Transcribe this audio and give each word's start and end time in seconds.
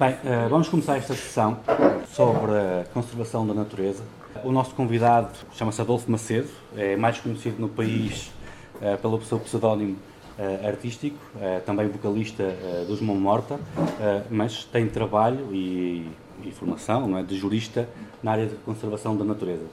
Bem, 0.00 0.16
eh, 0.24 0.48
vamos 0.48 0.66
começar 0.66 0.96
esta 0.96 1.12
sessão 1.12 1.58
sobre 2.14 2.52
a 2.52 2.86
conservação 2.94 3.46
da 3.46 3.52
natureza. 3.52 4.02
O 4.42 4.50
nosso 4.50 4.74
convidado 4.74 5.28
chama-se 5.52 5.78
Adolfo 5.78 6.10
Macedo, 6.10 6.48
é 6.74 6.96
mais 6.96 7.18
conhecido 7.18 7.60
no 7.60 7.68
país 7.68 8.32
eh, 8.80 8.96
pelo 8.96 9.22
seu 9.22 9.38
pseudónimo 9.38 9.98
eh, 10.38 10.66
artístico, 10.66 11.18
também 11.66 11.86
vocalista 11.88 12.44
dos 12.88 13.02
Mão 13.02 13.14
Morta, 13.14 13.60
mas 14.30 14.64
tem 14.64 14.88
trabalho 14.88 15.54
e, 15.54 16.10
formação 16.52 17.06
não 17.06 17.18
é, 17.18 17.22
de 17.22 17.36
jurista 17.36 17.86
na 18.22 18.32
área 18.32 18.46
de 18.46 18.54
conservação 18.54 19.14
da 19.14 19.24
natureza. 19.24 19.66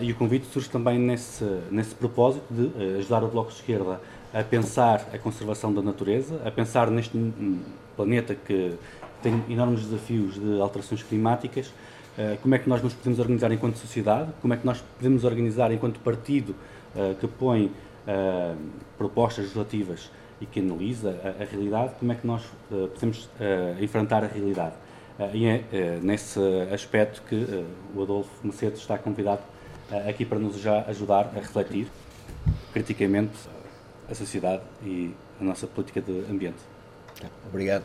E 0.00 0.10
o 0.10 0.16
convite 0.16 0.46
surge 0.46 0.68
também 0.68 0.98
nesse, 0.98 1.44
nesse 1.70 1.94
propósito 1.94 2.44
de 2.50 2.98
ajudar 2.98 3.22
o 3.22 3.28
Bloco 3.28 3.50
de 3.50 3.58
Esquerda 3.58 4.00
a 4.34 4.42
pensar 4.42 5.08
a 5.12 5.18
conservação 5.18 5.72
da 5.72 5.82
natureza, 5.82 6.40
a 6.44 6.50
pensar 6.50 6.90
neste 6.90 7.16
planeta 7.96 8.34
que 8.34 8.76
tem 9.22 9.42
enormes 9.48 9.86
desafios 9.86 10.34
de 10.34 10.60
alterações 10.60 11.02
climáticas. 11.02 11.72
Eh, 12.18 12.38
como 12.42 12.54
é 12.54 12.58
que 12.58 12.68
nós 12.68 12.82
nos 12.82 12.92
podemos 12.92 13.18
organizar 13.18 13.52
enquanto 13.52 13.76
sociedade? 13.76 14.30
Como 14.40 14.52
é 14.52 14.56
que 14.56 14.66
nós 14.66 14.82
podemos 14.98 15.24
organizar 15.24 15.72
enquanto 15.72 16.00
partido 16.00 16.54
eh, 16.94 17.14
que 17.18 17.26
põe 17.26 17.70
eh, 18.06 18.54
propostas 18.98 19.44
legislativas 19.44 20.10
e 20.40 20.46
que 20.46 20.60
analisa 20.60 21.16
a, 21.24 21.44
realidade? 21.44 21.94
Como 21.98 22.12
é 22.12 22.14
que 22.16 22.26
nós 22.26 22.42
podemos 22.68 23.30
enfrentar 23.80 24.24
a 24.24 24.26
realidade? 24.26 24.74
e 25.34 25.46
é 25.46 26.00
nesse 26.02 26.40
aspecto 26.72 27.22
que 27.28 27.64
o 27.94 28.02
Adolfo 28.02 28.30
Macedo 28.42 28.76
está 28.76 28.98
convidado 28.98 29.42
aqui 30.08 30.24
para 30.24 30.38
nos 30.38 30.58
já 30.58 30.80
ajudar 30.88 31.30
a 31.36 31.38
refletir 31.38 31.86
criticamente 32.72 33.38
a 34.10 34.14
sociedade 34.16 34.62
e 34.82 35.14
a 35.40 35.44
nossa 35.44 35.68
política 35.68 36.00
de 36.00 36.24
ambiente. 36.28 36.58
Obrigado. 37.46 37.84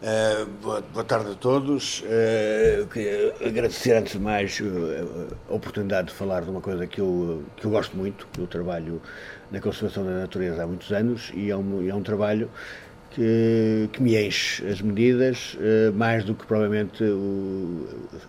Uh, 0.00 0.46
boa, 0.62 1.04
tarde 1.04 1.32
a 1.32 1.34
todos. 1.34 2.02
Uh, 2.02 3.44
agradecer 3.44 3.96
antes 3.96 4.12
de 4.12 4.20
mais 4.20 4.60
uh, 4.60 5.34
a 5.50 5.54
oportunidade 5.54 6.08
de 6.08 6.14
falar 6.14 6.42
de 6.42 6.50
uma 6.50 6.60
coisa 6.60 6.86
que 6.86 7.00
eu, 7.00 7.42
que 7.56 7.64
eu 7.64 7.70
gosto 7.72 7.96
muito. 7.96 8.24
Eu 8.38 8.46
trabalho 8.46 9.02
na 9.50 9.60
conservação 9.60 10.04
da 10.04 10.12
natureza 10.12 10.62
há 10.62 10.66
muitos 10.68 10.92
anos 10.92 11.32
e 11.34 11.50
é 11.50 11.56
um, 11.56 11.88
é 11.88 11.92
um 11.92 12.02
trabalho 12.02 12.48
que, 13.10 13.90
que, 13.92 14.00
me 14.00 14.16
enche 14.16 14.64
as 14.68 14.80
medidas, 14.80 15.58
mais 15.94 16.22
do 16.22 16.32
que 16.32 16.46
provavelmente 16.46 17.02
o, 17.02 17.88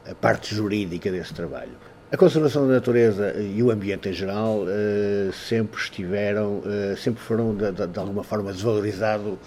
a 0.10 0.16
parte 0.16 0.56
jurídica 0.56 1.12
desse 1.12 1.36
trabalho. 1.36 1.74
A 2.12 2.18
conservação 2.18 2.68
da 2.68 2.74
natureza 2.74 3.36
e 3.40 3.62
o 3.62 3.70
ambiente 3.70 4.10
em 4.10 4.14
geral 4.14 4.66
sempre 5.48 5.80
estiveram, 5.80 6.64
sempre 6.98 7.22
foram 7.22 7.54
de, 7.54 7.72
de, 7.72 7.86
de 7.86 8.00
alguma 8.00 8.24
forma 8.24 8.52
desvalorizados 8.52 9.38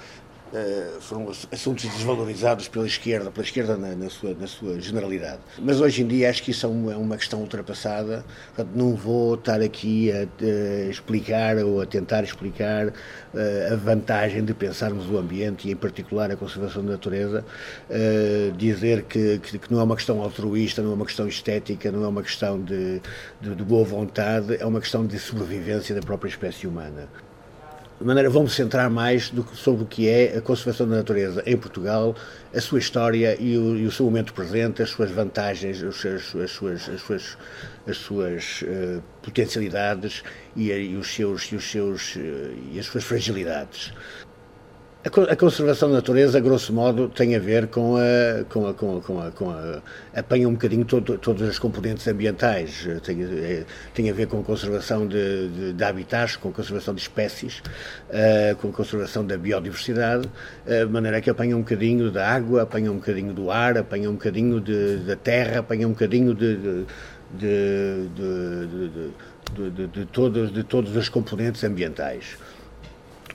eh, 0.55 0.99
foram 1.01 1.31
assuntos 1.51 1.85
desvalorizados 1.85 2.69
pela 2.69 2.87
esquerda, 2.87 3.31
pela 3.31 3.45
esquerda 3.45 3.75
na, 3.75 3.95
na, 3.95 4.11
sua, 4.11 4.35
na 4.35 4.47
sua 4.47 4.79
generalidade. 4.79 5.39
Mas 5.59 5.81
hoje 5.81 6.03
em 6.03 6.07
dia 6.07 6.29
acho 6.29 6.43
que 6.43 6.51
isso 6.51 6.67
é 6.67 6.69
uma, 6.69 6.93
é 6.93 6.97
uma 6.97 7.17
questão 7.17 7.41
ultrapassada, 7.41 8.23
portanto 8.55 8.77
não 8.77 8.95
vou 8.95 9.35
estar 9.35 9.63
aqui 9.63 10.13
a, 10.13 10.27
a 10.45 10.91
explicar 10.91 11.57
ou 11.57 11.81
a 11.81 11.87
tentar 11.87 12.23
explicar 12.23 12.89
uh, 12.89 13.73
a 13.73 13.77
vantagem 13.77 14.45
de 14.45 14.53
pensarmos 14.53 15.09
o 15.09 15.17
ambiente 15.17 15.69
e 15.69 15.73
em 15.73 15.77
particular 15.77 16.31
a 16.31 16.37
conservação 16.37 16.85
da 16.85 16.93
natureza, 16.93 17.47
uh, 17.89 18.53
dizer 18.53 19.05
que, 19.05 19.39
que, 19.39 19.59
que, 19.59 19.73
não 19.73 19.81
é 19.81 19.85
uma 19.85 19.97
questão 19.97 20.21
altruísta, 20.21 20.83
não 20.83 20.91
é 20.91 20.95
uma 20.95 21.07
questão 21.07 21.27
estética, 21.27 21.91
não 21.91 22.05
é 22.05 22.09
uma 22.09 22.23
questão 22.23 22.63
de, 22.63 23.01
de, 23.41 23.55
de 23.55 23.65
boa 23.65 23.85
vontade, 23.85 24.59
é 24.61 24.67
uma 24.67 24.81
questão 24.81 25.07
de 25.07 25.19
sobrevivência 25.19 25.95
da 25.95 26.03
própria 26.03 26.29
espécie 26.29 26.67
humana. 26.67 27.09
De 28.01 28.07
maneira, 28.07 28.29
vamos 28.29 28.55
centrar 28.55 28.91
mais 28.91 29.31
do, 29.31 29.47
sobre 29.55 29.85
o 29.85 29.87
que 29.87 30.09
é 30.09 30.37
a 30.37 30.41
conservação 30.41 30.89
da 30.89 30.97
natureza 30.97 31.43
em 31.47 31.57
Portugal, 31.57 32.17
a 32.53 32.61
sua 32.61 32.79
história 32.79 33.37
e 33.41 33.57
o, 33.57 33.77
e 33.77 33.87
o 33.87 33.93
seu 33.93 34.07
momento 34.07 34.35
presente, 34.35 34.83
as 34.83 34.91
suas 34.91 35.11
vantagens, 35.11 35.83
as, 35.83 36.05
as, 36.05 36.35
as 36.35 36.51
suas, 36.51 36.89
as 36.89 37.01
suas, 37.01 37.39
as 37.87 37.97
suas 37.97 38.63
uh, 38.63 39.03
potencialidades 39.23 40.25
e, 40.57 40.73
e, 40.73 40.97
os 40.97 41.15
seus, 41.15 41.45
e, 41.53 41.55
os 41.55 41.71
seus, 41.71 42.17
uh, 42.17 42.21
e 42.73 42.79
as 42.79 42.87
suas 42.87 43.05
fragilidades. 43.05 43.93
A 45.05 45.35
conservação 45.35 45.89
da 45.89 45.97
natureza, 45.97 46.39
grosso 46.39 46.73
modo, 46.73 47.09
tem 47.09 47.35
a 47.35 47.39
ver 47.41 47.67
com 47.67 47.97
a. 47.97 48.45
Com 48.45 48.69
a, 48.69 48.73
com 48.73 48.99
a, 48.99 49.01
com 49.01 49.21
a, 49.21 49.31
com 49.33 49.51
a 49.51 49.83
apanha 50.15 50.49
um 50.49 50.53
bocadinho 50.53 50.85
todo, 50.85 51.19
todas 51.19 51.49
as 51.49 51.59
componentes 51.59 52.07
ambientais. 52.07 52.87
Tem, 53.03 53.21
é, 53.21 53.65
tem 53.93 54.09
a 54.09 54.13
ver 54.13 54.29
com 54.29 54.39
a 54.39 54.45
conservação 54.45 55.09
de, 55.09 55.49
de, 55.49 55.73
de 55.73 55.85
habitats, 55.85 56.37
com 56.37 56.51
a 56.51 56.53
conservação 56.53 56.95
de 56.95 57.01
espécies, 57.01 57.65
uh, 58.11 58.55
com 58.59 58.69
a 58.69 58.73
conservação 58.73 59.27
da 59.27 59.37
biodiversidade, 59.37 60.29
uh, 60.67 60.87
de 60.87 60.93
maneira 60.93 61.21
que 61.21 61.29
apanha 61.29 61.57
um 61.57 61.63
bocadinho 61.63 62.09
da 62.09 62.29
água, 62.29 62.63
apanha 62.63 62.93
um 62.93 62.97
bocadinho 62.97 63.35
do 63.35 63.51
ar, 63.51 63.77
apanha 63.77 64.09
um 64.09 64.15
bocadinho 64.15 64.61
de, 64.61 64.99
da 64.99 65.17
terra, 65.17 65.59
apanha 65.59 65.89
um 65.89 65.91
bocadinho 65.91 66.33
de, 66.33 66.57
de, 66.57 66.87
de, 67.35 68.09
de, 69.57 69.71
de, 70.31 70.47
de 70.47 70.63
todas 70.63 70.97
as 70.97 71.09
componentes 71.09 71.65
ambientais. 71.65 72.37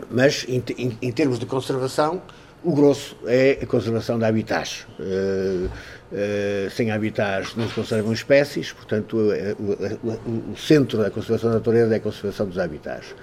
Mas, 0.09 0.46
em, 0.47 0.63
em, 0.78 0.97
em, 1.02 1.12
termos 1.12 1.40
de 1.40 1.46
conservação, 1.46 2.22
o 2.63 2.74
grosso 2.74 3.16
é 3.25 3.59
a 3.62 3.66
conservação 3.66 4.18
de 4.18 4.25
habitats. 4.25 4.85
Uh, 5.00 5.66
uh, 5.66 6.69
sem 6.72 6.91
habitats 6.91 7.56
não 7.56 7.68
se 7.68 7.74
conservam 7.74 8.12
espécies, 8.12 8.74
portanto, 8.74 9.16
uh, 9.18 9.96
o, 10.03 10.52
o, 10.52 10.57
centro 10.57 10.97
da 10.97 11.12
conservação 11.12 11.52
da 11.52 11.57
natureza 11.57 11.94
é 11.94 11.97
a 11.97 12.00
conservação 12.00 12.47
dos 12.47 12.57
habitats. 12.57 13.16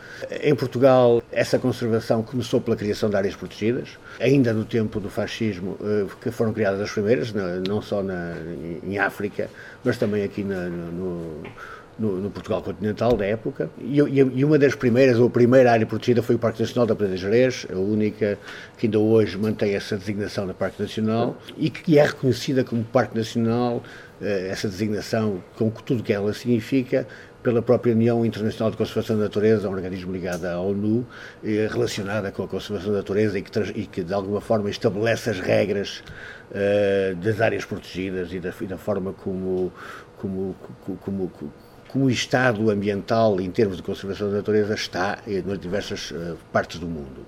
Em 0.43 0.55
Portugal, 0.55 1.23
essa 1.33 1.59
conservação 1.59 2.23
começou 2.23 2.61
pela 2.61 2.77
criação 2.77 3.11
de 3.11 3.17
áreas 3.17 3.35
protegidas, 3.35 3.99
ainda 4.21 4.53
no 4.53 4.65
tempo 4.65 5.01
do 5.01 5.11
fascismo, 5.11 5.77
que 6.23 6.31
foram 6.31 6.53
criadas 6.53 6.81
as 6.81 6.91
primeiras, 6.91 7.33
não 7.67 7.83
só 7.83 8.03
na, 8.03 8.35
em 8.83 8.99
África, 8.99 9.51
mas 9.83 9.99
também 9.99 10.23
aqui 10.23 10.45
na, 10.45 10.69
no 10.69 10.93
no, 10.93 11.43
no, 11.99 12.31
Portugal 12.31 12.63
continental 12.63 13.17
da 13.17 13.25
época. 13.25 13.71
E, 13.79 13.99
e, 13.99 14.45
uma 14.45 14.59
das 14.59 14.75
primeiras, 14.75 15.19
ou 15.19 15.27
a 15.27 15.31
primeira 15.31 15.73
área 15.73 15.87
protegida 15.87 16.23
foi 16.23 16.35
o 16.35 16.39
Parque 16.39 16.61
Nacional 16.61 16.87
da 16.87 16.95
Praia 16.95 17.13
de 17.13 17.21
Jerez, 17.21 17.67
a 17.73 17.77
única 17.77 18.39
que 18.77 18.87
ainda 18.87 18.99
hoje 18.99 19.39
mantém 19.39 19.75
essa 19.75 19.97
designação 19.97 20.47
de 20.47 20.55
Parque 20.55 20.81
Nacional 20.81 21.37
e 21.57 21.71
que 21.71 21.99
é 21.99 22.05
reconhecida 22.05 22.65
como 22.65 22.83
Parque 22.85 23.17
Nacional, 23.17 23.83
eh, 24.21 24.49
essa 24.51 24.69
designação, 24.69 25.43
com 25.57 25.71
tudo 25.71 26.03
que 26.03 26.13
ela 26.13 26.33
significa, 26.33 27.07
pela 27.45 27.61
própria 27.61 27.93
União 27.93 28.25
Internacional 28.25 28.71
de 28.71 28.77
Conservação 28.79 29.17
da 29.19 29.25
Natureza, 29.25 29.69
um 29.69 29.73
organismo 29.73 30.11
ligado 30.11 30.47
à 30.47 30.59
ONU, 30.59 31.07
eh, 31.45 31.69
relacionada 31.71 32.33
com 32.33 32.43
a 32.43 32.49
conservação 32.49 32.91
da 32.91 32.99
natureza 32.99 33.39
e 33.39 33.43
que, 33.43 33.59
e 33.75 33.87
que 33.87 34.03
de 34.03 34.15
alguma 34.15 34.41
forma 34.41 34.71
estabelece 34.71 35.29
as 35.29 35.41
regras 35.41 36.03
uh, 36.51 37.15
das 37.17 37.43
áreas 37.43 37.65
protegidas 37.67 38.33
e 38.33 38.41
da, 38.41 38.53
e 38.59 38.67
da 38.67 38.79
forma 38.79 39.13
como, 39.13 39.71
como, 40.17 40.57
como, 40.81 40.99
como 40.99 41.53
como 41.95 42.07
o 42.07 42.11
estado 42.11 42.69
ambiental 42.71 43.41
em 43.41 43.49
termos 43.53 43.77
de 43.77 43.83
conservação 43.85 44.29
da 44.29 44.39
natureza 44.39 44.75
está 44.75 45.19
nas 45.47 45.61
diversas 45.61 46.11
uh, 46.11 46.37
partes 46.53 46.81
do 46.81 46.89
mundo. 46.89 47.25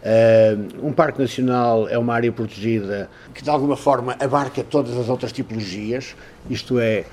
Uh, 0.00 0.86
um 0.86 0.92
parque 0.92 1.20
nacional 1.20 1.88
é 1.88 1.98
uma 1.98 2.14
área 2.14 2.30
protegida 2.30 3.10
que 3.34 3.42
de 3.42 3.50
alguma 3.50 3.76
forma 3.76 4.16
abarca 4.20 4.62
todas 4.62 4.96
as 4.96 5.08
outras 5.08 5.32
tipologias, 5.32 6.14
isto 6.48 6.78
é, 6.78 7.06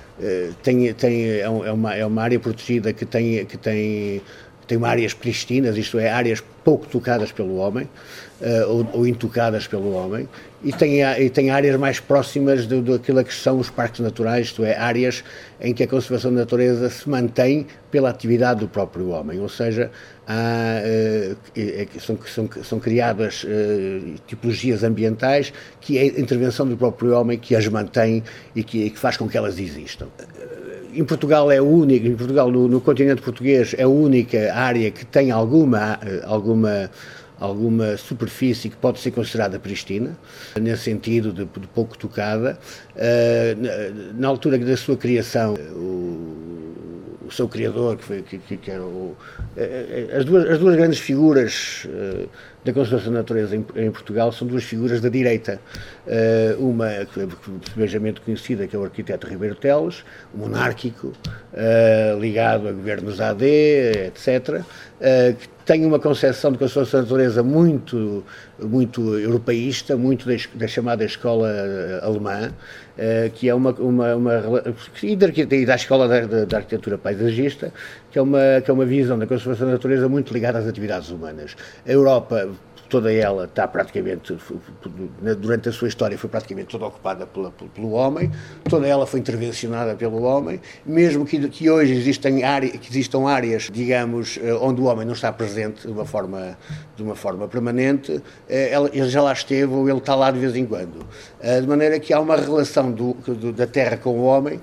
tem, 0.61 0.93
tem, 0.93 1.23
é, 1.23 1.39
é, 1.39 1.49
uma, 1.49 1.95
é 1.95 2.05
uma 2.05 2.21
área 2.21 2.39
protegida 2.39 2.93
que 2.93 3.03
tem, 3.03 3.43
que 3.47 3.57
tem, 3.57 4.21
tem 4.67 4.85
áreas 4.85 5.15
pristinas, 5.15 5.77
isto 5.77 5.97
é, 5.97 6.11
áreas 6.11 6.43
pouco 6.63 6.85
tocadas 6.85 7.31
pelo 7.31 7.55
homem, 7.55 7.89
ou, 8.67 8.87
ou, 8.93 9.07
intocadas 9.07 9.65
pelo 9.65 9.91
homem, 9.93 10.29
e 10.65 10.73
tem, 10.73 11.03
e 11.03 11.29
tem 11.29 11.51
áreas 11.51 11.79
mais 11.79 11.99
próximas 11.99 12.65
do, 12.65 12.81
daquilo 12.81 13.23
que 13.23 13.33
são 13.33 13.59
os 13.59 13.69
parques 13.69 13.99
naturais, 13.99 14.47
isto 14.47 14.65
é, 14.65 14.75
áreas 14.75 15.23
em 15.61 15.75
que 15.75 15.83
a 15.83 15.87
conservação 15.87 16.33
da 16.33 16.39
natureza 16.39 16.89
se 16.89 17.07
mantém 17.07 17.67
pela 17.91 18.09
atividade 18.09 18.61
do 18.61 18.67
próprio 18.67 19.09
homem, 19.09 19.39
ou 19.39 19.47
seja, 19.47 19.91
há, 20.27 20.81
uh, 20.81 21.99
são, 21.99 22.17
são, 22.25 22.49
são 22.63 22.79
criadas 22.79 23.43
uh, 23.43 24.15
tipologias 24.25 24.83
ambientais 24.83 25.53
que 25.79 25.99
é 25.99 26.01
a 26.01 26.19
intervenção 26.19 26.67
do 26.67 26.75
próprio 26.75 27.15
homem 27.15 27.37
que 27.37 27.55
as 27.55 27.67
mantém 27.67 28.23
e 28.55 28.63
que, 28.63 28.89
que 28.89 28.97
faz 28.97 29.17
com 29.17 29.29
que 29.29 29.37
elas 29.37 29.59
existam. 29.59 30.07
Em 30.95 31.05
Portugal 31.05 31.51
é 31.51 31.61
única, 31.61 32.07
em 32.07 32.15
Portugal 32.15 32.49
no, 32.49 32.67
no, 32.67 32.81
continente 32.81 33.21
português 33.21 33.75
é 33.77 33.83
a 33.83 33.87
única 33.87 34.51
área 34.55 34.89
que 34.89 35.05
tem 35.05 35.29
alguma 35.29 35.99
alguma 36.23 36.89
alguma 37.39 37.97
superfície 37.97 38.69
que 38.69 38.75
pode 38.75 38.99
ser 38.99 39.11
considerada 39.11 39.59
pristina, 39.59 40.17
nesse 40.59 40.83
sentido 40.83 41.33
de, 41.33 41.45
de 41.45 41.67
pouco 41.67 41.97
tocada. 41.97 42.57
Uh, 42.95 43.61
na, 43.61 44.19
na, 44.19 44.27
altura 44.27 44.57
da 44.57 44.77
sua 44.77 44.95
criação, 44.95 45.53
o, 45.53 46.45
o 47.27 47.31
seu 47.31 47.47
criador, 47.47 47.97
que, 47.97 48.03
foi, 48.03 48.21
que, 48.21 48.37
que 48.37 48.71
era 48.71 48.83
o, 48.83 49.15
eh, 49.57 50.09
as, 50.15 50.25
duas, 50.25 50.49
as 50.49 50.59
duas 50.59 50.75
grandes 50.75 50.99
figuras 50.99 51.85
uh, 51.85 52.29
da 52.63 52.71
conservação 52.71 53.11
da 53.11 53.19
natureza 53.19 53.55
em, 53.55 53.65
em, 53.75 53.91
Portugal 53.91 54.31
são 54.31 54.47
duas 54.47 54.63
figuras 54.63 55.01
da 55.01 55.09
direita. 55.09 55.59
Uh, 56.05 56.69
uma, 56.69 56.89
simplesmente 57.67 58.21
conhecida, 58.21 58.67
que 58.67 58.75
é 58.75 58.79
o 58.79 58.83
arquiteto 58.83 59.27
Ribeiro 59.27 59.55
Teles, 59.55 60.03
monárquico, 60.33 61.13
ligado 62.19 62.67
a 62.67 62.71
governos 62.71 63.19
AD, 63.19 63.45
etc., 64.07 64.63
que 65.39 65.54
tem 65.65 65.83
uma 65.83 65.99
concepção 65.99 66.51
de 66.51 66.59
conservação 66.59 66.99
da 66.99 67.03
natureza 67.05 67.41
muito, 67.41 68.23
muito 68.61 69.17
europeísta, 69.17 69.97
muito 69.97 70.27
da, 70.27 70.35
da 70.53 70.67
chamada 70.67 71.03
escola 71.03 71.49
alemã, 72.03 72.49
uh, 72.49 73.29
que 73.31 73.49
é 73.49 73.55
uma, 73.55 73.71
uma, 73.71 74.15
uma 74.15 74.63
e, 75.01 75.15
da, 75.15 75.27
e 75.27 75.65
da 75.65 75.75
escola 75.75 76.07
da, 76.07 76.45
da, 76.45 76.57
arquitetura 76.57 76.97
paisagista, 76.97 77.73
que 78.11 78.19
é, 78.19 78.21
uma, 78.21 78.61
que 78.63 78.69
é 78.69 78.73
uma 78.73 78.85
visão 78.85 79.17
da 79.17 79.25
conservação 79.25 79.65
da 79.65 79.73
natureza 79.73 80.07
muito 80.07 80.31
ligada 80.31 80.59
às 80.59 80.67
atividades 80.67 81.09
humanas. 81.09 81.55
A 81.85 81.91
Europa 81.91 82.47
toda 82.95 83.11
ela 83.11 83.43
está 83.43 83.67
praticamente, 83.67 84.37
durante 85.41 85.67
a 85.67 85.71
sua 85.73 85.89
história, 85.89 86.17
foi 86.17 86.29
praticamente 86.29 86.69
toda 86.69 86.85
ocupada 86.85 87.25
pela, 87.25 87.51
pelo 87.51 87.91
homem, 87.91 88.31
toda 88.69 88.87
ela 88.87 89.05
foi 89.05 89.19
intervencionada 89.19 89.95
pelo 89.95 90.21
homem, 90.21 90.61
mesmo 90.85 91.25
que, 91.25 91.49
que 91.49 91.69
hoje 91.69 91.93
áreas, 92.41 92.71
que 92.77 92.89
existam 92.89 93.27
áreas, 93.27 93.69
digamos, 93.69 94.39
eh, 94.41 94.53
onde 94.53 94.79
o 94.79 94.85
homem 94.85 95.05
não 95.05 95.11
está 95.11 95.29
presente 95.29 95.85
de 95.85 95.91
uma 95.91 96.05
forma, 96.05 96.57
de 96.95 97.03
uma 97.03 97.15
forma 97.15 97.49
permanente, 97.49 98.23
eh, 98.47 98.73
ele 98.93 99.09
já 99.09 99.21
lá 99.21 99.33
esteve 99.33 99.73
ou 99.73 99.89
ele 99.89 99.97
está 99.97 100.15
lá 100.15 100.31
de 100.31 100.39
vez 100.39 100.55
em 100.55 100.65
quando. 100.65 101.05
Eh, 101.41 101.59
de 101.59 101.67
maneira 101.67 101.99
que 101.99 102.13
há 102.13 102.19
uma 102.21 102.37
relação 102.37 102.93
do, 102.93 103.13
do, 103.13 103.51
da 103.51 103.67
Terra 103.67 103.97
com 103.97 104.11
o 104.11 104.23
homem 104.23 104.61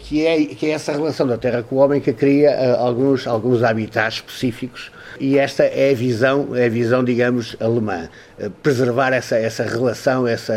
que, 0.00 0.26
é, 0.26 0.44
que 0.44 0.66
é 0.66 0.70
essa 0.70 0.90
relação 0.90 1.24
da 1.24 1.38
Terra 1.38 1.62
com 1.62 1.76
o 1.76 1.78
homem 1.78 2.00
que 2.00 2.12
cria 2.12 2.74
alguns, 2.74 3.28
alguns 3.28 3.62
habitats 3.62 4.14
específicos 4.14 4.90
e 5.20 5.38
esta 5.38 5.64
é 5.64 5.90
a 5.90 5.94
visão, 5.94 6.54
é 6.54 6.66
a 6.66 6.68
visão 6.68 7.02
digamos, 7.04 7.56
alemã. 7.60 8.08
Eh, 8.38 8.50
preservar 8.62 9.12
essa, 9.12 9.36
essa 9.36 9.64
relação, 9.64 10.26
essa, 10.26 10.54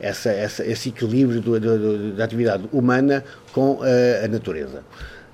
essa, 0.00 0.30
essa 0.30 0.64
esse 0.64 0.88
equilíbrio 0.88 1.40
do, 1.40 1.60
do, 1.60 2.12
da 2.12 2.24
atividade 2.24 2.68
humana 2.72 3.24
com 3.52 3.82
a, 3.82 3.88
eh, 3.88 4.22
a 4.24 4.28
natureza. 4.28 4.82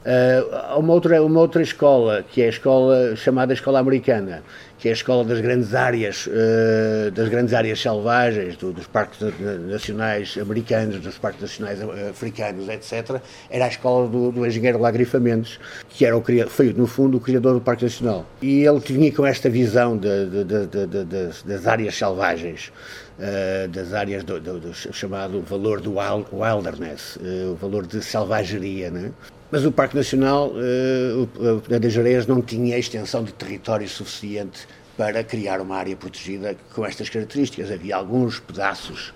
Uh, 0.05 0.81
uma 0.81 0.95
outra, 0.95 1.23
uma 1.23 1.39
outra 1.39 1.63
escola, 1.63 2.25
que 2.29 2.43
é 2.43 2.47
a 2.47 2.49
escola 2.49 3.15
chamada 3.15 3.53
Escola 3.53 3.79
Americana, 3.79 4.43
que 4.83 4.89
é 4.89 4.91
a 4.91 4.95
escola 4.95 5.25
das 5.25 5.41
grandes 5.41 5.77
áreas, 5.77 6.27
uh, 6.27 7.09
das 7.13 7.29
grandes 7.29 7.55
áreas 7.55 7.81
selvagens, 7.81 8.57
do, 8.57 8.73
dos 8.73 8.89
parques 8.89 9.21
nacionais 9.69 10.37
americanos, 10.37 10.99
dos 10.99 11.17
parques 11.19 11.41
nacionais 11.41 11.79
africanos, 12.11 12.69
etc. 12.69 13.21
Era 13.49 13.67
a 13.67 13.69
escola 13.69 14.09
do, 14.09 14.33
do 14.33 14.45
engenheiro 14.45 14.81
Lagrifa 14.81 15.21
Mendes, 15.21 15.61
que 15.89 16.05
era 16.05 16.19
o, 16.19 16.25
foi, 16.49 16.73
no 16.73 16.89
fundo, 16.89 17.19
o 17.19 17.21
criador 17.21 17.55
do 17.55 17.61
Parque 17.61 17.85
Nacional. 17.85 18.27
E 18.43 18.65
ele 18.65 18.81
tinha 18.81 19.13
com 19.13 19.25
esta 19.25 19.49
visão 19.49 19.97
de, 19.97 20.27
de, 20.27 20.45
de, 20.45 21.45
das 21.45 21.67
áreas 21.69 21.95
selvagens, 21.95 22.73
uh, 23.21 23.69
das 23.69 23.93
áreas 23.93 24.25
do, 24.25 24.41
do, 24.41 24.59
do, 24.59 24.75
chamado 24.75 25.43
valor 25.43 25.81
do 25.81 25.95
wilderness, 26.33 27.21
o 27.49 27.55
valor 27.55 27.87
de 27.87 28.03
selvageria, 28.03 28.91
né? 28.91 29.13
Mas 29.53 29.67
o 29.67 29.71
Parque 29.71 29.95
Nacional, 29.95 30.51
uh, 30.51 31.23
o 31.25 31.61
Peneda 31.61 31.87
das 31.87 31.99
Areias, 31.99 32.27
não 32.27 32.41
tinha 32.41 32.79
extensão 32.79 33.23
de 33.23 33.35
território 33.35 33.87
suficiente 33.87 34.67
para 34.97 35.23
criar 35.23 35.61
uma 35.61 35.77
área 35.77 35.95
protegida 35.95 36.57
com 36.75 36.87
estas 36.87 37.11
características. 37.11 37.71
Havia 37.71 37.97
alguns 37.97 38.41
pedaços 38.41 39.13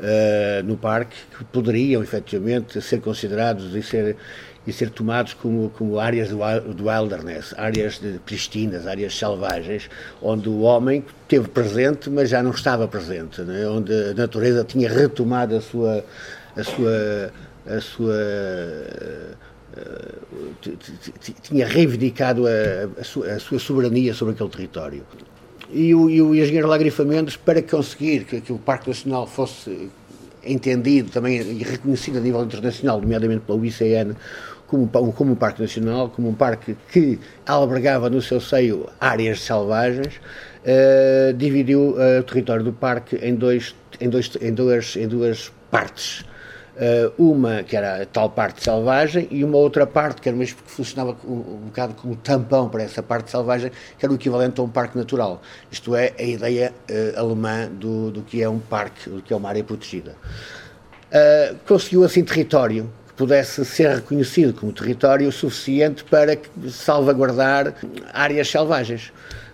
uh, 0.00 0.64
no 0.64 0.78
parque 0.78 1.14
que 1.36 1.44
poderiam 1.44 2.02
efetivamente 2.02 2.80
ser 2.80 3.02
considerados 3.02 3.74
e 3.74 3.82
ser, 3.82 4.16
e 4.66 4.72
ser 4.72 4.88
tomados 4.88 5.34
como, 5.34 5.68
como 5.68 5.98
áreas 5.98 6.30
do, 6.30 6.38
do 6.72 6.88
wilderness, 6.88 7.54
áreas 7.58 7.98
de, 7.98 8.18
pristinas, 8.20 8.86
áreas 8.86 9.14
selvagens, 9.14 9.90
onde 10.22 10.48
o 10.48 10.60
homem 10.60 11.04
esteve 11.20 11.48
presente, 11.48 12.08
mas 12.08 12.30
já 12.30 12.42
não 12.42 12.52
estava 12.52 12.88
presente, 12.88 13.42
né? 13.42 13.68
onde 13.68 13.92
a 13.92 14.14
natureza 14.14 14.64
tinha 14.64 14.90
retomado 14.90 15.54
a 15.54 15.60
sua. 15.60 16.02
A 16.56 16.64
sua 16.64 17.30
a 17.68 17.80
sua 17.80 18.14
tinha 21.42 21.66
reivindicado 21.66 22.44
a, 22.46 23.00
a, 23.00 23.04
sua, 23.04 23.26
a, 23.32 23.38
sua, 23.38 23.58
soberania 23.58 24.14
sobre 24.14 24.34
aquele 24.34 24.50
território. 24.50 25.02
E 25.70 25.94
o, 25.94 26.08
e 26.08 26.22
o 26.22 26.34
engenheiro 26.34 26.68
Lagrifa 26.68 27.04
Mendes, 27.04 27.36
para 27.36 27.60
conseguir 27.62 28.24
que, 28.24 28.40
que, 28.40 28.52
o 28.52 28.58
Parque 28.58 28.88
Nacional 28.88 29.26
fosse 29.26 29.90
entendido 30.44 31.10
também 31.10 31.40
e 31.40 31.62
reconhecido 31.62 32.18
a 32.18 32.20
nível 32.20 32.42
internacional, 32.44 33.00
nomeadamente 33.00 33.42
pela 33.44 33.58
UICN, 33.58 34.14
como, 34.66 34.88
como 35.12 35.32
um 35.32 35.34
parque 35.34 35.60
nacional, 35.60 36.08
como 36.08 36.28
um 36.28 36.34
parque 36.34 36.76
que 36.92 37.18
albergava 37.44 38.08
no 38.08 38.22
seu 38.22 38.40
seio 38.40 38.88
áreas 39.00 39.40
selvagens, 39.40 40.14
uh, 40.16 41.32
dividiu 41.34 41.96
uh, 41.96 42.20
o 42.20 42.22
território 42.22 42.64
do 42.64 42.72
parque 42.72 43.16
em, 43.16 43.34
dois, 43.34 43.74
em, 44.00 44.08
dois, 44.08 44.30
em, 44.40 44.52
duas, 44.52 44.96
em 44.96 45.08
duas 45.08 45.52
partes 45.70 46.24
uma 47.16 47.62
que 47.62 47.76
era 47.76 48.02
a 48.02 48.06
tal 48.06 48.28
parte 48.28 48.62
selvagem 48.62 49.26
e 49.30 49.42
uma 49.42 49.56
outra 49.56 49.86
parte 49.86 50.20
que 50.20 50.28
era 50.28 50.36
mesmo 50.36 50.58
que 50.62 50.70
funcionava 50.70 51.16
um, 51.24 51.32
um 51.32 51.60
bocado 51.66 51.94
como 51.94 52.14
tampão 52.16 52.68
para 52.68 52.82
essa 52.82 53.02
parte 53.02 53.30
selvagem, 53.30 53.70
que 53.98 54.04
era 54.04 54.12
o 54.12 54.16
equivalente 54.16 54.60
a 54.60 54.64
um 54.64 54.68
parque 54.68 54.96
natural. 54.96 55.40
Isto 55.70 55.96
é, 55.96 56.12
a 56.18 56.22
ideia 56.22 56.72
uh, 56.90 57.18
alemã 57.18 57.68
do, 57.68 58.10
do 58.10 58.22
que 58.22 58.42
é 58.42 58.48
um 58.48 58.58
parque, 58.58 59.08
do 59.08 59.22
que 59.22 59.32
é 59.32 59.36
uma 59.36 59.48
área 59.48 59.64
protegida. 59.64 60.16
Uh, 61.06 61.56
conseguiu 61.66 62.04
assim 62.04 62.22
território 62.22 62.92
que 63.08 63.14
pudesse 63.14 63.64
ser 63.64 63.94
reconhecido 63.94 64.52
como 64.52 64.72
território 64.72 65.30
suficiente 65.32 66.04
para 66.04 66.36
salvaguardar 66.68 67.74
áreas 68.12 68.50
selvagens 68.50 69.12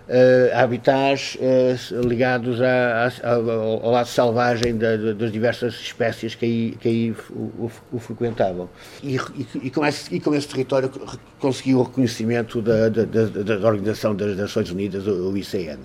uh, 0.09 0.57
habitats 0.57 1.37
uh, 1.37 2.01
ligados 2.07 2.61
a, 2.61 3.09
a, 3.23 3.35
ao 3.35 3.91
lado 3.91 4.09
selvagem 4.09 4.77
da, 4.77 4.97
das 4.97 5.33
diversas 5.33 5.75
espécies 5.75 6.35
que 6.35 6.45
aí, 6.45 6.77
que 6.81 6.89
aí 6.89 7.17
o, 7.31 7.65
o, 7.65 7.73
o 7.93 7.99
frequentavam. 7.99 8.69
E, 9.03 9.17
e, 9.17 9.47
e, 9.65 9.71
com 9.71 9.85
esse, 9.87 10.15
e 10.15 10.21
com 10.21 10.35
esse 10.35 10.49
território 10.49 10.91
conseguiu 11.39 11.79
o 11.79 11.83
reconhecimento 11.83 12.61
da, 12.63 12.89
da 12.89 13.67
Organização 13.67 14.15
das 14.15 14.37
Nações 14.37 14.71
Unidas, 14.71 15.07
o 15.07 15.37
ICN. 15.37 15.79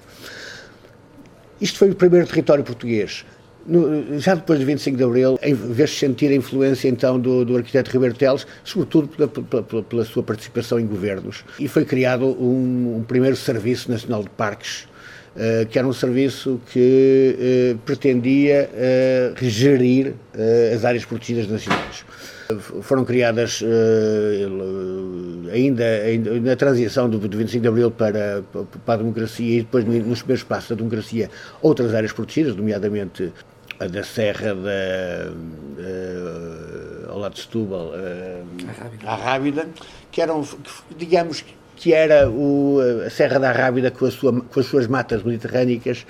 Isto 1.60 1.80
foi 1.80 1.90
o 1.90 1.96
primeiro 1.96 2.28
território 2.28 2.64
português 2.64 3.26
no, 3.68 4.18
já 4.18 4.34
depois 4.34 4.60
de 4.60 4.66
25 4.66 4.98
de 4.98 5.04
Abril, 5.04 5.40
vê-se 5.44 5.96
sentir 5.96 6.32
a 6.32 6.36
influência 6.36 6.88
então 6.88 7.20
do, 7.20 7.44
do 7.44 7.58
arquiteto 7.58 7.92
Ribeiro 7.92 8.16
Teles, 8.16 8.48
sobretudo 8.64 9.10
pela, 9.10 9.28
pela, 9.28 9.84
pela, 9.84 10.06
sua 10.06 10.24
participação 10.24 10.80
em 10.80 10.88
governos. 10.88 11.44
E 11.60 11.68
foi 11.68 11.84
criado 11.84 12.26
um, 12.26 12.98
um 12.98 13.04
primeiro 13.04 13.36
Serviço 13.36 13.92
Nacional 13.92 14.24
de 14.24 14.30
Parques, 14.30 14.88
uh, 15.36 15.66
que 15.70 15.78
era 15.78 15.88
um 15.88 15.94
serviço 15.94 16.62
que 16.72 17.36
uh, 17.76 17.78
pretendia 17.80 18.70
uh, 18.74 19.46
gerir 19.46 20.14
as 20.74 20.86
áreas 20.86 21.04
protegidas 21.04 21.48
nacionais. 21.48 22.06
Foram 22.82 23.04
criadas 23.04 23.62
ainda, 25.52 25.84
ainda 25.84 26.40
na 26.40 26.56
transição 26.56 27.10
do, 27.10 27.20
do 27.20 27.38
25 27.38 27.62
de 27.62 27.68
Abril 27.68 27.92
para, 27.92 28.42
para 28.86 28.94
a 28.94 28.98
democracia 28.98 29.58
e 29.58 29.62
depois 29.64 29.84
nos 29.84 30.20
primeiros 30.20 30.44
passos 30.44 30.70
da 30.70 30.76
democracia 30.76 31.30
outras 31.62 31.94
áreas 31.94 32.14
protegidas, 32.14 32.56
nomeadamente 32.56 33.34
a 33.80 33.88
da 33.88 34.04
Serra 34.04 34.54
da, 34.56 35.32
uh, 35.32 37.12
ao 37.12 37.20
lado 37.20 37.34
de 37.34 37.42
Setúbal, 37.42 37.92
uh, 37.94 38.46
Rábida, 39.06 39.68
que 40.12 40.22
eram, 40.22 40.48
digamos, 40.98 41.44
que 41.76 41.94
era 41.94 42.30
o, 42.30 42.80
a 43.06 43.10
Serra 43.10 43.40
da 43.40 43.52
Rábida 43.52 43.92
com, 43.92 44.10
sua, 44.10 44.42
com 44.42 44.60
as 44.60 44.66
suas 44.66 44.88
matas 44.88 45.24
mediterrânicas, 45.24 46.06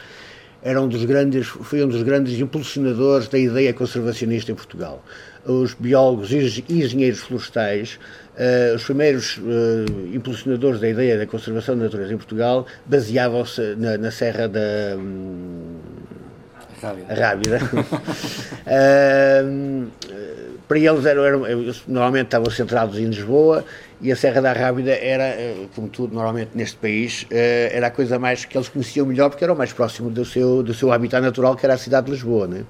era 0.64 0.82
um 0.82 0.88
dos 0.88 1.06
grandes, 1.06 1.48
foi 1.48 1.84
um 1.84 1.88
dos 1.88 2.04
grandes 2.04 2.40
impulsionadores 2.40 3.28
da 3.28 3.38
ideia 3.38 3.74
conservacionista 3.74 4.52
em 4.52 4.56
Portugal. 4.56 5.04
Os 5.46 5.74
biólogos 5.74 6.32
e 6.32 6.64
engenheiros 6.70 7.20
florestais, 7.20 8.00
uh, 8.36 8.76
os 8.76 8.84
primeiros 8.84 9.38
uh, 9.38 9.86
impulsionadores 10.14 10.80
da 10.80 10.90
ideia 10.90 11.18
da 11.18 11.28
conservação 11.28 11.78
da 11.78 11.86
natureza 11.86 12.14
em 12.14 12.18
Portugal, 12.18 12.66
baseavam-se 12.86 13.76
na, 13.76 13.98
na 13.98 14.12
Serra 14.12 14.48
da. 14.48 14.98
Rábida. 16.82 17.14
Rábida. 17.14 17.60
uh, 18.68 19.88
para 20.68 20.78
eles, 20.78 21.06
eram, 21.06 21.42
normalmente 21.88 22.26
estavam 22.26 22.52
centrados 22.52 22.98
em 22.98 23.06
Lisboa 23.06 23.64
e 24.02 24.12
a 24.12 24.16
Serra 24.16 24.42
da 24.42 24.54
Rábida 24.54 24.92
era, 24.92 25.24
eh, 25.24 25.66
como 25.74 25.88
tudo 25.88 26.14
normalmente 26.14 26.52
neste 26.54 26.76
país, 26.78 27.26
eh, 27.32 27.72
era 27.74 27.88
a 27.88 27.92
coisa 27.92 28.20
mais 28.20 28.46
que 28.46 28.56
eles 28.58 28.68
conheciam 28.70 29.06
melhor 29.06 29.30
porque 29.30 29.44
era 29.44 29.54
o 29.54 29.58
mais 29.58 29.72
próximo 29.72 30.10
do 30.10 30.26
seu, 30.26 30.62
do 30.62 30.74
seu 30.74 30.92
habitat 30.92 31.22
natural, 31.22 31.56
que 31.56 31.66
era 31.66 31.74
a 31.74 31.78
cidade 31.78 32.08
de 32.08 32.12
Lisboa. 32.12 32.48
Né? 32.48 32.64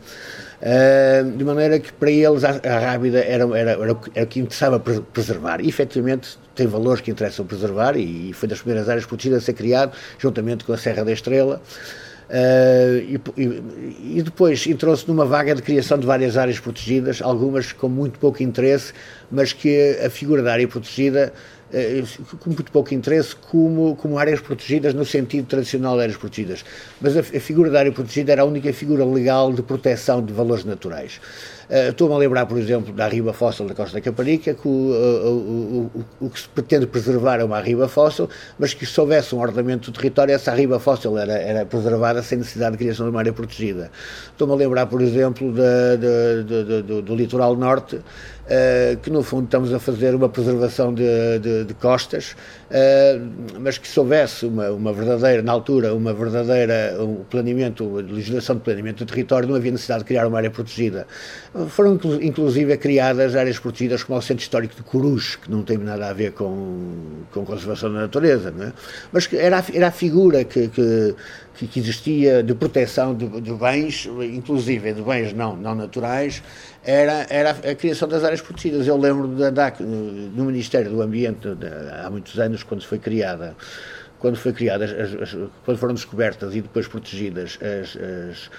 Uh, 0.60 1.38
de 1.38 1.44
maneira 1.44 1.80
que 1.80 1.94
para 1.94 2.10
eles 2.10 2.44
a, 2.44 2.50
a 2.50 2.80
Rábida 2.80 3.20
era, 3.20 3.44
era, 3.44 3.72
era, 3.72 3.98
era 4.16 4.24
o 4.24 4.28
que 4.28 4.40
interessava 4.40 4.80
preservar. 4.80 5.60
E 5.62 5.68
efetivamente 5.68 6.38
tem 6.56 6.66
valores 6.66 7.02
que 7.02 7.12
interessam 7.12 7.46
preservar 7.46 7.98
e, 7.98 8.30
e 8.30 8.34
foi 8.34 8.48
das 8.48 8.60
primeiras 8.62 8.90
áreas 8.90 9.06
protegidas 9.06 9.44
a 9.44 9.46
ser 9.46 9.54
criado, 9.54 9.92
juntamente 10.18 10.64
com 10.64 10.74
a 10.74 10.78
Serra 10.78 11.04
da 11.04 11.12
Estrela. 11.12 11.62
Uh, 12.30 13.20
e, 13.38 14.18
e, 14.18 14.22
depois 14.22 14.68
entrou-se 14.68 15.08
numa 15.08 15.26
vaga 15.26 15.56
de 15.56 15.62
criação 15.62 15.98
de 15.98 16.06
várias 16.06 16.36
áreas 16.36 16.60
protegidas, 16.60 17.22
algumas 17.22 17.72
com 17.72 17.88
muito 17.88 18.20
pouco 18.20 18.44
interesse, 18.44 18.92
mas 19.32 19.54
que 19.54 19.98
a 20.06 20.10
figura 20.10 20.44
da 20.44 20.52
área 20.52 20.68
protegida, 20.68 21.32
uh, 21.72 22.38
com 22.38 22.50
muito 22.50 22.70
pouco 22.70 22.94
interesse, 22.94 23.34
como, 23.34 23.96
como 23.96 24.18
áreas 24.20 24.42
protegidas 24.42 24.94
no 24.94 25.06
sentido 25.06 25.48
tradicional 25.48 25.96
de 25.96 26.02
áreas 26.02 26.18
protegidas. 26.18 26.66
Mas 27.00 27.16
a, 27.16 27.22
a, 27.22 27.40
figura 27.40 27.70
da 27.70 27.80
área 27.80 27.94
protegida 27.94 28.34
era 28.34 28.42
a 28.42 28.46
única 28.46 28.74
figura 28.74 29.06
legal 29.06 29.54
de 29.54 29.62
proteção 29.62 30.22
de 30.22 30.34
valores 30.34 30.66
naturais. 30.66 31.22
Uh, 31.70 31.90
Estou-me 31.90 32.16
a 32.16 32.18
lembrar, 32.18 32.46
por 32.46 32.58
exemplo, 32.58 32.94
da 32.94 33.04
arriba 33.04 33.34
fóssil 33.34 33.68
da 33.68 33.76
Costa 33.76 33.96
da 33.96 34.02
Caparica, 34.02 34.54
que 34.54 34.68
o, 34.68 34.72
o, 34.72 35.92
o, 35.94 36.26
o, 36.26 36.30
que 36.30 36.40
se 36.40 36.48
pretende 36.48 36.88
preservar 36.88 37.42
é 37.42 37.44
uma 37.44 37.58
arriba 37.58 37.90
fóssil, 37.90 38.30
mas 38.58 38.74
que 38.74 38.86
se 38.86 39.02
houvesse 39.02 39.36
um 39.36 39.40
ordenamento 39.40 39.92
do 39.92 39.96
território, 39.96 40.34
essa 40.34 40.50
arriba 40.50 40.80
fóssil 40.80 41.18
era, 41.18 41.34
era 41.34 41.66
preservada 41.66 42.24
sem 42.24 42.38
necessidade 42.38 42.72
de 42.72 42.78
criação 42.78 43.06
de 43.06 43.10
uma 43.10 43.20
área 43.20 43.34
protegida. 43.34 43.92
Estou-me 44.32 44.54
a 44.54 44.56
lembrar, 44.56 44.86
por 44.86 45.02
exemplo, 45.02 45.52
de, 45.52 45.98
de, 45.98 46.64
de, 46.64 46.82
do, 46.84 47.02
do 47.02 47.16
litoral 47.16 47.56
norte, 47.58 48.00
Uh, 48.48 48.96
que 49.02 49.10
no 49.10 49.22
fundo 49.24 49.44
estamos 49.44 49.74
a 49.74 49.80
fazer 49.80 50.16
uma 50.16 50.30
preservação 50.30 50.94
de, 50.94 51.04
de, 51.40 51.66
de 51.66 51.74
costas, 51.74 52.32
uh, 52.72 53.60
mas 53.60 53.78
que 53.78 53.86
se 53.86 54.00
houvesse 54.00 54.46
uma, 54.46 54.72
uma, 54.72 54.94
verdadeira, 54.94 55.42
na 55.42 55.52
altura, 55.52 55.94
uma 55.94 56.14
verdadeira 56.14 56.96
um 56.98 57.26
planeamento, 57.26 57.84
legislação 57.96 58.56
de 58.56 58.62
planeamento 58.62 59.04
do 59.04 59.10
território, 59.10 59.50
não 59.50 59.56
havia 59.56 59.72
necessidade 59.72 60.04
de 60.04 60.08
criar 60.08 60.26
uma 60.26 60.38
área 60.38 60.50
protegida. 60.50 61.06
Foram 61.68 62.00
inclusive 62.22 62.78
criadas 62.78 63.36
áreas 63.36 63.60
protegidas 63.60 64.02
como 64.06 64.18
o 64.18 64.22
Centro 64.22 64.44
Histórico 64.44 64.76
de 64.76 64.84
Corus, 64.84 65.36
que 65.36 65.52
não 65.52 65.62
tem 65.62 65.78
nada 65.78 66.08
a 66.08 66.14
ver 66.14 66.32
com, 66.32 67.26
com 67.34 67.44
conservação 67.44 67.92
da 67.92 68.00
natureza, 68.00 68.52
não 68.52 68.68
é? 68.68 68.74
mas 69.12 69.28
era, 69.34 69.62
era 69.74 69.88
a 69.90 69.92
figura 69.92 70.46
que, 70.46 70.70
que 70.70 71.14
que, 71.66 71.80
existia 71.80 72.44
de 72.44 72.54
proteção 72.54 73.16
de, 73.16 73.28
de, 73.42 73.54
bens, 73.54 74.06
inclusive 74.06 74.94
de 74.94 75.02
bens 75.02 75.34
não, 75.34 75.56
não 75.56 75.74
naturais, 75.74 76.44
era, 76.84 77.26
era 77.30 77.52
a 77.52 77.76
criação 77.76 78.08
das 78.08 78.24
áreas 78.24 78.42
protegidas. 78.42 78.86
Eu 78.86 78.98
lembro 78.98 79.28
de 79.28 79.44
andar 79.44 79.80
no 79.80 80.46
Ministério 80.46 80.92
do 80.92 81.02
Ambiente 81.02 81.48
há 82.04 82.10
muitos 82.10 82.38
anos, 82.40 82.64
quando 82.64 82.84
foi 82.84 83.00
criada 83.00 83.56
quando 84.20 84.36
foi 84.36 84.52
criada, 84.52 84.86
as, 84.86 85.14
as, 85.14 85.38
quando 85.64 85.78
foram 85.78 85.94
descobertas 85.94 86.56
e 86.56 86.62
depois 86.62 86.88
protegidas 86.88 87.60
as, 87.62 87.96
as, 87.96 88.50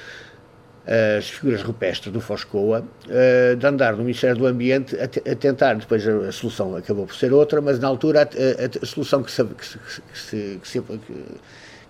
as 1.18 1.28
figuras 1.28 1.62
rupestres 1.62 2.12
do 2.12 2.20
Foscoa, 2.20 2.84
uh, 3.06 3.56
de 3.56 3.66
andar 3.66 3.92
no 3.92 4.04
Ministério 4.04 4.36
do 4.36 4.46
Ambiente 4.46 4.96
a, 4.96 5.04
a, 5.04 5.34
tentar, 5.34 5.74
depois 5.74 6.06
a, 6.06 6.28
a, 6.28 6.32
solução 6.32 6.76
acabou 6.76 7.06
por 7.06 7.16
ser 7.16 7.32
outra, 7.32 7.60
mas 7.60 7.78
na 7.78 7.88
altura 7.88 8.22
a, 8.22 8.84
a 8.84 8.86
solução 8.86 9.22
que 9.22 9.30
se, 9.30 9.44
que 9.44 9.66
se, 9.66 9.78
que 9.78 10.18
se, 10.18 10.60
que 10.62 10.68
se 10.68 10.82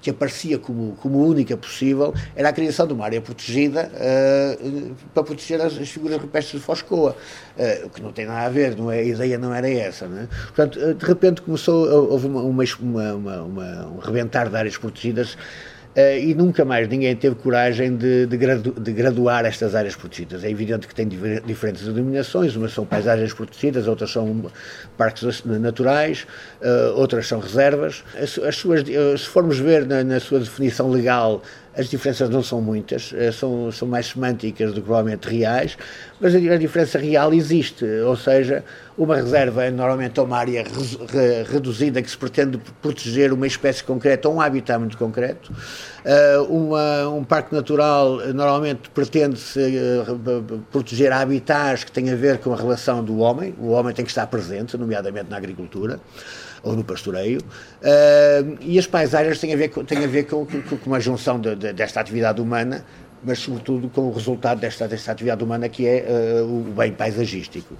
que 0.00 0.10
aparecia 0.10 0.58
como, 0.58 0.92
como 0.96 1.24
única 1.26 1.56
possível 1.56 2.14
era 2.36 2.48
a 2.48 2.52
criação 2.52 2.86
de 2.86 2.92
uma 2.92 3.04
área 3.04 3.20
protegida 3.20 3.90
uh, 3.94 4.94
para 5.12 5.22
proteger 5.22 5.60
as, 5.60 5.76
as, 5.76 5.88
figuras 5.88 6.20
rupestres 6.20 6.60
de 6.60 6.66
Foscoa, 6.66 7.16
uh, 7.56 7.90
que 7.90 8.00
não 8.00 8.12
tem 8.12 8.26
nada 8.26 8.46
a 8.46 8.48
ver, 8.48 8.76
não 8.76 8.90
é, 8.90 9.00
a 9.00 9.02
ideia 9.02 9.38
não 9.38 9.52
era 9.52 9.68
essa. 9.68 10.06
Não 10.06 10.18
é? 10.18 10.26
Portanto, 10.26 10.78
uh, 10.78 10.94
de 10.94 11.04
repente 11.04 11.42
começou, 11.42 11.88
houve 12.10 12.26
uma, 12.26 12.42
uma, 12.42 12.64
uma, 12.80 13.42
uma, 13.42 13.86
um 13.86 13.98
rebentar 13.98 14.48
de 14.48 14.56
áreas 14.56 14.76
protegidas 14.76 15.36
e 15.96 16.34
nunca 16.34 16.64
mais 16.64 16.88
ninguém 16.88 17.16
teve 17.16 17.34
coragem 17.36 17.96
de, 17.96 18.26
de, 18.26 18.36
gradu, 18.36 18.72
de, 18.72 18.92
graduar 18.92 19.44
estas 19.44 19.74
áreas 19.74 19.96
protegidas. 19.96 20.44
É 20.44 20.50
evidente 20.50 20.86
que 20.86 20.94
tem 20.94 21.08
diferentes 21.08 21.84
denominações, 21.84 22.54
umas 22.54 22.72
são 22.72 22.86
paisagens 22.86 23.32
protegidas, 23.32 23.88
outras 23.88 24.10
são 24.10 24.50
parques 24.96 25.42
naturais, 25.44 26.26
uh, 26.62 26.94
outras 26.94 27.26
são 27.26 27.40
reservas. 27.40 28.04
As, 28.14 28.38
as 28.38 28.56
suas, 28.56 28.82
uh, 28.82 29.18
se 29.18 29.26
formos 29.26 29.58
ver 29.58 29.86
na, 29.86 30.04
na, 30.04 30.20
sua 30.20 30.38
definição 30.38 30.90
legal, 30.90 31.42
as 31.78 31.88
diferenças 31.88 32.28
não 32.28 32.42
são 32.42 32.60
muitas, 32.60 33.14
são, 33.32 33.70
são 33.70 33.86
mais 33.86 34.06
semânticas 34.08 34.72
do 34.72 34.80
que 34.80 34.86
provavelmente 34.86 35.28
reais, 35.28 35.78
mas 36.20 36.34
a, 36.34 36.56
diferença 36.56 36.98
real 36.98 37.32
existe, 37.32 37.84
ou 38.04 38.16
seja, 38.16 38.64
uma 38.96 39.14
reserva 39.14 39.64
é 39.64 39.70
normalmente 39.70 40.18
uma 40.18 40.36
área 40.36 40.64
re, 40.64 41.42
reduzida 41.48 42.02
que 42.02 42.10
se 42.10 42.18
pretende 42.18 42.58
proteger 42.82 43.32
uma 43.32 43.46
espécie 43.46 43.84
concreta 43.84 44.28
ou 44.28 44.34
um 44.34 44.40
habitat 44.40 44.78
muito 44.78 44.98
concreto. 44.98 45.52
Uh, 46.04 46.42
uma, 46.52 47.08
um 47.10 47.22
parque 47.22 47.54
natural 47.54 48.16
normalmente 48.34 48.90
pretende-se 48.90 49.60
proteger 50.72 51.12
habitats 51.12 51.84
que 51.84 51.92
têm 51.92 52.10
a 52.10 52.16
ver 52.16 52.38
com 52.38 52.52
a 52.52 52.56
relação 52.56 53.04
do 53.04 53.18
homem. 53.18 53.54
O 53.58 53.68
homem 53.68 53.94
tem 53.94 54.04
que 54.04 54.10
estar 54.10 54.26
presente, 54.26 54.76
nomeadamente 54.76 55.30
na 55.30 55.36
agricultura 55.36 56.00
ou 56.68 56.76
no 56.76 56.84
pastoreio. 56.84 57.40
Uh, 57.40 58.58
e 58.60 58.78
as 58.78 58.86
paisagens 58.86 59.38
têm 59.38 59.52
a 59.52 59.56
ver, 59.56 59.68
têm 59.68 60.04
a 60.04 60.06
ver 60.06 60.24
com, 60.24 60.44
com, 60.44 60.60
com 60.60 60.86
uma 60.86 61.00
junção 61.00 61.40
de, 61.40 61.56
de, 61.56 61.72
desta 61.72 62.00
atividade 62.00 62.40
humana 62.40 62.84
mas 63.22 63.38
sobretudo 63.40 63.88
com 63.88 64.02
o 64.02 64.12
resultado 64.12 64.60
desta, 64.60 64.86
desta 64.86 65.12
atividade 65.12 65.42
humana 65.42 65.68
que 65.68 65.86
é 65.86 66.06
uh, 66.08 66.44
o 66.44 66.72
bem 66.72 66.92
paisagístico. 66.92 67.74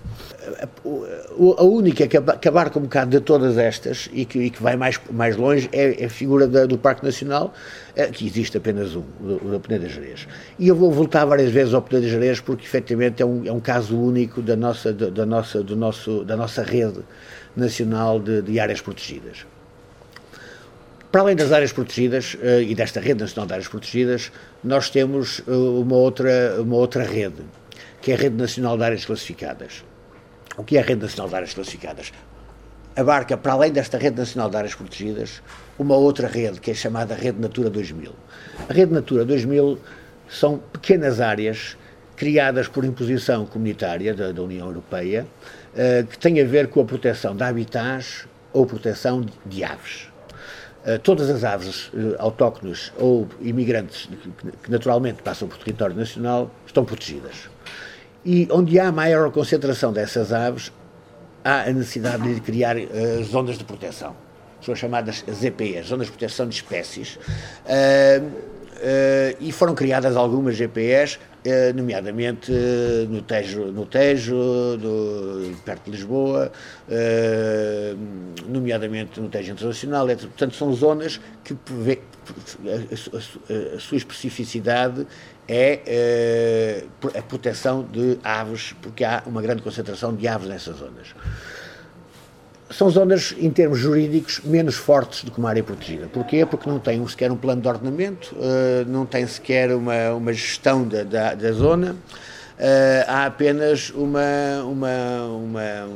A, 0.61 1.61
a 1.61 1.65
única 1.65 2.07
que, 2.07 2.21
que 2.21 2.49
abarca 2.49 2.79
um 2.79 2.83
bocado 2.83 3.11
de 3.11 3.21
todas 3.21 3.57
estas 3.57 4.09
e 4.13 4.25
que, 4.25 4.39
e 4.39 4.51
que 4.51 4.63
vai 4.63 4.77
mais, 4.77 5.01
mais 5.11 5.37
longe 5.37 5.69
é, 5.73 6.03
é 6.03 6.07
a 6.07 6.11
figura 6.11 6.47
da, 6.47 6.67
do 6.67 6.77
Parque 6.77 7.05
Nacional, 7.05 7.53
uh, 7.97 8.13
que 8.13 8.27
existe 8.27 8.57
apenas 8.57 8.95
um, 8.95 9.05
o 9.21 9.51
da 9.51 9.61
Peneda 9.61 9.89
Jerez. 9.89 10.27
E 10.59 10.69
eu 10.69 10.75
vou 10.75 10.91
voltar 10.91 11.25
várias 11.25 11.51
vezes 11.53 11.75
ao 11.75 11.83
Peneda 11.83 12.09
Jerez 12.09 12.41
porque 12.41 12.65
efetivamente 12.65 13.23
é 13.23 13.27
um, 13.27 13.47
é 13.47 13.53
um 13.53 13.61
caso 13.61 13.99
único 13.99 14.43
da 14.43 14.57
nossa, 14.57 14.93
da, 14.93 15.11
da 15.11 15.27
nossa, 15.27 15.63
do 15.63 15.77
nosso, 15.77 16.25
da 16.25 16.37
nossa 16.37 16.63
rede 16.63 17.01
nacional 17.57 18.19
de, 18.19 18.43
de 18.43 18.59
áreas 18.59 18.81
protegidas. 18.81 19.47
Para 21.11 21.23
além 21.23 21.35
das 21.35 21.53
áreas 21.53 21.73
protegidas 21.73 22.35
uh, 22.35 22.61
e 22.61 22.75
desta 22.75 23.01
rede 23.01 23.23
nacional 23.23 23.47
de 23.47 23.55
áreas 23.55 23.69
protegidas, 23.69 24.31
nós 24.63 24.91
temos 24.91 25.39
uh, 25.41 25.81
uma, 25.81 25.97
outra, 25.97 26.61
uma 26.61 26.77
outra 26.77 27.03
rede, 27.03 27.43
que 28.03 28.13
é 28.13 28.15
a 28.15 28.19
Rede 28.19 28.37
Nacional 28.37 28.77
de 28.77 28.85
Áreas 28.85 29.07
Classificadas. 29.07 29.85
O 30.59 30.65
que 30.65 30.77
é 30.77 30.81
a 30.81 30.85
Rede 30.85 31.01
Nacional 31.01 31.31
de 31.31 31.35
Áreas 31.35 31.55
Classificadas? 31.55 32.13
Abarca, 32.95 33.39
para 33.39 33.55
além 33.55 33.73
desta 33.73 33.97
Rede 33.97 34.19
Nacional 34.19 34.51
de 34.51 34.57
Áreas 34.59 34.75
Protegidas, 34.75 35.41
uma 35.79 35.97
outra 35.97 36.29
rede, 36.29 36.61
que 36.61 36.73
é 36.73 36.75
chamada 36.75 37.15
Rede 37.15 37.41
Natura 37.41 37.71
2000. 37.71 38.13
A 38.69 38.73
Rede 38.73 38.93
Natura 38.93 39.25
2000 39.25 39.79
são 40.29 40.59
pequenas 40.59 41.23
áreas 41.23 41.79
criadas 42.17 42.69
por 42.69 42.85
imposição 42.85 43.47
comunitária 43.47 44.13
da, 44.13 44.31
da 44.31 44.43
União 44.43 44.67
Europeia, 44.67 45.27
uh, 45.73 46.07
que 46.07 46.19
têm 46.19 46.39
a 46.39 46.45
ver 46.45 46.69
com 46.69 46.83
a 46.83 46.85
proteção 46.85 47.35
de 47.35 47.45
habitats 47.45 48.27
ou 48.53 48.67
proteção 48.67 49.25
de 49.47 49.65
aves. 49.65 50.09
Eh, 50.89 50.97
todas 50.97 51.29
as 51.29 51.45
aves 51.45 51.89
uh, 51.89 52.17
autóctones 52.19 52.91
ou 52.97 53.29
imigrantes 53.43 54.09
que, 54.63 54.71
naturalmente 54.71 55.23
passam 55.23 55.47
por 55.47 55.59
território 55.59 55.95
nacional 55.95 56.51
estão 56.67 56.83
protegidas. 56.83 57.51
E 58.25 58.49
onde 58.51 58.81
há 58.81 58.91
maior 58.91 59.31
concentração 59.31 59.93
dessas 59.93 60.33
aves, 60.33 60.73
há 61.45 61.65
a 61.65 61.73
necessidade 61.75 62.35
de 62.35 62.41
criar 62.41 62.79
uh, 62.79 63.23
zonas 63.23 63.59
de 63.59 63.65
proteção. 63.65 64.17
São 64.63 64.75
chamadas 64.75 65.23
ZPEs, 65.31 65.89
Zonas 65.89 66.07
de 66.07 66.13
Proteção 66.13 66.49
de 66.49 66.55
Espécies. 66.55 67.19
e 69.39 69.53
foram 69.53 69.75
criadas 69.75 70.17
algumas 70.17 70.57
GPEs 70.57 71.21
eh, 71.45 71.73
nomeadamente 71.73 72.53
eh, 72.53 73.07
no 73.09 73.23
Tejo, 73.23 73.67
no 73.67 73.87
Tejo 73.87 74.77
do, 74.77 75.57
perto 75.65 75.85
de 75.85 75.93
Lisboa, 75.93 76.51
eh, 76.91 77.95
nomeadamente 78.49 79.21
no 79.21 79.29
Tejo 79.29 79.53
Internacional. 79.53 80.07
Portanto, 80.07 80.55
são 80.55 80.73
zonas 80.73 81.21
que 81.45 81.55
a, 81.55 83.77
a 83.77 83.81
sua 83.81 83.99
especificidade 83.99 85.07
é 85.47 86.83
a 87.17 87.23
proteção 87.23 87.83
de 87.83 88.19
aves, 88.23 88.75
porque 88.83 89.05
há 89.05 89.23
uma 89.25 89.41
grande 89.41 89.63
concentração 89.63 90.15
de 90.15 90.29
aves 90.29 90.49
nessas 90.49 90.77
zonas 90.77 91.15
são 92.71 92.91
zonas, 92.91 93.35
em 93.39 93.51
termos 93.51 93.79
jurídicos, 93.79 94.41
menos 94.45 94.77
fortes 94.77 95.25
do 95.25 95.31
que 95.31 95.39
uma 95.39 95.49
área 95.49 95.63
protegida. 95.63 96.07
Porquê? 96.13 96.45
Porque 96.45 96.69
não 96.69 96.79
tem 96.79 97.07
sequer 97.07 97.33
um 97.33 97.37
plano 97.37 97.63
de 97.63 97.69
ordenamento, 97.69 98.35
uh, 98.37 98.89
não 98.89 99.07
tem 99.07 99.27
sequer 99.27 99.75
uma, 99.75 100.13
uma 100.15 100.33
gestão 100.33 100.87
da, 100.87 101.03
da, 101.03 101.35
da 101.35 101.53
zona, 101.53 101.93
uh, 101.93 103.05
há 103.07 103.27
apenas 103.27 103.91
uma, 103.91 104.21
uma, 104.65 105.25
uma, 105.27 105.89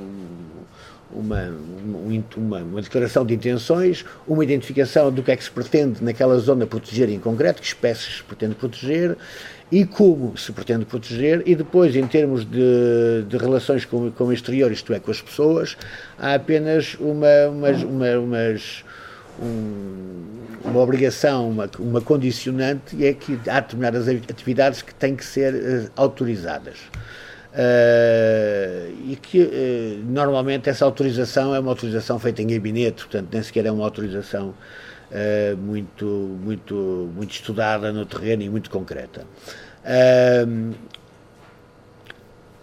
uma, 1.14 1.54
uma, 2.36 2.58
uma, 2.62 2.82
declaração 2.82 3.26
de 3.26 3.34
intenções, 3.34 4.04
uma 4.26 4.42
identificação 4.42 5.12
do 5.12 5.22
que 5.22 5.30
é 5.30 5.36
que 5.36 5.44
se 5.44 5.50
pretende 5.50 6.02
naquela 6.02 6.38
zona 6.38 6.66
proteger 6.66 7.10
em 7.10 7.20
concreto, 7.20 7.60
que 7.60 7.66
espécies 7.66 8.16
se 8.16 8.22
pretende 8.22 8.54
proteger, 8.54 9.16
e 9.72 9.86
como 9.86 10.36
se 10.36 10.52
pretende 10.52 10.84
proteger, 10.84 11.42
e 11.46 11.56
depois, 11.56 11.96
em 11.96 12.06
termos 12.06 12.44
de, 12.44 13.24
de 13.26 13.38
relações 13.38 13.86
com, 13.86 14.10
com 14.10 14.24
o 14.24 14.32
exterior, 14.32 14.70
isto 14.70 14.92
é, 14.92 15.00
com 15.00 15.10
as 15.10 15.22
pessoas, 15.22 15.78
há 16.18 16.34
apenas 16.34 16.94
uma, 17.00 17.48
umas, 17.50 17.82
uma, 17.82 18.18
umas, 18.18 18.84
um, 19.42 20.26
uma 20.62 20.78
obrigação, 20.78 21.48
uma, 21.48 21.70
uma 21.78 22.02
condicionante, 22.02 22.94
e 22.94 23.06
é 23.06 23.14
que 23.14 23.40
há 23.48 23.60
determinadas 23.60 24.06
atividades 24.08 24.82
que 24.82 24.94
têm 24.94 25.16
que 25.16 25.24
ser 25.24 25.54
uh, 25.54 25.90
autorizadas. 25.96 26.76
Uh, 27.54 28.92
e 29.08 29.18
que 29.20 29.40
uh, 29.40 30.04
normalmente 30.06 30.68
essa 30.68 30.84
autorização 30.84 31.54
é 31.54 31.60
uma 31.60 31.70
autorização 31.70 32.18
feita 32.18 32.42
em 32.42 32.46
gabinete, 32.46 33.04
portanto 33.04 33.28
nem 33.32 33.42
sequer 33.42 33.64
é 33.64 33.72
uma 33.72 33.84
autorização 33.84 34.54
uh, 35.12 35.56
muito, 35.56 36.04
muito, 36.42 37.10
muito 37.14 37.30
estudada 37.30 37.92
no 37.92 38.04
terreno 38.06 38.42
e 38.42 38.48
muito 38.48 38.70
concreta. 38.70 39.26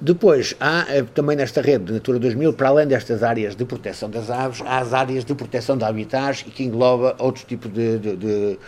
Depois, 0.02 0.56
há 0.62 0.86
eh, 0.88 1.04
também 1.14 1.36
nesta 1.36 1.62
rede 1.62 1.84
de 1.86 1.94
Natura 1.94 2.20
2000, 2.20 2.54
para 2.54 2.70
além 2.70 2.88
destas 2.88 3.22
áreas 3.22 3.54
de 3.54 3.66
proteção 3.66 4.10
das 4.10 4.30
aves, 4.30 4.62
há 4.62 4.80
as 4.80 4.94
áreas 4.94 5.26
de 5.26 5.36
proteção 5.36 5.78
de 5.78 5.84
habitats 5.84 6.46
e 6.48 6.52
que 6.52 6.64
engloba 6.64 7.18
outros 7.20 7.44
tipos 7.44 7.70
de, 7.74 8.00
de, 8.00 8.16
de, 8.16 8.60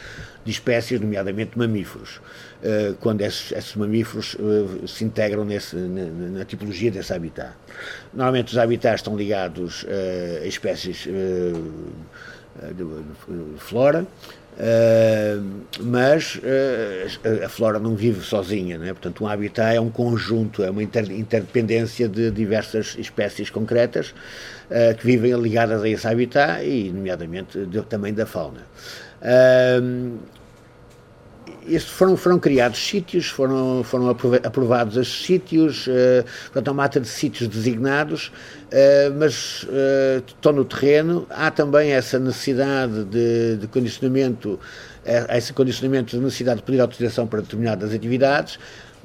de 0.43 0.51
espécies, 0.51 0.99
nomeadamente 0.99 1.57
mamíferos, 1.57 2.17
uh, 2.17 2.95
quando 2.99 3.21
esses, 3.21 3.53
esses 3.53 3.73
mamíferos 3.77 4.33
uh, 4.33 4.85
se 4.85 5.05
integram 5.05 5.45
nesse, 5.45 5.77
na, 5.77 6.39
na, 6.39 6.43
tipologia 6.43 6.91
desse 6.91 7.13
habitat. 7.13 7.53
Normalmente 8.13 8.51
os 8.51 8.57
habitats 8.57 8.99
estão 8.99 9.15
ligados 9.15 9.83
uh, 9.83 10.43
a 10.43 10.47
espécies 10.47 11.07
flora, 13.57 14.05
Uh, 14.51 15.63
mas 15.79 16.35
uh, 16.35 17.45
a 17.45 17.49
flora 17.49 17.79
não 17.79 17.95
vive 17.95 18.21
sozinha, 18.21 18.77
né? 18.77 18.87
portanto, 18.87 19.23
um 19.23 19.27
habitat 19.27 19.75
é 19.75 19.79
um 19.79 19.89
conjunto, 19.89 20.61
é 20.61 20.69
uma 20.69 20.83
inter 20.83 21.09
interdependência 21.09 22.07
de 22.09 22.29
diversas 22.29 22.95
espécies 22.99 23.49
concretas 23.49 24.13
que 24.99 25.05
vivem 25.05 25.33
ligadas 25.33 25.81
a 25.83 25.89
esse 25.89 26.07
habitat 26.07 26.63
e, 26.63 26.91
nomeadamente, 26.91 27.65
de, 27.65 27.81
também 27.81 28.13
da 28.13 28.25
fauna. 28.25 28.61
Isso 31.67 31.89
foram, 31.89 32.17
foram 32.17 32.39
criados 32.39 32.79
sítios, 32.79 33.27
foram, 33.27 33.83
foram 33.83 34.09
aprovados 34.09 34.97
esses 34.97 35.25
sítios, 35.25 35.87
uh, 35.87 36.25
portanto, 36.45 36.67
uma 36.69 36.73
mata 36.83 36.99
de 36.99 37.07
sítios 37.07 37.47
designados, 37.47 38.27
uh, 38.27 39.13
mas 39.17 39.63
uh, 39.63 40.23
estão 40.25 40.53
no 40.53 40.65
terreno. 40.65 41.27
Há 41.29 41.51
também 41.51 41.91
essa 41.91 42.17
necessidade 42.17 43.03
de, 43.05 43.57
de 43.57 43.67
condicionamento, 43.67 44.59
esse 45.29 45.53
condicionamento 45.53 46.17
de 46.17 46.23
necessidade 46.23 46.61
de 46.61 46.65
pedir 46.65 46.79
autorização 46.81 47.27
para 47.27 47.41
determinadas 47.41 47.93
atividades, 47.93 48.57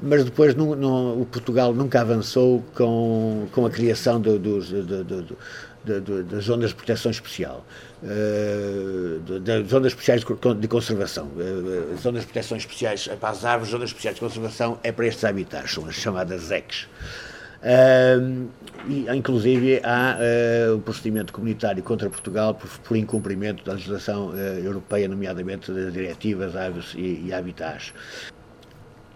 mas 0.02 0.24
depois 0.24 0.54
não, 0.54 0.74
não, 0.74 1.20
o 1.20 1.26
Portugal 1.26 1.74
nunca 1.74 2.00
avançou 2.00 2.62
com, 2.74 3.46
com 3.52 3.66
a 3.66 3.70
criação 3.70 4.20
do, 4.20 4.38
do, 4.38 4.60
do, 4.60 6.24
das 6.24 6.44
zonas 6.44 6.70
de 6.70 6.76
proteção 6.76 7.10
especial, 7.10 7.64
uh, 8.06 9.40
das 9.40 9.66
zonas 9.68 9.88
especiais 9.92 10.24
de 10.24 10.68
conservação. 10.68 11.26
Uh, 11.26 11.96
zonas 11.96 12.22
de 12.22 12.26
proteção 12.28 12.56
especiais 12.56 13.08
para 13.20 13.30
as 13.30 13.44
árvores, 13.44 13.70
zonas 13.72 13.90
especiais 13.90 14.14
de 14.14 14.20
conservação 14.20 14.78
é 14.82 14.92
para 14.92 15.06
estes 15.06 15.24
habitats, 15.24 15.72
são 15.72 15.86
as 15.86 15.94
chamadas 15.94 16.42
ZECs. 16.42 16.86
Uh, 17.56 18.48
e, 18.86 19.06
inclusive 19.16 19.80
há 19.82 20.16
uh, 20.16 20.78
procedimento 20.80 21.32
comunitário 21.32 21.82
contra 21.82 22.08
Portugal 22.08 22.54
por, 22.54 22.68
por 22.80 22.96
incumprimento 22.96 23.64
da 23.64 23.72
legislação 23.72 24.28
uh, 24.28 24.36
europeia, 24.36 25.08
nomeadamente 25.08 25.72
das 25.72 25.92
diretivas 25.92 26.54
aves 26.54 26.94
e, 26.94 27.24
e 27.26 27.32
habitats. 27.32 27.92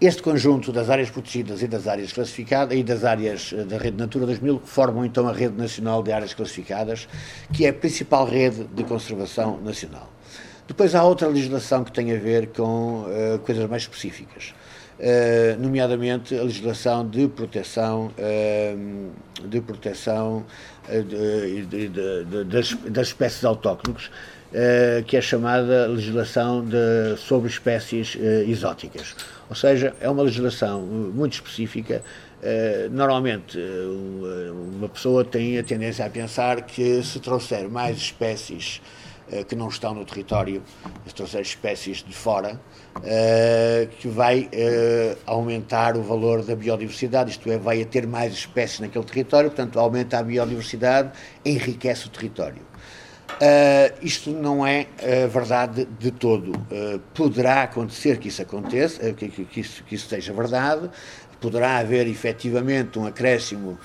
Este 0.01 0.23
conjunto 0.23 0.71
das 0.71 0.89
áreas 0.89 1.11
protegidas 1.11 1.61
e 1.61 1.67
das 1.67 1.87
áreas 1.87 2.11
classificadas 2.11 2.75
e 2.75 2.81
das 2.81 3.03
áreas 3.03 3.53
eh, 3.55 3.63
da 3.65 3.77
rede 3.77 3.97
Natura 3.97 4.25
2000 4.25 4.59
formam 4.65 5.05
então 5.05 5.27
a 5.27 5.31
rede 5.31 5.55
nacional 5.55 6.01
de 6.01 6.11
áreas 6.11 6.33
classificadas, 6.33 7.07
que 7.53 7.67
é 7.67 7.69
a 7.69 7.73
principal 7.73 8.25
rede 8.25 8.63
de 8.73 8.83
conservação 8.83 9.61
nacional. 9.61 10.11
Depois 10.67 10.95
há 10.95 11.03
outra 11.03 11.27
legislação 11.27 11.83
que 11.83 11.91
tem 11.91 12.11
a 12.15 12.17
ver 12.17 12.47
com 12.47 13.01
uh, 13.03 13.37
coisas 13.45 13.69
mais 13.69 13.83
específicas, 13.83 14.55
uh, 14.97 15.61
nomeadamente 15.61 16.35
a 16.35 16.41
legislação 16.41 17.07
de 17.07 17.27
proteção 17.27 18.07
uh, 18.17 19.47
de 19.47 19.61
proteção 19.61 20.43
de, 20.89 21.65
de, 21.65 22.43
das, 22.45 22.73
das 22.89 23.07
espécies 23.07 23.45
autóctones, 23.45 24.09
que 25.07 25.15
é 25.15 25.21
chamada 25.21 25.87
legislação 25.87 26.63
sobre 27.17 27.49
espécies 27.49 28.17
exóticas. 28.45 29.15
Ou 29.51 29.55
seja, 29.55 29.93
é 29.99 30.09
uma 30.09 30.23
legislação 30.23 30.81
muito 30.81 31.33
específica. 31.33 32.01
Uh, 32.41 32.89
normalmente, 32.89 33.57
uh, 33.59 34.53
uma 34.77 34.87
pessoa 34.87 35.25
tem 35.25 35.59
a 35.59 35.63
tendência 35.63 36.05
a 36.05 36.09
pensar 36.09 36.61
que 36.61 37.03
se 37.03 37.19
trouxer 37.19 37.67
mais 37.67 37.97
espécies 37.97 38.81
que 39.47 39.55
não 39.55 39.69
estão 39.69 39.93
no 39.93 40.03
território, 40.03 40.61
se 41.07 41.15
trouxer 41.15 41.39
espécies 41.39 42.03
de 42.03 42.13
fora, 42.13 42.59
que 43.97 44.09
vai 44.09 44.49
aumentar 45.25 45.95
o 45.95 46.03
valor 46.03 46.43
da 46.43 46.53
biodiversidade, 46.53 47.31
isto 47.31 47.49
é, 47.49 47.57
vai 47.57 47.85
ter 47.85 48.05
mais 48.05 48.33
espécies 48.33 48.81
naquele 48.81 49.05
território, 49.05 49.49
portanto, 49.49 49.79
aumenta 49.79 50.19
a 50.19 50.23
biodiversidade, 50.23 51.11
enriquece 51.45 52.07
o 52.07 52.09
território. 52.09 52.70
Uh, 53.41 53.97
isto 54.03 54.29
não 54.29 54.67
é 54.67 54.85
uh, 55.01 55.27
verdade 55.27 55.87
de 55.99 56.11
todo. 56.11 56.51
Uh, 56.51 56.99
poderá 57.11 57.63
acontecer 57.63 58.19
que 58.19 58.27
isso 58.27 58.39
aconteça, 58.39 59.11
que, 59.13 59.29
que, 59.29 59.59
isso, 59.59 59.83
que 59.83 59.95
isso 59.95 60.07
seja 60.07 60.31
verdade, 60.31 60.87
poderá 61.39 61.77
haver 61.77 62.05
efetivamente 62.05 62.99
um 62.99 63.07
acréscimo 63.07 63.79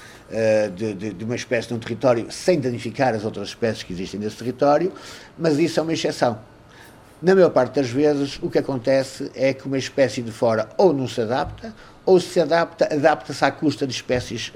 de, 0.75 0.93
de, 0.93 1.15
de, 1.15 1.25
uma 1.25 1.37
espécie 1.37 1.73
num 1.73 1.79
território 1.79 2.31
sem 2.31 2.61
danificar 2.61 3.15
as 3.15 3.25
outras 3.25 3.49
espécies 3.49 3.83
que 3.83 3.95
existem 3.95 4.21
nesse 4.21 4.37
território, 4.37 4.93
mas 5.39 5.59
isso 5.59 5.81
é 5.81 5.83
uma 5.83 5.95
exceção. 5.95 6.39
Na 7.23 7.35
maior 7.35 7.49
parte 7.49 7.77
das 7.77 7.89
vezes, 7.89 8.39
o 8.43 8.51
que 8.51 8.59
acontece 8.59 9.31
é 9.35 9.55
que 9.55 9.67
uma 9.67 9.79
espécie 9.79 10.21
de 10.21 10.31
fora 10.31 10.69
ou 10.77 10.93
não 10.93 11.09
se 11.09 11.23
adapta, 11.23 11.75
ou 12.05 12.21
se 12.21 12.39
adapta, 12.39 12.93
adapta-se 12.93 13.43
à 13.43 13.51
custa 13.51 13.87
de 13.87 13.95
espécies 13.95 14.53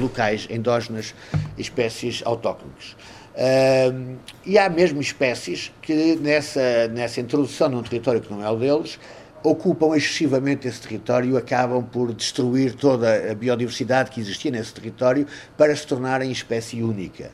locais, 0.00 0.48
endógenas, 0.48 1.14
espécies 1.58 2.22
autóctones. 2.24 2.96
Uh, 3.34 4.16
e 4.44 4.58
há 4.58 4.68
mesmo 4.68 5.00
espécies 5.00 5.72
que 5.80 6.16
nessa, 6.16 6.88
nessa 6.88 7.20
introdução 7.20 7.68
num 7.68 7.82
território 7.82 8.20
que 8.20 8.30
não 8.30 8.44
é 8.44 8.50
o 8.50 8.56
deles, 8.56 8.98
ocupam 9.42 9.96
excessivamente 9.96 10.68
esse 10.68 10.82
território 10.82 11.36
acabam 11.36 11.82
por 11.82 12.12
destruir 12.12 12.74
toda 12.74 13.30
a 13.30 13.34
biodiversidade 13.34 14.10
que 14.10 14.20
existia 14.20 14.50
nesse 14.50 14.74
território 14.74 15.26
para 15.56 15.74
se 15.74 15.86
tornarem 15.86 16.30
espécie 16.30 16.82
única. 16.82 17.30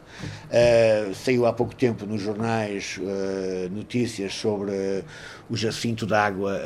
Uh, 0.46 1.12
saiu 1.14 1.46
há 1.46 1.52
pouco 1.52 1.74
tempo 1.74 2.06
nos 2.06 2.22
jornais 2.22 3.00
uh, 3.00 3.68
notícias 3.74 4.35
sobre 4.35 5.02
o 5.48 5.56
jacinto 5.56 6.06
d'água, 6.06 6.61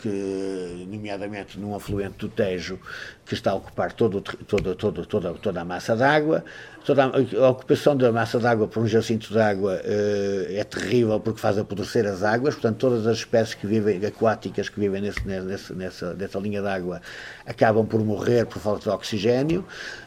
que, 0.00 0.86
nomeadamente 0.90 1.58
num 1.58 1.74
afluente 1.74 2.16
do 2.18 2.28
Tejo, 2.28 2.78
que 3.24 3.34
está 3.34 3.52
a 3.52 3.54
ocupar 3.54 3.92
todo, 3.92 4.20
todo, 4.20 4.74
todo, 4.74 5.06
toda, 5.06 5.32
toda 5.34 5.60
a 5.60 5.64
massa 5.64 5.96
d'água. 5.96 6.44
Toda 6.84 7.04
a, 7.04 7.48
ocupação 7.48 7.96
da 7.96 8.12
massa 8.12 8.38
d'água 8.38 8.68
por 8.68 8.82
um 8.82 8.86
jacinto 8.86 9.32
d'água 9.32 9.80
uh, 9.82 10.52
é 10.52 10.62
terrível 10.64 11.18
porque 11.18 11.40
faz 11.40 11.56
apodrecer 11.56 12.04
as 12.06 12.22
águas, 12.22 12.54
portanto, 12.54 12.76
todas 12.76 13.06
as 13.06 13.18
espécies 13.18 13.54
que 13.54 13.66
vivem, 13.66 14.04
aquáticas 14.04 14.68
que 14.68 14.78
vivem 14.78 15.00
nesse, 15.00 15.26
nesse, 15.26 15.72
nessa, 15.72 16.12
nessa 16.12 16.38
linha 16.38 16.60
d'água 16.60 17.00
acabam 17.46 17.86
por 17.86 18.04
morrer 18.04 18.44
por 18.44 18.60
falta 18.60 18.82
de 18.82 18.88
oxigênio, 18.90 19.64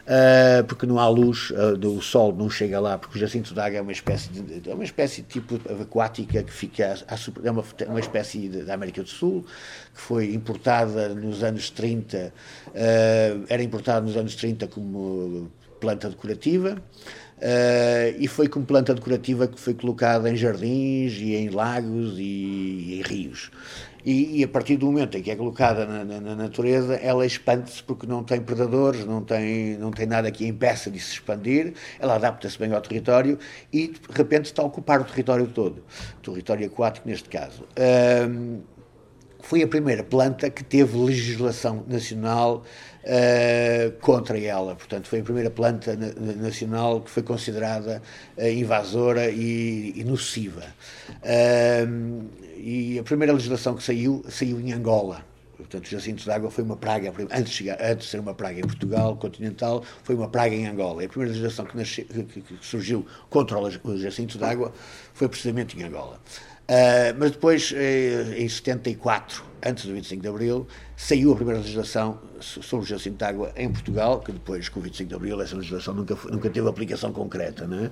uh, 0.08 0.64
porque 0.64 0.86
não 0.86 0.98
há 0.98 1.08
luz, 1.08 1.50
uh, 1.50 1.76
do 1.76 2.00
sol 2.00 2.34
não 2.34 2.48
chega 2.48 2.80
lá, 2.80 2.96
porque 2.96 3.18
o 3.18 3.20
jacinto 3.20 3.54
d'água 3.54 3.78
é 3.78 3.82
uma 3.82 3.92
espécie 3.92 4.30
de, 4.30 4.68
é 4.68 4.74
uma 4.74 4.84
espécie 4.84 5.22
de 5.22 5.28
tipo 5.28 5.60
aquática 5.80 6.42
que 6.42 6.52
fica, 6.52 6.96
é 7.44 7.50
uma, 7.50 7.64
uma 7.86 8.00
espécie 8.00 8.48
da 8.48 8.74
América 8.74 9.02
do 9.02 9.08
Sul, 9.08 9.44
que 9.94 10.00
foi 10.00 10.34
importada 10.34 11.10
nos 11.10 11.42
anos 11.42 11.70
30, 11.70 12.32
era 13.48 13.62
importada 13.62 14.00
nos 14.00 14.16
anos 14.16 14.34
30 14.34 14.66
como 14.68 15.50
planta 15.78 16.08
decorativa. 16.08 16.76
Uh, 17.38 18.18
e 18.18 18.26
foi 18.26 18.48
como 18.48 18.66
planta 18.66 18.92
decorativa 18.92 19.46
que 19.46 19.60
foi 19.60 19.72
colocada 19.72 20.28
em 20.28 20.34
jardins 20.34 21.12
e 21.18 21.36
em 21.36 21.50
lagos 21.50 22.18
e, 22.18 22.22
e 22.22 22.98
em 22.98 23.02
rios. 23.02 23.52
E, 24.08 24.40
e, 24.40 24.42
a 24.42 24.48
partir 24.48 24.78
do 24.78 24.86
momento 24.86 25.18
em 25.18 25.22
que 25.22 25.30
é 25.30 25.36
colocada 25.36 25.84
na, 25.84 26.02
na, 26.02 26.18
na 26.18 26.34
natureza, 26.34 26.94
ela 26.94 27.26
expande-se 27.26 27.82
porque 27.82 28.06
não 28.06 28.24
tem 28.24 28.40
predadores, 28.40 29.04
não 29.04 29.22
tem, 29.22 29.76
não 29.76 29.90
tem 29.90 30.06
nada 30.06 30.30
que 30.30 30.46
impeça 30.46 30.90
de 30.90 30.98
se 30.98 31.12
expandir, 31.12 31.74
ela 32.00 32.14
adapta-se 32.14 32.58
bem 32.58 32.72
ao 32.72 32.80
território 32.80 33.38
e 33.70 33.88
de 33.88 34.00
repente 34.08 34.46
está 34.46 34.62
a 34.62 34.64
ocupar 34.64 35.02
o 35.02 35.04
território 35.04 35.46
todo, 35.46 35.84
território 36.22 36.66
aquático 36.66 37.06
neste 37.06 37.28
caso. 37.28 37.64
Uh, 37.76 38.62
foi 39.40 39.62
a 39.62 39.68
primeira 39.68 40.02
planta 40.02 40.48
que 40.48 40.64
teve 40.64 40.96
legislação 40.96 41.84
nacional 41.86 42.64
uh, 43.08 43.92
contra 44.00 44.38
ela. 44.38 44.74
Portanto, 44.74 45.08
foi 45.08 45.20
a 45.20 45.22
primeira 45.22 45.50
planta 45.50 45.96
na, 45.96 46.12
nacional 46.34 47.00
que 47.00 47.10
foi 47.10 47.22
considerada 47.22 48.02
uh, 48.36 48.46
invasora 48.46 49.30
e, 49.30 49.94
e 49.96 50.04
nociva. 50.04 50.64
Uh, 51.08 52.26
e 52.56 52.98
a 52.98 53.02
primeira 53.02 53.32
legislação 53.32 53.74
que 53.74 53.82
saiu, 53.82 54.24
saiu 54.28 54.60
em 54.60 54.72
Angola. 54.72 55.26
Portanto, 55.56 55.86
o 55.86 55.90
jacinto 55.90 56.22
de 56.22 56.30
água 56.30 56.50
foi 56.52 56.62
uma 56.62 56.76
praga, 56.76 57.12
antes 57.32 57.50
de, 57.50 57.56
chegar, 57.56 57.78
antes 57.82 58.06
de 58.06 58.10
ser 58.12 58.20
uma 58.20 58.32
praga 58.32 58.60
em 58.60 58.62
Portugal 58.62 59.16
continental, 59.16 59.82
foi 60.04 60.14
uma 60.14 60.28
praga 60.28 60.54
em 60.54 60.66
Angola. 60.66 61.02
E 61.02 61.06
a 61.06 61.08
primeira 61.08 61.32
legislação 61.32 61.64
que, 61.64 61.76
nasce, 61.76 62.04
que, 62.04 62.40
que 62.40 62.58
surgiu 62.62 63.04
contra 63.28 63.58
o 63.58 63.98
jacinto 63.98 64.38
de 64.38 64.44
água 64.44 64.72
foi 65.12 65.28
precisamente 65.28 65.76
em 65.76 65.82
Angola. 65.82 66.20
Uh, 66.68 67.16
mas 67.18 67.30
depois, 67.30 67.72
eh, 67.74 68.34
em 68.36 68.46
74, 68.46 69.42
antes 69.64 69.86
do 69.86 69.94
25 69.94 70.20
de 70.20 70.28
Abril, 70.28 70.66
saiu 70.94 71.32
a 71.32 71.34
primeira 71.34 71.60
legislação 71.60 72.20
sobre 72.40 72.84
o 72.84 72.86
jacinto 72.86 73.16
de 73.16 73.24
água 73.24 73.50
em 73.56 73.72
Portugal, 73.72 74.20
que 74.20 74.32
depois, 74.32 74.68
com 74.68 74.78
o 74.78 74.82
25 74.82 75.08
de 75.08 75.14
Abril, 75.14 75.40
essa 75.40 75.56
legislação 75.56 75.94
nunca, 75.94 76.14
nunca 76.30 76.50
teve 76.50 76.68
aplicação 76.68 77.10
concreta. 77.10 77.66
Né? 77.66 77.90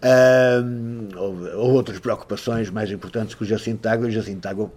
Uh, 0.00 1.18
houve, 1.18 1.48
houve 1.50 1.76
outras 1.76 1.98
preocupações 1.98 2.70
mais 2.70 2.88
importantes 2.92 3.34
que 3.34 3.42
o 3.42 3.46
jacinto 3.46 3.82
de 3.82 3.88
água, 3.88 4.06
e 4.06 4.10
o 4.10 4.12
jacinto 4.12 4.40
de 4.40 4.48
água 4.48 4.72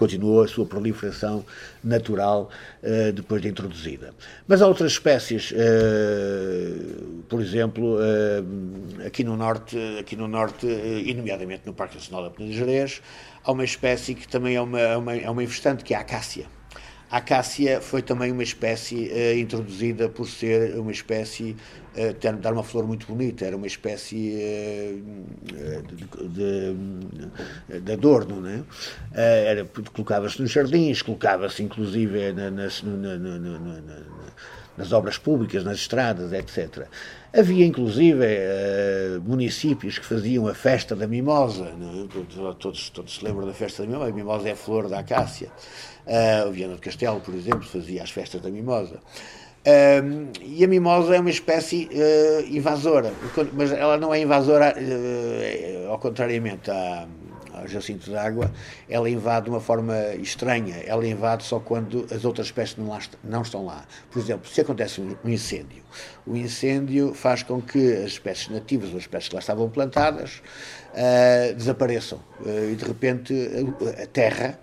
continuou 0.00 0.42
a 0.42 0.48
sua 0.48 0.64
proliferação 0.64 1.44
natural 1.84 2.48
uh, 2.82 3.12
depois 3.12 3.42
de 3.42 3.48
introduzida. 3.48 4.14
Mas 4.48 4.62
há 4.62 4.66
outras 4.66 4.92
espécies, 4.92 5.52
uh, 5.52 7.22
por 7.28 7.42
exemplo, 7.42 7.96
uh, 7.96 9.06
aqui 9.06 9.22
no 9.22 9.36
norte, 9.36 9.76
aqui 9.98 10.16
no 10.16 10.26
norte 10.26 10.66
e 10.66 11.12
nomeadamente 11.12 11.66
no 11.66 11.74
Parque 11.74 11.96
Nacional 11.96 12.24
da 12.24 12.30
Penha 12.30 12.48
de 12.48 12.56
Jerez, 12.56 13.02
há 13.44 13.52
uma 13.52 13.64
espécie 13.64 14.14
que 14.14 14.26
também 14.26 14.56
é 14.56 14.60
uma, 14.62 14.80
é 14.80 14.96
uma, 14.96 15.14
é 15.14 15.28
uma 15.28 15.42
investante, 15.42 15.84
que 15.84 15.92
é 15.92 15.98
a 15.98 16.00
acácia. 16.00 16.46
A 17.10 17.16
acácia 17.16 17.80
foi 17.80 18.02
também 18.02 18.30
uma 18.30 18.44
espécie 18.44 19.10
uh, 19.10 19.36
introduzida 19.36 20.08
por 20.08 20.28
ser 20.28 20.78
uma 20.78 20.92
espécie, 20.92 21.56
uh, 21.96 22.36
dar 22.36 22.52
uma 22.52 22.62
flor 22.62 22.86
muito 22.86 23.04
bonita, 23.04 23.44
era 23.44 23.56
uma 23.56 23.66
espécie 23.66 24.38
uh, 24.38 25.82
de, 25.82 26.76
de, 27.72 27.80
de, 27.80 27.92
adorno, 27.92 28.40
né? 28.40 28.62
era 29.12 29.64
colocava-se 29.92 30.40
nos 30.40 30.52
jardins, 30.52 31.02
colocava-se 31.02 31.64
inclusive 31.64 32.32
na, 32.32 32.48
nas, 32.48 32.80
na, 32.84 33.18
na, 33.18 33.38
na, 33.38 33.80
nas 34.76 34.92
obras 34.92 35.18
públicas, 35.18 35.64
nas 35.64 35.78
estradas, 35.78 36.32
etc. 36.32 36.86
Havia 37.36 37.66
inclusive 37.66 38.24
municípios 39.24 39.98
que 39.98 40.06
faziam 40.06 40.46
a 40.46 40.54
festa 40.54 40.94
da 40.94 41.08
mimosa, 41.08 41.72
né? 41.72 42.06
todos, 42.12 42.56
todos, 42.58 42.90
todos 42.90 43.14
se 43.16 43.24
lembram 43.24 43.48
da 43.48 43.52
festa 43.52 43.82
da 43.82 43.88
mimosa, 43.88 44.10
a 44.10 44.14
mimosa 44.14 44.48
é 44.48 44.52
a 44.52 44.56
flor 44.56 44.88
da 44.88 45.00
acácia. 45.00 45.50
Uh, 46.06 46.48
o 46.48 46.52
Viana 46.52 46.74
do 46.74 46.80
Castelo, 46.80 47.20
por 47.20 47.34
exemplo, 47.34 47.62
fazia 47.62 48.02
as 48.02 48.10
festas 48.10 48.40
da 48.40 48.50
mimosa. 48.50 49.00
E 50.42 50.64
a 50.64 50.68
mimosa 50.68 51.14
é 51.14 51.20
uma 51.20 51.30
espécie 51.30 51.88
uh, 51.92 52.46
invasora, 52.48 53.12
mas 53.52 53.70
ela 53.70 53.98
não 53.98 54.12
é 54.12 54.20
invasora, 54.20 54.74
uh, 54.74 55.90
ao 55.90 55.98
contrariamente 55.98 56.70
à, 56.70 57.06
ao 57.52 57.68
jacinto 57.68 58.10
d'água, 58.10 58.50
ela 58.88 59.08
invade 59.10 59.44
de 59.44 59.50
uma 59.50 59.60
forma 59.60 59.94
estranha, 60.14 60.76
ela 60.86 61.06
invade 61.06 61.44
só 61.44 61.60
quando 61.60 62.06
as 62.10 62.24
outras 62.24 62.46
espécies 62.46 62.78
não, 62.78 62.88
lá, 62.88 63.00
não 63.22 63.42
estão 63.42 63.64
lá. 63.66 63.84
Por 64.10 64.18
exemplo, 64.18 64.48
se 64.48 64.62
acontece 64.62 65.00
um 65.00 65.28
incêndio, 65.28 65.82
o 66.26 66.34
incêndio 66.34 67.12
faz 67.12 67.42
com 67.42 67.60
que 67.60 67.92
as 67.96 68.12
espécies 68.12 68.48
nativas, 68.48 68.88
as 68.90 69.02
espécies 69.02 69.28
que 69.28 69.34
lá 69.34 69.40
estavam 69.40 69.68
plantadas, 69.68 70.42
desapareçam 71.54 72.20
e 72.70 72.74
de 72.74 72.84
repente 72.84 73.34
a 74.02 74.06
terra 74.06 74.58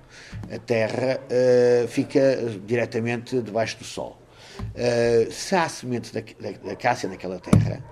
a 0.52 0.60
terra 0.60 1.20
uh, 1.20 1.88
fica 1.88 2.38
diretamente 2.66 3.42
debaixo 3.42 3.78
do 3.78 3.84
sol. 3.84 4.18
Uh, 4.60 5.32
se 5.32 5.56
há 5.56 5.70
semente 5.70 6.14
da, 6.14 6.22
da, 6.22 6.58
da 6.70 6.76
cássia 6.76 7.10
naquela 7.10 7.40
terra, 7.40 7.84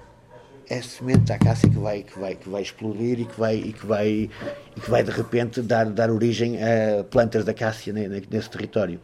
é 0.69 0.81
semente 0.81 1.21
da 1.21 1.37
cássia 1.37 1.69
que 1.69 1.77
vai, 1.77 2.03
que 2.03 2.17
vai, 2.17 2.35
que 2.35 2.49
vai 2.49 2.61
explodir 2.61 3.19
e 3.19 3.25
que 3.25 3.39
vai, 3.39 3.55
e 3.55 3.73
que 3.73 3.85
vai, 3.85 4.07
e 4.75 4.79
que 4.79 4.89
vai 4.89 5.03
de 5.03 5.11
repente 5.11 5.61
dar, 5.61 5.85
dar 5.85 6.09
origem 6.09 6.57
a 6.61 7.03
plantas 7.03 7.45
da 7.45 7.53
cássia 7.53 7.93
nesse 7.93 8.49
território. 8.49 8.99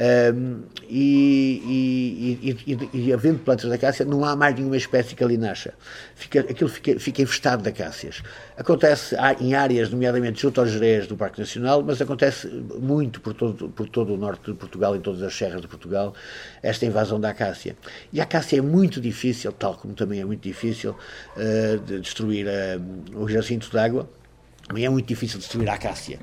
Um, 0.00 0.62
e, 0.88 2.38
e, 2.42 2.56
e, 2.66 2.90
e, 2.94 3.12
havendo 3.12 3.40
plantas 3.40 3.68
da 3.68 3.76
cássia, 3.76 4.06
não 4.06 4.24
há 4.24 4.34
mais 4.34 4.54
nenhuma 4.54 4.78
espécie 4.78 5.14
que 5.14 5.22
ali 5.22 5.36
nasça. 5.36 5.74
Fica, 6.14 6.40
aquilo 6.40 6.70
fica, 6.70 6.98
fica 6.98 7.20
infestado 7.20 7.62
de 7.62 7.68
acácias. 7.68 8.22
Acontece 8.56 9.14
em 9.40 9.54
áreas, 9.54 9.90
nomeadamente 9.90 10.40
junto 10.40 10.58
aos 10.58 10.70
Jerez 10.70 11.06
do 11.06 11.18
Parque 11.18 11.38
Nacional, 11.38 11.82
mas 11.82 12.00
acontece 12.00 12.46
muito 12.48 13.20
por 13.20 13.34
todo, 13.34 13.68
por 13.68 13.90
todo 13.90 14.14
o 14.14 14.16
norte 14.16 14.50
de 14.50 14.56
Portugal, 14.56 14.96
em 14.96 15.00
todas 15.00 15.22
as 15.22 15.34
serras 15.34 15.60
de 15.60 15.68
Portugal, 15.68 16.14
esta 16.62 16.86
invasão 16.86 17.20
da 17.20 17.28
acácia. 17.28 17.76
E 18.10 18.20
a 18.20 18.22
acácia 18.22 18.56
é 18.56 18.62
muito 18.62 19.02
difícil, 19.02 19.52
tal 19.52 19.74
como 19.74 19.92
também 19.92 20.20
é 20.20 20.24
muito 20.24 20.42
difícil 20.42 20.96
uh, 21.36 21.78
de 21.78 22.00
destruir 22.00 22.46
uh, 22.46 23.20
o 23.20 23.28
jacinto 23.28 23.70
d'água, 23.70 24.08
também 24.66 24.86
é 24.86 24.88
muito 24.88 25.06
difícil 25.06 25.38
destruir 25.38 25.68
a 25.68 25.74
acácia 25.74 26.18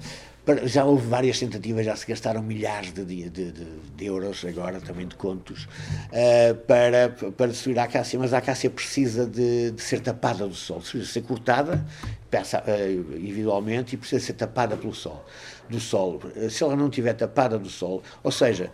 já 0.64 0.86
houve 0.86 1.08
várias 1.08 1.40
tentativas, 1.40 1.86
já 1.86 1.96
se 1.96 2.06
gastaram 2.08 2.42
milhares 2.42 2.94
de, 2.94 3.04
de, 3.04 3.30
de, 3.30 3.52
de 3.52 4.06
euros, 4.06 4.46
agora 4.46 4.80
também 4.80 5.08
de 5.08 5.16
contos, 5.16 5.66
uh, 5.66 6.56
para, 6.66 7.10
para 7.10 7.48
destruir 7.48 7.78
a 7.80 7.84
acácia, 7.84 8.18
mas 8.18 8.34
a 8.34 8.38
acácia 8.38 8.70
precisa 8.70 9.26
de, 9.26 9.74
ser 9.78 10.00
tapada 10.00 10.48
do 10.48 10.54
sol, 10.54 10.80
precisa 10.80 11.06
ser 11.06 11.22
cortada 11.22 11.86
peça, 12.30 12.64
uh, 12.66 13.18
individualmente 13.18 13.96
e 13.96 13.98
precisa 13.98 14.24
ser 14.24 14.34
tapada 14.34 14.78
pelo 14.78 14.94
sol, 14.94 15.26
do 15.70 15.80
sol. 15.80 16.22
Uh, 16.36 16.50
se 16.50 16.64
ela 16.64 16.76
não 16.76 16.88
estiver 16.88 17.14
tapada 17.14 17.58
do 17.58 17.70
sol, 17.70 18.02
ou 18.24 18.32
seja, 18.32 18.72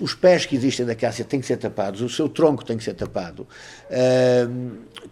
os 0.00 0.14
pés 0.14 0.46
que 0.46 0.54
existem 0.54 0.84
da 0.86 0.92
acácia 0.92 1.24
têm 1.24 1.40
que 1.40 1.46
ser 1.46 1.56
tapados, 1.56 2.00
o 2.00 2.08
seu 2.08 2.28
tronco 2.28 2.64
tem 2.64 2.76
que 2.76 2.84
ser 2.84 2.94
tapado, 2.94 3.48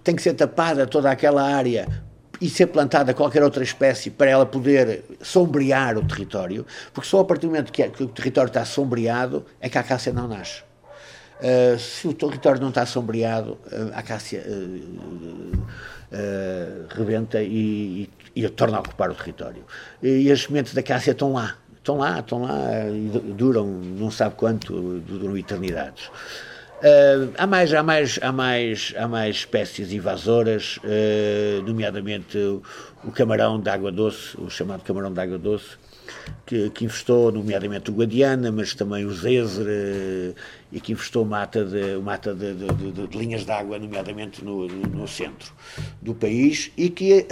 tem 0.05 0.15
que 0.15 0.23
ser 0.23 0.35
tapada 0.35 0.87
toda 0.87 1.11
aquela 1.11 1.43
área 1.43 1.89
e 2.45 2.49
ser 2.51 2.67
plantada 2.67 3.15
qualquer 3.15 3.43
outra 3.43 3.65
espécie 3.65 4.11
para 4.11 4.29
ela 4.29 4.45
poder 4.45 5.03
sombrear 5.23 5.97
o 5.97 6.07
território, 6.07 6.67
porque 6.93 7.09
só 7.09 7.21
a 7.21 7.25
partir 7.25 7.47
do 7.47 7.47
momento 7.47 7.73
que, 7.73 7.83
é, 7.83 7.87
o 7.87 8.07
território 8.07 8.49
está 8.49 8.67
sombreado 8.67 9.47
é 9.59 9.71
que 9.71 9.79
a 9.79 9.81
acácia 9.81 10.13
não 10.13 10.29
nasce. 10.29 10.63
Uh, 11.41 11.79
se 11.79 12.07
o 12.07 12.13
território 12.13 12.61
não 12.61 12.69
está 12.69 12.85
sombreado, 12.85 13.53
uh, 13.53 13.95
a 13.95 14.01
acácia 14.01 14.45
uh, 14.47 15.67
rebenta 16.91 17.43
e, 17.43 18.11
e, 18.37 18.45
e, 18.45 18.49
torna 18.51 18.77
a 18.77 18.81
ocupar 18.81 19.11
o 19.11 19.15
território. 19.15 19.65
E 20.03 20.31
as 20.31 20.43
sementes 20.43 20.75
da 20.75 20.81
acácia 20.81 21.13
estão 21.13 21.33
lá, 21.33 21.57
estão 21.79 21.97
lá, 21.97 22.21
estão 22.21 22.43
lá 22.43 22.61
e 22.91 23.09
duram 23.33 23.67
não 23.67 24.11
sabe 24.11 24.35
quanto, 24.35 25.01
duram 25.01 25.35
eternidades. 25.39 26.11
Uh, 26.81 27.33
há, 27.39 27.47
mais, 27.47 27.73
há, 27.73 27.83
mais, 27.83 28.19
há, 28.21 28.33
mais, 28.33 28.95
há 28.99 29.09
mais 29.09 29.37
espécies 29.37 29.93
invasoras, 29.93 30.79
uh, 30.79 31.63
nomeadamente 31.63 32.37
o, 32.37 32.63
o, 33.05 33.11
camarão 33.11 33.59
de 33.59 33.71
água 33.71 33.91
doce, 33.91 34.37
o 34.39 34.51
chamado 34.51 34.83
camarão 34.83 35.11
de 35.11 35.19
água 35.19 35.39
doce, 35.39 35.79
que, 36.45 36.69
que 36.71 36.85
infestou 36.85 37.33
nomeadamente 37.33 37.91
o 37.91 37.95
Guadiana, 37.95 38.53
mas 38.53 38.75
também 38.75 39.07
o 39.07 39.11
Zezer, 39.13 39.65
uh, 39.65 40.35
e 40.71 40.81
que 40.81 40.93
infestou 40.93 41.25
mata 41.25 41.65
de, 41.65 41.97
mata 42.03 42.35
de, 42.35 42.53
de, 42.55 42.67
de, 42.67 43.07
de 43.07 43.19
linhas 43.19 43.47
de 43.47 43.53
água, 43.53 43.79
nomeadamente 43.79 44.45
no, 44.45 44.69
no, 44.69 44.83
no, 44.89 45.09
centro 45.09 45.53
do 46.03 46.15
país, 46.15 46.71
e 46.77 46.91
que, 46.91 47.27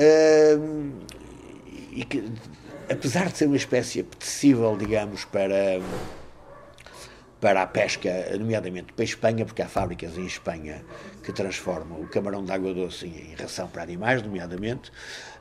e 1.92 2.04
que, 2.04 2.24
apesar 2.88 3.26
de 3.30 3.36
ser 3.36 3.46
uma 3.46 3.56
espécie 3.56 4.00
apetecível, 4.00 4.76
digamos, 4.78 5.26
para 5.26 5.78
para 7.42 7.60
a 7.60 7.66
pesca, 7.66 8.08
nomeadamente 8.38 8.92
para 8.92 9.02
a 9.02 9.04
Espanha, 9.04 9.44
porque 9.44 9.60
há 9.62 9.66
fábricas 9.66 10.16
em 10.16 10.24
Espanha 10.24 10.80
que 11.24 11.32
transformam 11.32 12.00
o 12.00 12.06
camarão 12.06 12.44
de 12.44 12.52
água 12.52 12.72
doce 12.72 13.06
em, 13.06 13.34
ração 13.34 13.66
para 13.66 13.82
animais, 13.82 14.22
nomeadamente. 14.22 14.92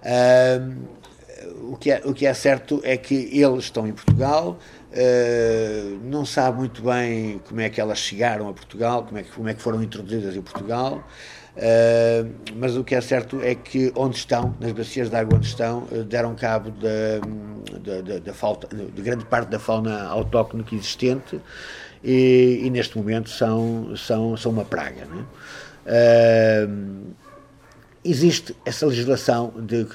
Uh, 0.01 1.71
o, 1.71 1.77
que 1.77 1.91
é, 1.91 2.01
o 2.03 2.11
que 2.11 2.25
é 2.25 2.33
certo 2.33 2.81
é 2.83 2.97
que 2.97 3.13
eles 3.13 3.65
estão 3.65 3.87
em 3.87 3.93
Portugal, 3.93 4.57
uh, 4.91 5.99
não 6.03 6.25
sabe 6.25 6.57
muito 6.57 6.81
bem 6.81 7.39
como 7.47 7.61
é 7.61 7.69
que 7.69 7.79
elas 7.79 7.99
chegaram 7.99 8.49
a 8.49 8.53
Portugal, 8.53 9.03
como 9.03 9.19
é 9.19 9.23
que, 9.23 9.29
como 9.29 9.47
é 9.47 9.53
que 9.53 9.61
foram 9.61 9.83
introduzidas 9.83 10.35
em 10.35 10.41
Portugal. 10.41 11.07
Uh, 11.55 12.33
mas 12.55 12.75
o 12.77 12.83
que 12.83 12.95
é 12.95 13.01
certo 13.01 13.41
é 13.43 13.53
que 13.53 13.91
onde 13.95 14.17
estão, 14.17 14.55
nas 14.59 14.71
bacias 14.71 15.07
de 15.07 15.15
água 15.15 15.37
onde 15.37 15.45
estão, 15.45 15.85
deram 16.07 16.33
cabo 16.33 16.71
da, 16.71 17.19
de 18.91 19.01
grande 19.03 19.25
parte 19.25 19.49
da 19.49 19.59
fauna 19.59 20.05
autóctone 20.05 20.65
existente 20.71 21.39
e, 22.03 22.61
e, 22.63 22.69
neste 22.69 22.97
momento 22.97 23.29
são, 23.29 23.95
são, 23.95 24.35
são 24.35 24.51
uma 24.51 24.65
praga. 24.65 25.07
Uh, 25.85 27.13
existe 28.03 28.55
essa 28.65 28.85
legislação 28.87 29.53
de 29.55 29.85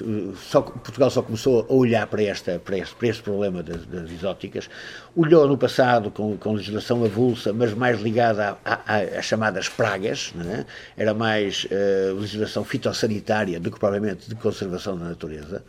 só, 0.49 0.61
Portugal 0.61 1.09
só 1.09 1.21
começou 1.21 1.65
a 1.69 1.73
olhar 1.73 2.07
para, 2.07 2.23
esta, 2.23 2.57
para, 2.57 2.77
este, 2.77 2.95
para 2.95 3.07
este 3.07 3.21
problema 3.21 3.61
das, 3.61 3.85
das 3.85 4.09
exóticas, 4.09 4.69
olhou 5.15 5.45
no 5.47 5.57
passado 5.57 6.09
com, 6.09 6.37
com 6.37 6.53
legislação 6.53 7.03
avulsa, 7.03 7.51
mas 7.51 7.73
mais 7.73 7.99
ligada 7.99 8.57
às 8.63 9.25
chamadas 9.25 9.67
pragas, 9.67 10.33
é? 10.53 10.65
era 10.95 11.13
mais 11.13 11.65
uh, 11.65 12.15
legislação 12.15 12.63
fitossanitária 12.63 13.59
do 13.59 13.69
que 13.69 13.79
propriamente 13.79 14.29
de 14.29 14.35
conservação 14.35 14.97
da 14.97 15.05
natureza. 15.05 15.63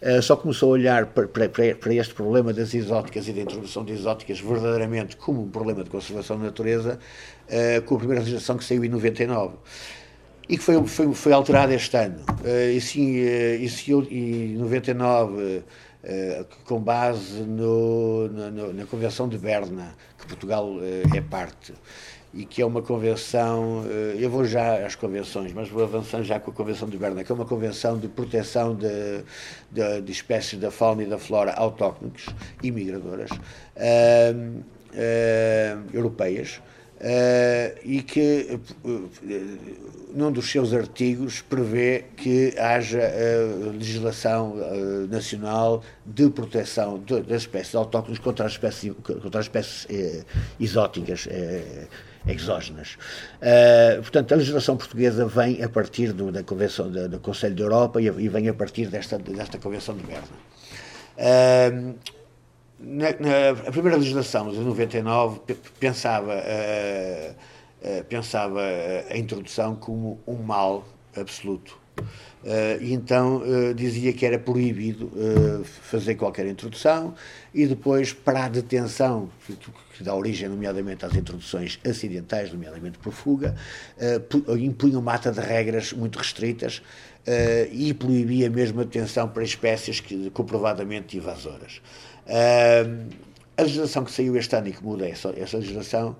Uh, 0.00 0.22
só 0.22 0.36
começou 0.36 0.70
a 0.70 0.72
olhar 0.72 1.06
para, 1.06 1.28
para, 1.28 1.48
para, 1.48 1.94
este 1.94 2.14
problema 2.14 2.52
das 2.52 2.72
exóticas 2.72 3.28
e 3.28 3.32
da 3.32 3.42
introdução 3.42 3.84
de 3.84 3.92
exóticas 3.92 4.40
verdadeiramente 4.40 5.16
como 5.16 5.42
um 5.42 5.50
problema 5.50 5.84
de 5.84 5.90
conservação 5.90 6.38
da 6.38 6.46
natureza 6.46 6.98
uh, 7.48 7.82
com 7.82 7.94
a 7.94 7.98
primeira 7.98 8.22
legislação 8.22 8.56
que 8.56 8.64
saiu 8.64 8.84
em 8.84 8.88
99 8.88 9.54
e 10.48 10.56
que 10.56 10.62
foi, 10.62 10.86
foi, 10.86 11.12
foi 11.14 11.32
alterado 11.32 11.72
este 11.72 11.96
ano. 11.96 12.20
Uh, 12.44 12.70
e 12.76 12.80
sim, 12.80 13.20
uh, 13.20 14.06
em 14.10 14.56
99, 14.56 15.42
uh, 15.42 15.64
com 16.64 16.80
base 16.80 17.42
no, 17.42 18.28
no, 18.28 18.72
na 18.72 18.86
Convenção 18.86 19.28
de 19.28 19.38
Berna, 19.38 19.94
que 20.18 20.26
Portugal 20.26 20.70
é 21.14 21.20
parte, 21.20 21.72
e 22.32 22.44
que 22.44 22.60
é 22.60 22.66
uma 22.66 22.82
convenção, 22.82 23.84
eu 24.18 24.28
vou 24.28 24.44
já 24.44 24.84
às 24.84 24.96
convenções, 24.96 25.52
mas 25.52 25.68
vou 25.68 25.84
avançando 25.84 26.24
já 26.24 26.40
com 26.40 26.50
a 26.50 26.54
Convenção 26.54 26.88
de 26.88 26.98
Berna, 26.98 27.22
que 27.22 27.30
é 27.30 27.34
uma 27.34 27.44
convenção 27.44 27.96
de 27.96 28.08
proteção 28.08 28.74
de, 28.74 29.22
de, 29.70 30.00
de 30.00 30.12
espécies 30.12 30.58
da 30.58 30.70
fauna 30.70 31.04
e 31.04 31.06
da 31.06 31.16
flora 31.16 31.52
autóctones 31.52 32.26
e 32.60 32.72
migradoras 32.72 33.30
europeias, 35.92 36.60
Uh, 37.04 37.78
e 37.84 38.00
que 38.00 38.58
uh, 38.82 39.10
num 40.14 40.32
dos 40.32 40.50
seus 40.50 40.72
artigos 40.72 41.42
prevê 41.42 42.06
que 42.16 42.54
haja 42.58 42.98
uh, 42.98 43.72
legislação 43.72 44.56
nacional 45.10 45.82
de 46.06 46.30
proteção 46.30 46.98
das 47.28 47.42
espécies 47.42 47.74
autóctones 47.74 48.18
contra 48.18 48.46
as 48.46 48.52
espécies, 48.52 48.94
contra 49.02 49.38
as 49.38 49.44
espécies 49.44 49.86
exóticas, 50.58 51.28
exógenas. 52.26 52.96
portanto, 54.00 54.32
a 54.32 54.36
legislação 54.36 54.74
portuguesa 54.78 55.26
vem 55.26 55.62
a 55.62 55.68
partir 55.68 56.10
do, 56.10 56.32
da 56.32 56.42
Convenção 56.42 56.90
da, 56.90 57.06
do 57.06 57.20
Conselho 57.20 57.54
da 57.54 57.64
Europa 57.64 58.00
e, 58.00 58.06
e, 58.06 58.28
vem 58.30 58.48
a 58.48 58.54
partir 58.54 58.86
desta, 58.86 59.18
desta 59.18 59.58
Convenção 59.58 59.94
de 59.94 60.04
Berna. 60.04 60.38
Na, 62.78 63.06
na, 63.12 63.70
primeira 63.70 63.96
legislação 63.96 64.50
de 64.50 64.58
99 64.58 65.40
pensava, 65.78 66.34
uh, 66.34 67.32
uh, 68.00 68.04
pensava 68.04 68.60
a 69.08 69.16
introdução 69.16 69.76
como 69.76 70.18
um 70.26 70.36
mal 70.36 70.86
absoluto. 71.16 71.78
Uh, 71.96 72.82
e 72.82 72.92
então 72.92 73.42
dizia 73.74 74.12
que 74.12 74.26
era 74.26 74.38
proibido 74.38 75.10
fazer 75.64 76.16
qualquer 76.16 76.46
introdução 76.46 77.14
e 77.54 77.66
depois, 77.66 78.12
para 78.12 78.44
a 78.44 78.48
detenção, 78.48 79.30
que, 79.96 80.02
dá 80.02 80.14
origem, 80.14 80.48
nomeadamente, 80.48 81.06
às 81.06 81.14
introduções 81.14 81.78
acidentais, 81.88 82.52
nomeadamente 82.52 82.98
por 82.98 83.12
fuga, 83.12 83.54
impunha 84.58 84.98
uma 84.98 85.12
mata 85.12 85.30
de 85.30 85.40
regras 85.40 85.92
muito 85.92 86.18
restritas 86.18 86.82
e 87.72 87.94
proibia 87.94 88.50
mesmo 88.50 88.80
a 88.80 88.84
detenção 88.84 89.28
para 89.28 89.44
espécies 89.44 90.00
que, 90.00 90.28
comprovadamente 90.30 91.16
invasoras. 91.16 91.80
Uh, 92.26 93.08
a 93.56 93.62
legislação 93.62 94.04
que 94.04 94.10
saiu 94.10 94.36
este 94.36 94.54
ano 94.56 94.68
e 94.68 94.72
que 94.72 94.82
muda 94.82 95.08
essa, 95.08 95.32
essa 95.36 95.58
legislação 95.58 96.16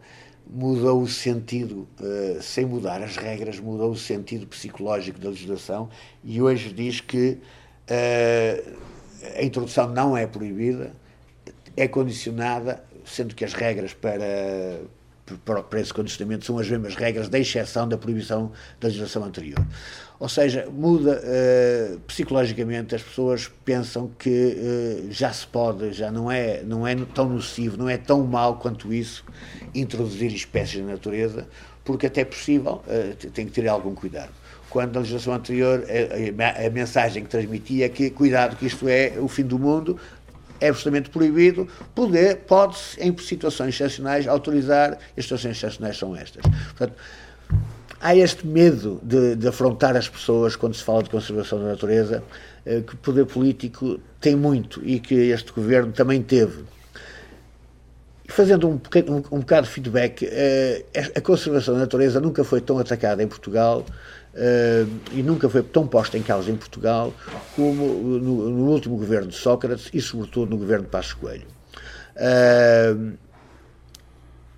mudou 0.47 1.03
o 1.03 1.09
sentido, 1.09 1.89
uh, 2.01 2.43
sem 2.43 2.65
mudar 2.65 3.03
as 3.03 3.17
regras, 3.17 3.59
mudou 3.59 3.91
o 3.91 3.97
sentido 3.97 4.47
psicológico 4.47 5.19
da 5.19 5.31
legislação 5.31 5.89
e 6.23 6.41
hoje 6.41 6.73
diz 6.73 7.01
que 7.01 7.39
uh, 7.91 8.75
a 9.37 9.43
introdução 9.43 9.89
não 9.89 10.17
é 10.17 10.27
proibida, 10.27 10.93
é 11.77 11.89
condicionada, 11.89 12.85
sendo 13.05 13.35
que 13.35 13.45
as 13.45 13.55
regras 13.55 13.95
para, 13.95 14.81
para, 15.45 15.63
para 15.63 15.81
esse 15.81 15.93
condicionamento 15.93 16.45
são 16.45 16.59
as 16.59 16.69
mesmas 16.69 16.95
regras, 16.95 17.29
da 17.29 17.39
exceção 17.39 17.89
da 17.89 17.97
proibição 17.97 18.53
da 18.79 18.89
legislação 18.89 19.25
anterior. 19.25 19.65
Ou 20.19 20.29
seja, 20.29 20.69
muda 20.71 21.21
uh, 21.21 22.01
psicologicamente, 22.01 22.95
as 22.95 23.03
pessoas 23.03 23.51
pensam 23.65 24.11
que 24.19 24.31
uh, 25.09 25.13
já 25.13 25.33
se 25.33 25.47
pode, 25.47 25.93
já 25.93 26.11
não 26.11 26.31
é, 26.31 26.63
não 26.63 26.87
é 26.87 26.95
tão 27.15 27.29
nocivo, 27.29 27.77
não 27.77 27.89
é 27.89 27.97
tão 27.97 28.25
mal 28.25 28.57
quanto 28.57 28.93
isso 28.93 29.25
introduzir 29.75 30.33
espécies 30.33 30.81
na 30.83 30.93
natureza, 30.93 31.49
porque 31.85 32.07
até 32.07 32.21
é 32.21 32.25
possível, 32.25 32.83
uh, 32.87 33.31
tem 33.31 33.47
que 33.47 33.53
ter 33.53 33.69
algum 33.69 33.95
cuidado. 33.95 34.31
Quando 34.71 34.95
na 34.95 35.01
legislação 35.01 35.35
anterior 35.35 35.85
a, 35.85 36.63
a, 36.63 36.67
a 36.67 36.71
mensagem 36.71 37.23
que 37.23 37.29
transmitia 37.29 37.87
é 37.87 37.89
que 37.89 38.11
cuidado 38.11 38.57
que 38.57 38.67
isto 38.67 38.89
é 38.89 39.15
o 39.19 39.29
fim 39.29 39.45
do 39.45 39.59
mundo, 39.59 39.99
é 40.61 40.69
absolutamente 40.69 41.11
proibido, 41.11 41.69
poder, 41.95 42.37
pode-se, 42.47 43.01
em 43.01 43.17
situações 43.19 43.75
excepcionais, 43.75 44.27
autorizar, 44.27 44.99
e 45.17 45.21
as 45.21 45.25
situações 45.25 45.57
excepcionais 45.57 45.99
são 45.99 46.17
estas. 46.17 46.43
Portanto, 46.43 46.95
há 48.05 48.15
este 48.15 48.47
medo 48.47 49.01
de, 49.03 49.35
de, 49.35 49.49
afrontar 49.49 49.97
as 49.97 50.07
pessoas 50.07 50.55
quando 50.55 50.75
se 50.75 50.85
fala 50.85 51.03
de 51.03 51.09
conservação 51.09 51.59
da 51.59 51.69
natureza, 51.69 52.23
eh, 52.67 52.83
que 52.83 52.93
o 52.93 52.99
poder 52.99 53.25
político 53.25 53.99
tem 54.21 54.37
muito 54.37 54.83
e 54.85 55.01
que 55.01 55.15
este 55.15 55.51
governo 55.51 55.91
também 55.91 56.23
teve. 56.23 56.65
Fazendo 58.29 58.69
um, 58.69 58.75
um, 58.75 59.17
um 59.17 59.41
bocado 59.41 59.67
de 59.67 59.73
feedback, 59.73 60.29
eh, 60.31 60.85
a 61.17 61.21
conservação 61.23 61.73
da 61.73 61.81
natureza 61.81 62.21
nunca 62.21 62.45
foi 62.45 62.61
tão 62.61 62.79
atacada 62.79 63.23
em 63.23 63.27
Portugal 63.27 63.87
eh, 64.35 64.85
e 65.13 65.23
nunca 65.23 65.49
foi 65.49 65.63
tão 65.63 65.87
posta 65.87 66.19
em 66.19 66.23
causa 66.23 66.51
em 66.51 66.57
Portugal 66.57 67.11
como 67.57 67.87
no, 67.87 68.51
no 68.51 68.71
último 68.71 68.99
governo 68.99 69.29
de 69.29 69.37
Sócrates 69.37 69.89
e, 69.95 70.01
sobretudo, 70.03 70.51
no 70.51 70.59
governo 70.59 70.85
de 70.85 70.91
Passos 70.91 71.15
Coelho. 71.15 71.47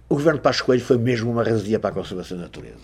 O 0.09 0.15
governo 0.15 0.39
de 0.39 0.43
Passos 0.43 0.63
Coelho 0.63 0.83
foi 0.83 0.99
mesmo 0.99 1.31
uma 1.31 1.43
razia 1.43 1.81
para 1.81 1.91
a 1.91 1.93
conservação 1.93 2.37
da 2.37 2.45
natureza. 2.45 2.79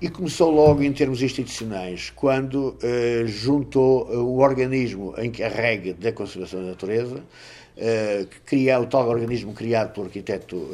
E 0.00 0.08
começou 0.08 0.50
logo 0.50 0.82
em 0.82 0.92
termos 0.92 1.22
institucionais, 1.22 2.12
quando 2.14 2.76
uh, 2.82 3.26
juntou 3.26 4.08
uh, 4.08 4.18
o 4.24 4.38
organismo 4.38 5.14
encarregue 5.18 5.92
da 5.92 6.12
conservação 6.12 6.60
da 6.60 6.70
natureza, 6.70 7.16
uh, 7.16 8.26
que 8.26 8.40
cria, 8.44 8.78
o 8.80 8.86
tal 8.86 9.08
organismo 9.08 9.52
criado 9.52 9.92
pelo 9.92 10.06
arquiteto 10.06 10.68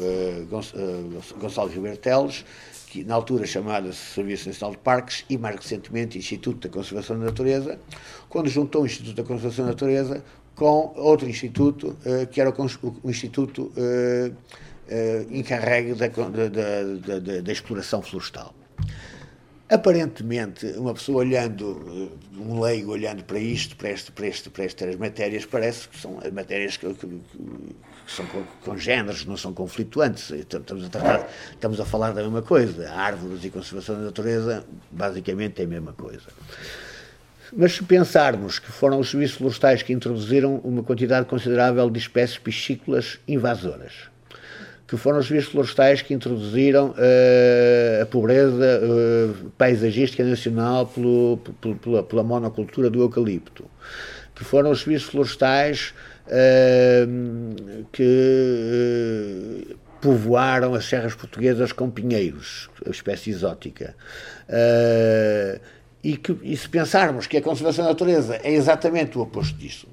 Gonçalo 1.39 1.69
Ribeiro 1.69 1.99
Teles, 1.99 2.45
que 2.87 3.05
na 3.05 3.15
altura 3.15 3.47
chamava-se 3.47 3.99
Serviço 3.99 4.49
Nacional 4.49 4.73
de 4.73 4.79
Parques, 4.79 5.25
e 5.29 5.37
mais 5.37 5.57
recentemente 5.57 6.17
Instituto 6.17 6.67
da 6.67 6.75
Conservação 6.75 7.19
da 7.19 7.27
Natureza, 7.27 7.79
quando 8.29 8.49
juntou 8.49 8.83
o 8.83 8.87
Instituto 8.87 9.17
da 9.17 9.23
Conservação 9.23 9.67
da 9.67 9.73
Natureza 9.73 10.25
com 10.55 10.93
outro 10.97 11.29
instituto, 11.29 11.97
que 12.31 12.41
era 12.41 12.49
o, 12.49 12.55
o 13.03 13.11
Instituto 13.11 13.73
encarregue 15.31 15.95
da, 15.95 16.09
da, 16.09 17.19
da, 17.19 17.41
da 17.41 17.53
exploração 17.53 18.03
florestal. 18.03 18.55
Aparentemente, 19.69 20.67
uma 20.77 20.93
pessoa 20.93 21.19
olhando, 21.21 22.13
um 22.39 22.61
leigo 22.61 22.93
olhando 22.93 23.25
para 23.25 23.39
isto, 23.39 23.75
para, 23.77 23.91
este, 23.91 24.13
para, 24.13 24.27
este, 24.27 24.51
para 24.51 24.65
estas 24.65 24.95
matérias, 24.97 25.47
parece 25.47 25.89
que 25.89 25.99
são 25.99 26.21
matérias 26.33 26.77
que, 26.77 26.93
que, 26.93 27.07
que 27.07 28.13
são 28.13 28.27
congêneres, 28.63 29.25
não 29.25 29.39
são 29.39 29.55
conflituantes. 29.55 30.31
Estamos 30.31 30.85
a, 30.85 30.89
tratar, 30.91 31.29
estamos 31.51 31.81
a 31.81 31.85
falar 31.87 32.13
da 32.13 32.23
mesma 32.23 32.43
coisa. 32.43 32.91
Árvores 32.93 33.43
e 33.43 33.49
conservação 33.49 33.97
da 33.97 34.03
natureza, 34.03 34.67
basicamente, 34.91 35.63
é 35.63 35.65
a 35.65 35.69
mesma 35.69 35.95
coisa. 35.95 36.29
Mas 37.51 37.73
se 37.73 37.85
pensarmos 37.85 38.59
que 38.59 38.71
foram 38.71 39.01
os 39.01 39.11
serviços 39.11 39.39
florestais 39.39 39.83
que 39.83 39.95
introduziram 39.95 40.57
uma 40.59 40.83
quantidade 40.83 41.27
considerável 41.27 41.89
de 41.89 41.99
espécies 41.99 42.37
piscícolas 42.37 43.19
invasoras, 43.27 44.14
que 44.87 44.97
foram 44.97 45.19
os 45.19 45.27
serviços 45.27 45.51
florestais 45.51 46.03
que 46.03 46.13
introduziram 46.13 46.91
uh, 46.91 48.03
a 48.03 48.07
pobreza 48.07 48.81
uh, 48.83 49.51
paisagística 49.57 50.23
nacional 50.23 50.87
pelo, 50.87 51.39
pela, 51.81 52.03
pela, 52.03 52.23
monocultura 52.23 52.91
do 52.91 53.01
eucalipto, 53.01 53.65
que 54.35 54.45
foram 54.45 54.71
os 54.71 54.83
serviços 54.83 55.09
florestais 55.09 55.95
uh, 56.27 57.87
que 57.93 59.77
povoaram 60.03 60.75
as 60.75 60.85
serras 60.85 61.15
portuguesas 61.15 61.73
com 61.73 61.91
pinheiros, 61.91 62.69
espécie 62.87 63.31
exótica. 63.31 63.97
E, 66.03 66.19
que, 66.19 66.39
e 66.43 66.55
se 66.55 66.69
pensarmos 66.69 67.27
que 67.27 67.39
a 67.39 67.41
conservação 67.41 67.85
da 67.85 67.93
natureza 67.93 68.39
é 68.45 68.53
exatamente 68.53 69.17
o 69.17 69.23
oposto 69.23 69.57
disso, 69.57 69.89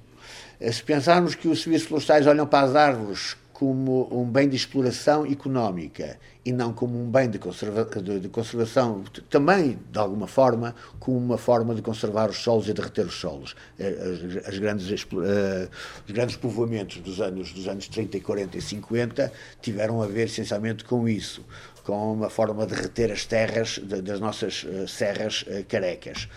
se 0.60 0.84
pensarmos 0.84 1.34
que 1.34 1.48
os 1.48 1.64
serviços 1.64 1.88
florestais 1.88 2.28
olham 2.28 2.46
para 2.46 2.68
as 2.68 2.76
árvores 2.76 3.38
como 3.62 4.10
um 4.12 4.26
bem 4.26 4.50
de 4.50 4.56
exploração 4.56 5.24
económica 5.24 6.18
e 6.44 6.52
não 6.52 6.74
como 6.74 7.00
um 7.00 7.12
bem 7.12 7.30
de, 7.30 7.38
conserva 7.38 7.86
de, 8.02 8.20
de, 8.20 8.28
conservação, 8.28 9.04
também, 9.30 9.78
de 9.92 10.00
alguma 10.00 10.26
forma, 10.26 10.74
como 11.00 11.16
uma 11.20 11.38
forma 11.38 11.76
de 11.76 11.82
conservar 11.84 12.28
os 12.32 12.38
solos 12.38 12.68
e 12.68 12.74
de 12.74 12.82
reter 12.82 13.06
os 13.06 13.14
solos. 13.14 13.56
Eh, 13.78 14.40
as, 14.40 14.48
as 14.48 14.58
grandes, 14.58 15.04
uh, 15.04 15.70
os 16.08 16.12
grandes 16.12 16.38
povoamentos 16.38 16.98
dos 17.02 17.22
anos, 17.22 17.54
dos 17.54 17.68
anos 17.68 17.88
30, 17.88 18.20
40 18.22 18.58
e 18.58 18.62
50 18.64 19.32
tiveram 19.62 20.02
a 20.02 20.08
ver 20.08 20.26
essencialmente 20.26 20.84
com 20.84 21.08
isso, 21.08 21.46
com 21.84 22.14
uma 22.14 22.32
forma 22.32 22.66
de 22.66 22.74
reter 22.74 23.12
as 23.12 23.28
terras 23.28 23.78
das 23.78 24.20
nossas 24.20 24.64
uh, 24.64 24.88
serras 24.88 25.46
carecas. 25.70 26.28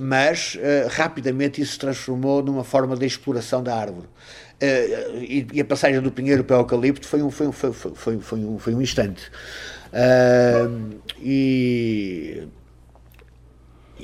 mas, 0.00 0.56
rapidamente, 0.88 1.60
isso 1.60 1.72
se 1.72 1.78
transformou 1.78 2.42
numa 2.42 2.64
forma 2.64 2.96
de 2.96 3.04
exploração 3.04 3.62
da 3.62 3.76
árvore. 3.76 4.08
Uh, 4.64 5.46
e, 5.52 5.60
a 5.60 5.64
passagem 5.64 6.00
do 6.00 6.10
Pinheiro 6.10 6.44
para 6.44 6.56
o 6.56 6.60
Eucalipto 6.60 7.06
foi 7.06 7.22
um, 7.22 7.30
foi, 7.30 7.52
foi, 7.52 7.72
foi, 7.72 8.18
foi, 8.20 8.38
um, 8.38 8.58
foi 8.58 8.74
um 8.74 8.80
instante. 8.80 9.30
Uh, 9.92 10.98
e 11.20 12.42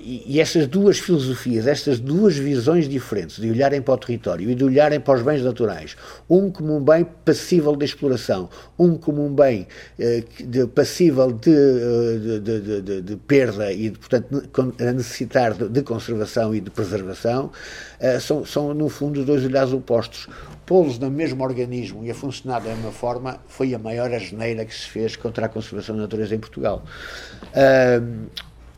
e, 0.02 0.40
essas 0.40 0.66
duas 0.66 0.98
filosofias, 0.98 1.66
estas 1.66 2.00
duas 2.00 2.36
visões 2.36 2.88
diferentes 2.88 3.38
de 3.38 3.50
olharem 3.50 3.80
para 3.82 3.94
o 3.94 3.98
território 3.98 4.50
e 4.50 4.54
de 4.54 4.64
olharem 4.64 5.00
para 5.00 5.14
os 5.14 5.22
bens 5.22 5.42
naturais, 5.42 5.96
um 6.28 6.50
como 6.50 6.76
um 6.76 6.80
bem 6.82 7.04
passível 7.04 7.76
de 7.76 7.84
exploração, 7.84 8.48
um 8.78 8.96
como 8.96 9.24
um 9.24 9.34
bem 9.34 9.66
eh, 9.98 10.24
de, 10.38 10.66
passível 10.66 11.30
eh, 11.30 12.38
de, 12.38 12.82
de, 12.82 13.02
de, 13.02 13.16
perda 13.16 13.72
e, 13.72 13.90
portanto, 13.90 14.50
a 14.80 14.92
necessitar 14.92 15.54
de, 15.54 15.82
conservação 15.82 16.54
e 16.54 16.60
de 16.60 16.70
preservação, 16.70 17.50
eh, 17.98 18.18
são, 18.20 18.44
são, 18.44 18.74
no 18.74 18.88
fundo, 18.88 19.24
dois 19.24 19.44
olhares 19.44 19.72
opostos. 19.72 20.28
Pô-los 20.66 20.98
no 20.98 21.10
mesmo 21.10 21.42
organismo 21.42 22.04
e 22.04 22.10
a 22.10 22.14
funcionar 22.14 22.60
da 22.60 22.68
mesma 22.70 22.92
forma 22.92 23.40
foi 23.48 23.74
a 23.74 23.78
maior 23.78 24.12
asneira 24.14 24.64
que 24.64 24.74
se 24.74 24.88
fez 24.88 25.16
contra 25.16 25.46
a 25.46 25.48
conservação 25.48 25.96
da 25.96 26.02
natureza 26.02 26.34
em 26.34 26.38
Portugal. 26.38 26.84
Uh, 27.46 28.30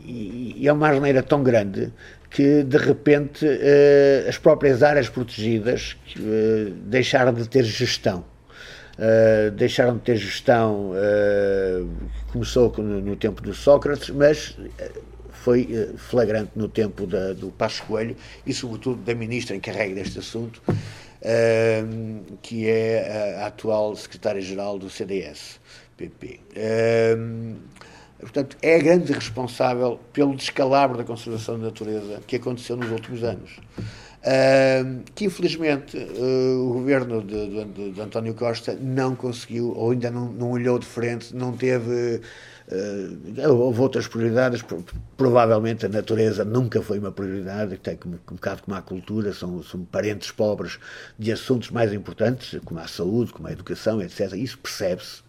e, 0.04 0.66
é 0.66 0.72
uma 0.72 0.88
asneira 0.88 1.22
tão 1.22 1.42
grande 1.42 1.92
que 2.30 2.62
de 2.62 2.76
repente 2.78 3.44
uh, 3.44 4.28
as 4.28 4.38
próprias 4.38 4.82
áreas 4.82 5.08
protegidas 5.08 5.96
uh, 6.16 6.70
deixaram 6.86 7.32
de 7.32 7.48
ter 7.48 7.64
gestão. 7.64 8.24
uh, 8.98 9.50
deixaram 9.52 9.96
de 9.96 10.02
ter 10.02 10.16
gestão, 10.16 10.92
começou 12.32 12.72
no, 12.78 13.00
no, 13.00 13.16
tempo 13.16 13.42
de 13.42 13.54
Sócrates, 13.54 14.10
mas 14.10 14.56
foi 15.30 15.92
flagrante 15.96 16.52
no 16.54 16.68
tempo 16.68 17.06
da, 17.06 17.32
do 17.32 17.48
Passo 17.48 17.82
Coelho 17.84 18.16
e, 18.46 18.52
sobretudo, 18.52 19.02
da 19.02 19.14
ministra 19.14 19.56
encarregue 19.56 19.94
deste 19.94 20.18
assunto, 20.20 20.62
que 22.40 22.68
é 22.68 23.36
a, 23.40 23.44
a 23.44 23.46
atual 23.48 23.96
secretária-geral 23.96 24.78
do 24.78 24.88
CDS, 24.88 25.60
PP. 25.96 26.40
Portanto, 28.22 28.56
é 28.62 28.76
a 28.76 28.78
grande 28.78 29.12
responsável 29.12 29.98
pelo 30.12 30.36
descalabro 30.36 30.96
da 30.96 31.04
conservação 31.04 31.58
da 31.58 31.66
natureza 31.66 32.20
que 32.26 32.36
aconteceu 32.36 32.76
nos 32.76 32.90
últimos 32.90 33.24
anos. 33.24 33.58
Uh, 34.22 35.02
que 35.16 35.24
infelizmente 35.24 35.96
uh, 35.96 36.70
o 36.70 36.74
governo 36.74 37.20
de, 37.20 37.64
de, 37.64 37.90
de, 37.90 38.00
António 38.00 38.32
Costa 38.34 38.78
não 38.80 39.16
conseguiu, 39.16 39.76
ou 39.76 39.90
ainda 39.90 40.12
não, 40.12 40.26
não 40.26 40.52
olhou 40.52 40.78
de 40.78 40.86
frente, 40.86 41.34
não 41.34 41.50
teve. 41.50 42.20
Uh, 42.70 43.50
houve 43.50 43.80
outras 43.80 44.06
prioridades, 44.06 44.64
provavelmente 45.16 45.86
a 45.86 45.88
natureza 45.88 46.44
nunca 46.44 46.80
foi 46.80 47.00
uma 47.00 47.10
prioridade, 47.10 47.74
até 47.74 47.98
um 48.06 48.34
bocado 48.36 48.62
como 48.62 48.76
a 48.76 48.82
cultura, 48.82 49.32
são, 49.32 49.60
são 49.64 49.84
parentes 49.84 50.30
pobres 50.30 50.78
de 51.18 51.32
assuntos 51.32 51.70
mais 51.70 51.92
importantes, 51.92 52.60
como 52.64 52.78
a 52.78 52.86
saúde, 52.86 53.32
como 53.32 53.48
a 53.48 53.52
educação, 53.52 54.00
etc. 54.00 54.34
Isso 54.34 54.56
percebe-se. 54.56 55.22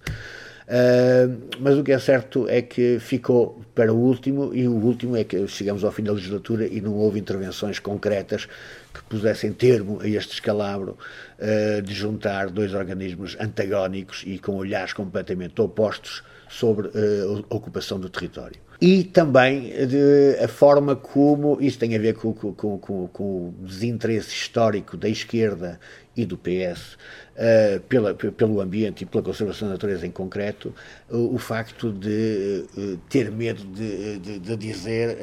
Uh, 0.63 1.59
mas 1.59 1.77
o 1.77 1.83
que 1.83 1.91
é 1.91 1.99
certo 1.99 2.47
é 2.47 2.61
que 2.61 2.97
ficou 2.99 3.61
para 3.75 3.93
o 3.93 3.97
último, 3.97 4.53
e 4.53 4.67
o 4.67 4.73
último 4.73 5.17
é 5.17 5.23
que 5.23 5.45
chegamos 5.47 5.83
ao 5.83 5.91
fim 5.91 6.03
da 6.03 6.13
legislatura 6.13 6.65
e 6.65 6.79
não 6.79 6.93
houve 6.93 7.19
intervenções 7.19 7.79
concretas 7.79 8.47
que 8.93 9.03
pusessem 9.09 9.51
termo 9.51 9.99
a 10.01 10.07
este 10.07 10.33
escalabro 10.33 10.97
uh, 11.39 11.81
de 11.81 11.93
juntar 11.93 12.49
dois 12.49 12.73
organismos 12.73 13.35
antagónicos 13.39 14.23
e 14.25 14.39
com 14.39 14.55
olhares 14.55 14.93
completamente 14.93 15.59
opostos 15.61 16.23
sobre 16.53 16.87
uh, 16.87 17.45
a 17.49 17.55
ocupação 17.55 17.99
do 17.99 18.09
território. 18.09 18.59
E 18.79 19.03
também 19.03 19.71
de, 19.87 20.37
a 20.43 20.47
forma 20.47 20.95
como 20.95 21.57
isso 21.59 21.79
tem 21.79 21.95
a 21.95 21.99
ver 21.99 22.13
com, 22.13 22.33
com, 22.33 22.77
com, 22.77 23.07
com 23.07 23.23
o 23.23 23.55
desinteresse 23.61 24.29
histórico 24.29 24.95
da 24.95 25.09
esquerda 25.09 25.79
e 26.15 26.25
do 26.25 26.37
PS 26.37 26.93
uh, 27.35 27.79
pela, 27.89 28.13
pelo 28.13 28.61
ambiente 28.61 29.01
e 29.01 29.05
pela 29.05 29.23
conservação 29.23 29.67
da 29.67 29.73
natureza 29.73 30.05
em 30.05 30.11
concreto, 30.11 30.73
uh, 31.09 31.33
o 31.33 31.39
facto 31.39 31.91
de 31.91 32.65
uh, 32.77 32.97
ter 33.09 33.31
medo 33.31 33.63
de, 33.63 34.19
de, 34.19 34.39
de 34.39 34.57
dizer 34.57 35.17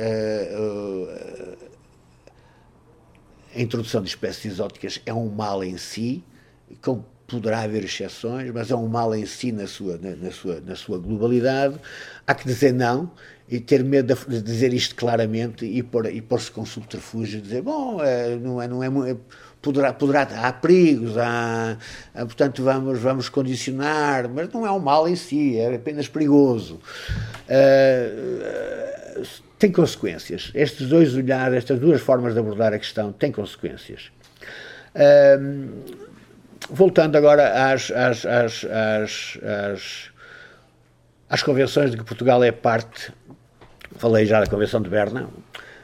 a 3.54 3.60
introdução 3.60 4.02
de 4.02 4.08
espécies 4.08 4.52
exóticas 4.52 5.00
é 5.06 5.14
um 5.14 5.28
mal 5.28 5.62
em 5.62 5.76
si, 5.76 6.24
com, 6.82 7.04
poderá 7.30 7.60
haver 7.60 7.84
exceções, 7.84 8.50
mas 8.52 8.70
é 8.70 8.76
um 8.76 8.88
mal 8.88 9.14
em 9.14 9.24
si 9.24 9.52
na 9.52 9.66
sua, 9.66 9.98
na, 9.98 10.16
na 10.16 10.30
sua, 10.30 10.60
na 10.60 10.74
sua 10.74 10.98
globalidade. 10.98 11.76
Há 12.26 12.34
que 12.34 12.46
dizer 12.46 12.72
não 12.72 13.10
e 13.48 13.58
ter 13.58 13.82
medo 13.82 14.16
de 14.28 14.40
dizer 14.40 14.72
isto 14.72 14.94
claramente 14.94 15.64
e 15.64 15.82
pôr-se 15.82 16.12
e 16.12 16.20
pôr 16.20 16.40
com 16.50 16.64
subterfúgio 16.64 17.38
e 17.38 17.42
dizer, 17.42 17.62
bom, 17.62 18.02
é, 18.02 18.36
não 18.36 18.62
é, 18.62 18.68
não 18.68 19.04
é, 19.04 19.16
poderá, 19.60 19.92
poderá, 19.92 20.22
há 20.22 20.52
perigos, 20.52 21.18
há, 21.18 21.76
há, 22.14 22.26
portanto 22.26 22.62
vamos, 22.62 23.00
vamos 23.00 23.28
condicionar, 23.28 24.28
mas 24.28 24.52
não 24.52 24.64
é 24.64 24.70
um 24.70 24.78
mal 24.78 25.08
em 25.08 25.16
si, 25.16 25.58
é 25.58 25.74
apenas 25.74 26.06
perigoso. 26.06 26.80
Uh, 27.48 29.20
tem 29.58 29.72
consequências. 29.72 30.52
Estes 30.54 30.88
dois 30.88 31.14
olhares, 31.14 31.56
estas 31.56 31.78
duas 31.78 32.00
formas 32.00 32.34
de 32.34 32.40
abordar 32.40 32.72
a 32.72 32.78
questão 32.78 33.12
têm 33.12 33.32
consequências. 33.32 34.12
Uh, 34.94 36.09
voltando 36.68 37.16
agora 37.16 37.72
às, 37.72 37.90
às, 37.90 38.26
às, 38.26 38.64
às, 38.64 40.10
às, 41.28 41.42
convenções 41.42 41.90
de 41.90 41.96
que 41.96 42.04
Portugal 42.04 42.42
é 42.44 42.52
parte, 42.52 43.12
falei 43.96 44.26
já 44.26 44.40
da 44.40 44.46
Convenção 44.46 44.82
de 44.82 44.90
Berna, 44.90 45.28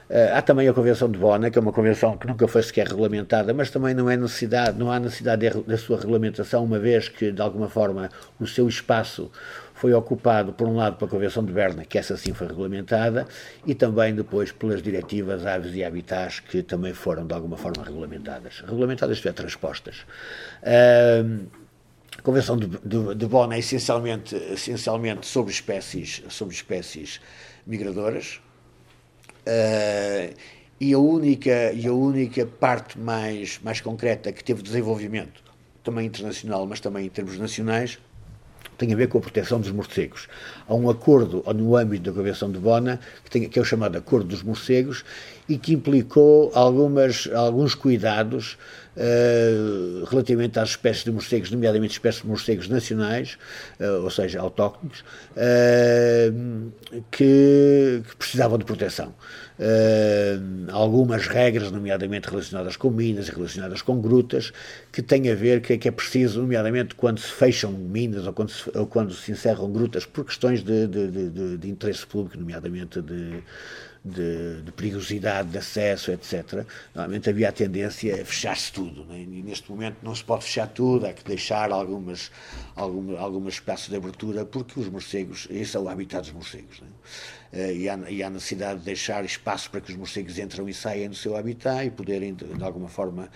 Uh, 0.09 0.37
há 0.37 0.41
também 0.41 0.69
a 0.69 0.73
Convenção 0.73 1.11
de 1.11 1.19
Bona, 1.19 1.51
que 1.51 1.59
é 1.59 1.61
uma 1.61 1.73
convenção 1.73 2.17
que 2.17 2.29
nunca 2.29 2.47
foi 2.47 2.63
sequer 2.63 2.87
regulamentada, 2.87 3.53
mas 3.53 3.71
também 3.71 3.93
não, 3.93 4.09
é 4.09 4.17
necessidade, 4.17 4.79
não 4.79 4.89
há 4.89 5.01
necessidade 5.01 5.51
da 5.67 5.77
sua 5.77 5.99
regulamentação, 5.99 6.63
uma 6.63 6.79
vez 6.79 7.09
que, 7.09 7.33
de 7.33 7.43
alguma 7.43 7.69
forma, 7.69 8.09
o 8.39 8.47
seu 8.47 8.69
espaço 8.69 9.33
foi 9.77 9.93
ocupado, 9.93 10.55
por 10.55 10.67
um 10.67 10.75
lado, 10.75 10.97
pela 10.97 11.11
Convenção 11.11 11.45
de 11.45 11.53
Berna, 11.53 11.85
que 11.85 11.99
essa 11.99 12.17
sim 12.17 12.33
foi 12.33 12.49
regulamentada, 12.49 13.27
e 13.67 13.75
também 13.75 14.15
depois 14.15 14.51
pelas 14.51 14.83
diretivas 14.83 15.45
Aves 15.45 15.75
e 15.75 15.85
Habitats, 15.85 16.41
que 16.41 16.63
também 16.63 16.95
foram, 16.95 17.27
de 17.27 17.35
alguma 17.35 17.59
forma, 17.59 17.85
regulamentadas. 17.85 18.61
Regulamentadas, 18.61 19.19
isto 19.19 19.29
é, 19.29 19.33
transpostas. 19.33 20.07
Uh, 20.63 21.47
a 22.19 22.23
Convenção 22.23 22.57
de, 22.57 22.67
de, 22.67 23.15
de 23.15 23.27
Bona 23.27 23.55
é 23.55 23.59
essencialmente, 23.59 24.35
essencialmente 24.35 25.27
sobre 25.27 25.53
espécies, 25.53 26.23
sobre 26.31 26.55
espécies 26.55 27.21
migradoras, 27.67 28.41
Uh, 29.47 30.35
e 30.81 30.93
a 30.93 30.99
única 30.99 31.73
e 31.73 31.87
a 31.87 31.93
única 31.93 32.45
parte 32.45 32.99
mais 32.99 33.61
mais 33.63 33.81
concreta 33.81 34.33
que 34.33 34.43
teve 34.43 34.61
desenvolvimento 34.61 35.41
também 35.85 36.07
internacional 36.07 36.67
mas 36.67 36.81
também 36.81 37.07
em 37.07 37.09
termos 37.09 37.39
nacionais 37.39 37.97
tem 38.77 38.93
a 38.93 38.97
ver 38.97 39.09
com 39.09 39.19
a 39.19 39.21
proteção 39.21 39.61
dos 39.61 39.71
morcegos. 39.71 40.29
Há 40.69 40.75
um 40.75 40.89
acordo 40.91 41.43
no 41.55 41.77
âmbito 41.77 42.11
da 42.11 42.17
Convenção 42.17 42.51
de 42.51 42.59
Bona, 42.59 43.01
que, 43.25 43.31
tem, 43.31 43.49
que 43.49 43.59
é 43.59 43.63
o 43.63 43.65
chamado 43.65 43.97
Acordo 43.97 44.27
dos 44.27 44.43
Morcegos, 44.43 45.05
e 45.49 45.57
que 45.57 45.73
implicou 45.75 46.51
algumas, 46.55 47.29
alguns 47.33 47.75
cuidados 47.75 48.57
uh, 48.97 50.05
relativamente 50.07 50.59
às 50.59 50.71
espécies 50.71 51.05
de 51.05 51.13
morcegos, 51.13 51.51
nomeadamente 51.51 51.93
espécies 51.93 52.23
de 52.23 52.29
morcegos 52.29 52.69
nacionais, 52.69 53.39
uh, 53.81 54.03
ou 54.03 54.11
seja, 54.11 54.41
autóctones, 54.41 55.01
uh, 55.37 56.73
que, 57.11 58.03
que, 58.09 58.17
precisavam 58.17 58.59
de 58.59 58.65
proteção. 58.65 59.15
algumas 60.73 61.27
regras, 61.27 61.71
nomeadamente 61.71 62.29
relacionadas 62.29 62.77
com 62.77 62.91
minas 62.91 63.29
e 63.29 63.31
relacionadas 63.31 63.83
com 63.83 64.01
grutas, 64.01 64.53
que 64.93 65.01
têm 65.01 65.31
a 65.31 65.35
ver 65.35 65.61
que, 65.61 65.79
que 65.79 65.89
é 65.89 65.91
preciso, 65.91 66.41
nomeadamente 66.41 66.95
quando 66.95 67.21
se 67.21 67.31
fecham 67.31 67.73
minas 67.73 68.27
ou 68.27 68.33
quando 68.33 68.51
se, 68.51 68.71
ou 68.75 68.87
quando 68.87 69.15
se 69.15 69.33
encerram 69.33 69.71
grutas 69.71 70.05
por 70.05 70.25
questões 70.25 70.63
de, 70.63 70.87
de, 70.87 71.09
de, 71.31 71.57
de 71.59 71.71
interesse 71.71 72.07
público, 72.07 72.39
nomeadamente 72.39 73.01
de 73.01 73.43
de, 74.07 74.63
de, 74.63 74.73
perigosidade 74.73 75.49
de 75.49 75.59
acesso, 75.59 76.13
etc., 76.13 76.65
normalmente 76.95 77.29
havia 77.29 77.49
a 77.49 77.53
tendência 77.53 78.23
a 78.23 78.25
fechar-se 78.25 78.73
tudo. 78.73 79.05
Né? 79.05 79.21
E 79.21 79.43
neste 79.43 79.71
momento 79.71 79.97
não 80.03 80.15
se 80.15 80.23
pode 80.23 80.45
fechar 80.45 80.69
tudo, 80.69 81.07
há 81.07 81.13
que 81.13 81.25
deixar 81.25 81.73
algumas, 81.73 82.31
algumas, 82.75 83.19
algumas 83.19 83.55
espaços 83.55 83.89
de 83.89 83.97
abertura, 83.97 84.45
porque 84.45 84.79
os 84.79 84.89
morcegos, 84.89 85.49
esse 85.51 85.77
é 85.77 85.81
o 85.81 85.89
habitat 85.89 86.23
dos 86.23 86.33
morcegos. 86.33 86.81
Né? 86.81 87.73
E, 87.73 87.89
há, 87.89 87.99
e 88.11 88.23
há 88.23 88.31
necessidade 88.31 88.81
de 88.81 88.85
deixar 88.85 89.25
espaço 89.25 89.71
para 89.71 89.81
que 89.81 89.91
os 89.91 89.97
morcegos 89.97 90.39
entram 90.39 90.69
e 90.69 90.75
saiam 90.75 91.09
do 91.09 91.17
seu 91.17 91.37
habitat 91.37 91.87
e 91.87 91.91
poderem, 91.91 92.35
de, 92.35 92.45
de 92.45 92.63
alguma 92.65 92.89
forma, 92.89 93.29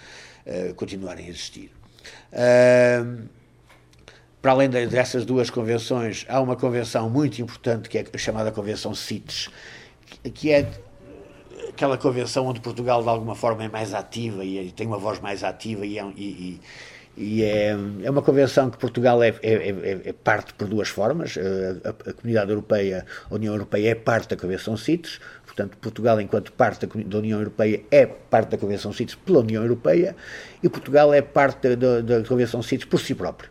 uh, 0.46 0.74
continuarem 0.74 1.26
a 1.26 1.28
existir. 1.28 1.70
Para 4.42 4.52
além 4.52 4.70
dessas 4.70 5.26
duas 5.26 5.50
convenções, 5.50 6.24
há 6.26 6.40
uma 6.40 6.56
convenção 6.56 7.10
muito 7.10 7.42
importante 7.42 7.90
que 7.90 7.98
é 7.98 8.06
a 8.10 8.18
chamada 8.18 8.50
Convenção 8.50 8.94
CITES, 8.94 9.50
que 10.34 10.50
é 10.50 10.68
aquela 11.70 11.96
convenção 11.96 12.46
onde 12.46 12.60
Portugal 12.60 13.02
de 13.02 13.08
alguma 13.08 13.34
forma 13.34 13.64
é 13.64 13.68
mais 13.68 13.94
ativa 13.94 14.44
e 14.44 14.70
tem 14.72 14.86
uma 14.86 14.98
voz 14.98 15.18
mais 15.20 15.42
ativa 15.42 15.86
e, 15.86 15.98
é, 15.98 16.04
e, 16.16 16.60
e 17.16 17.42
é, 17.42 17.76
é, 18.02 18.10
uma 18.10 18.22
convenção 18.22 18.70
que 18.70 18.76
Portugal 18.76 19.22
é, 19.22 19.28
é, 19.42 19.70
é, 19.70 20.00
é 20.04 20.12
parte 20.12 20.52
por 20.54 20.68
duas 20.68 20.88
formas. 20.88 21.36
A, 21.36 21.90
a, 21.90 22.12
Comunidade 22.12 22.50
Europeia, 22.50 23.06
a 23.30 23.34
União 23.34 23.54
Europeia 23.54 23.90
é 23.90 23.94
parte 23.94 24.28
da 24.28 24.36
Convenção 24.36 24.76
CITES, 24.76 25.20
portanto 25.44 25.76
Portugal 25.78 26.20
enquanto 26.20 26.52
parte 26.52 26.86
da, 26.86 27.18
União 27.18 27.38
Europeia 27.38 27.82
é 27.90 28.06
parte 28.06 28.50
da 28.50 28.58
Convenção 28.58 28.92
CITES 28.92 29.14
pela 29.14 29.40
União 29.40 29.62
Europeia 29.62 30.14
e 30.62 30.68
Portugal 30.68 31.12
é 31.14 31.22
parte 31.22 31.76
da, 31.76 32.00
da, 32.00 32.22
Convenção 32.24 32.62
CITES 32.62 32.86
por 32.86 33.00
si 33.00 33.14
próprio, 33.14 33.50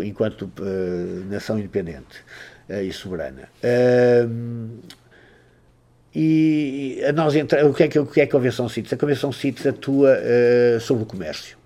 enquanto 0.00 0.42
uh, 0.42 1.24
nação 1.28 1.58
independente 1.58 2.24
e 2.68 2.92
soberana. 2.92 3.48
E 6.14 7.00
nós 7.14 7.36
entra, 7.36 7.64
o, 7.66 7.72
que 7.72 7.84
é 7.84 7.88
que, 7.88 7.98
o 7.98 8.06
que 8.06 8.20
é 8.20 8.24
a 8.24 8.28
Convenção 8.28 8.68
CITES? 8.68 8.92
A 8.92 8.96
Convenção 8.96 9.30
CITES 9.30 9.66
atua 9.66 10.18
uh, 10.18 10.80
sobre 10.80 11.04
o 11.04 11.06
comércio. 11.06 11.59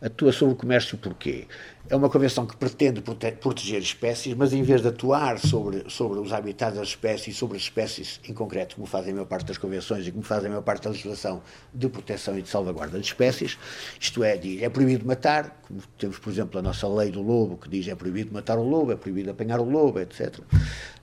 Atua 0.00 0.30
sobre 0.30 0.54
o 0.54 0.56
comércio 0.56 0.96
porquê? 0.96 1.48
É 1.90 1.96
uma 1.96 2.08
convenção 2.08 2.46
que 2.46 2.56
pretende 2.56 3.00
prote 3.00 3.32
proteger 3.32 3.80
espécies, 3.80 4.32
mas 4.34 4.52
em 4.52 4.62
vez 4.62 4.80
de 4.80 4.88
atuar 4.88 5.40
sobre, 5.40 5.90
sobre 5.90 6.20
os 6.20 6.32
habitats 6.32 6.76
das 6.76 6.88
espécies, 6.88 7.36
sobre 7.36 7.56
as 7.56 7.64
espécies 7.64 8.20
em 8.28 8.32
concreto, 8.32 8.76
como 8.76 8.86
fazem 8.86 9.10
a 9.10 9.14
maior 9.14 9.26
parte 9.26 9.46
das 9.46 9.58
convenções 9.58 10.06
e 10.06 10.12
como 10.12 10.22
fazem 10.22 10.46
a 10.46 10.50
maior 10.50 10.62
parte 10.62 10.84
da 10.84 10.90
legislação 10.90 11.42
de 11.74 11.88
proteção 11.88 12.38
e 12.38 12.42
de 12.42 12.48
salvaguarda 12.48 12.98
de 13.00 13.04
espécies, 13.04 13.58
isto 13.98 14.22
é, 14.22 14.36
diz, 14.36 14.62
é 14.62 14.68
proibido 14.68 15.04
matar, 15.04 15.60
como 15.66 15.80
temos, 15.98 16.18
por 16.18 16.32
exemplo, 16.32 16.60
a 16.60 16.62
nossa 16.62 16.86
lei 16.86 17.10
do 17.10 17.20
lobo, 17.20 17.56
que 17.56 17.68
diz 17.68 17.88
é 17.88 17.94
proibido 17.96 18.32
matar 18.32 18.56
o 18.56 18.62
lobo, 18.62 18.92
é 18.92 18.96
proibido 18.96 19.30
apanhar 19.32 19.58
o 19.58 19.68
lobo, 19.68 19.98
etc. 19.98 20.38
Uh, 20.38 20.44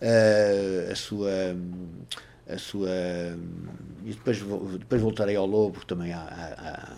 eh, 0.01 0.89
a 0.91 0.95
sua 0.95 1.29
a 2.47 2.57
sua 2.57 2.89
e 4.05 4.11
depois 4.11 4.39
depois 4.77 5.01
voltarei 5.01 5.35
ao 5.35 5.47
lobo 5.47 5.83
também 5.85 6.13
há, 6.13 6.19
há, 6.19 6.93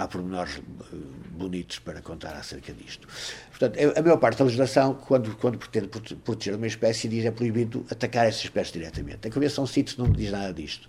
há 0.00 0.08
pormenores 0.08 0.58
eh, 0.58 0.96
bonitos 1.32 1.78
para 1.78 2.00
contar 2.00 2.34
acerca 2.34 2.72
disto. 2.72 3.06
Portanto, 3.50 3.78
a 3.96 4.02
maior 4.02 4.16
parte 4.16 4.38
da 4.38 4.44
legislação, 4.44 4.94
quando, 4.94 5.36
quando 5.36 5.58
pretende 5.58 5.88
proteger 6.24 6.54
uma 6.54 6.66
espécie, 6.66 7.08
diz 7.08 7.24
é 7.24 7.30
proibido 7.30 7.84
atacar 7.90 8.26
essa 8.26 8.42
espécie 8.42 8.72
diretamente. 8.72 9.28
A 9.28 9.30
Convenção 9.30 9.66
CITES 9.66 9.96
não 9.96 10.10
diz 10.10 10.30
nada 10.30 10.52
disto, 10.52 10.88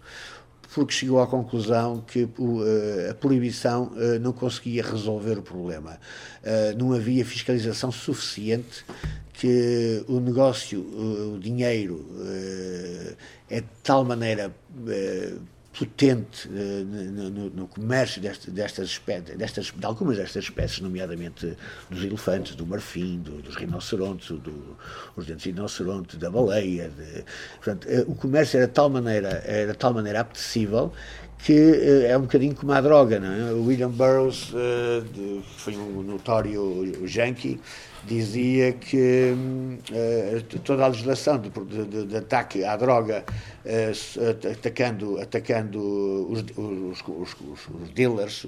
porque 0.74 0.94
chegou 0.94 1.22
à 1.22 1.28
conclusão 1.28 2.02
que 2.02 2.24
uh, 2.24 3.12
a 3.12 3.14
proibição 3.14 3.92
uh, 3.94 4.20
não 4.20 4.32
conseguia 4.32 4.84
resolver 4.84 5.38
o 5.38 5.42
problema. 5.42 6.00
Não 6.78 6.94
havia 6.94 7.24
fiscalização 7.24 7.92
suficiente 7.92 8.84
que 9.34 10.04
o 10.08 10.20
negócio, 10.20 10.80
o 10.82 11.38
dinheiro, 11.40 12.04
é 13.50 13.62
de 13.62 13.68
tal 13.84 14.04
maneira 14.04 14.52
potente 15.78 16.48
uh, 16.50 16.52
no, 17.32 17.50
no, 17.50 17.68
comércio 17.68 18.22
deste, 18.22 18.52
destas 18.52 18.90
espécies, 18.90 19.38
destas, 19.38 19.72
de 19.76 19.86
algumas 19.86 20.18
destas 20.18 20.44
espécies, 20.44 20.82
nomeadamente 20.82 21.56
dos 21.90 22.04
elefantes, 22.04 22.56
do 22.56 22.66
marfim, 22.66 23.20
do, 23.20 23.42
dos 23.42 23.56
rinocerontes, 23.56 24.30
do, 24.30 24.78
dos 25.16 25.26
dentes 25.26 25.44
de 25.44 25.52
rinoceronte, 25.52 26.18
da 26.18 26.30
baleia. 26.30 26.90
De, 26.90 27.24
portanto, 27.56 27.88
uh, 27.88 28.12
o 28.12 28.16
comércio 28.16 28.58
era 28.58 28.68
de 28.68 28.74
tal 28.74 28.90
maneira, 28.90 29.42
era 29.46 29.72
de 29.72 29.78
tal 29.78 29.94
maneira 29.94 30.22
apetecível 30.22 30.92
que 31.44 31.54
uh, 31.54 32.06
é 32.08 32.18
um 32.18 32.22
bocadinho 32.22 32.56
como 32.56 32.72
a 32.72 32.82
droga, 32.82 33.20
não 33.20 33.32
é? 33.32 33.52
William 33.54 33.90
Burroughs, 33.90 34.54
de, 35.14 35.42
foi 35.58 35.76
um 35.76 36.02
notório 36.04 37.08
junkie, 37.08 37.60
dizia 38.06 38.74
que 38.74 39.34
uh, 39.92 40.60
toda 40.60 40.86
a 40.86 40.88
legislação 40.88 41.40
de, 41.40 41.50
de, 41.50 42.06
de 42.06 42.18
ataque 42.18 42.64
à 42.64 42.76
droga, 42.76 43.24
atacando, 44.52 45.20
atacando 45.20 45.80
os, 46.30 46.44
os, 46.58 47.02
os, 47.08 47.36
os 47.82 47.90
dealers, 47.94 48.46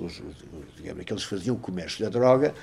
digamos, 0.77 1.01
aqueles 1.01 1.23
que 1.23 1.29
faziam 1.29 1.55
o 1.55 1.59
comércio 1.59 2.03
da 2.03 2.09
droga, 2.09 2.53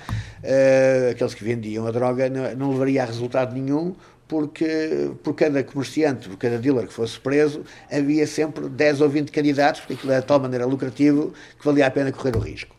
aqueles 1.09 1.33
que 1.33 1.43
vendiam 1.43 1.87
a 1.87 1.91
droga, 1.91 2.29
não, 2.29 2.55
não 2.55 2.71
levaria 2.71 3.03
a 3.03 3.05
resultado 3.05 3.53
nenhum, 3.53 3.95
porque 4.31 5.11
por 5.23 5.35
cada 5.35 5.61
comerciante, 5.61 6.29
por 6.29 6.37
cada 6.37 6.57
dealer 6.57 6.87
que 6.87 6.93
fosse 6.93 7.19
preso, 7.19 7.65
havia 7.91 8.25
sempre 8.25 8.69
10 8.69 9.01
ou 9.01 9.09
20 9.09 9.29
candidatos, 9.29 9.81
porque 9.81 9.95
aquilo 9.95 10.13
era 10.13 10.21
de 10.21 10.27
tal 10.27 10.39
maneira 10.39 10.65
lucrativo 10.65 11.33
que 11.59 11.65
valia 11.65 11.87
a 11.87 11.91
pena 11.91 12.13
correr 12.13 12.37
o 12.37 12.39
risco. 12.39 12.73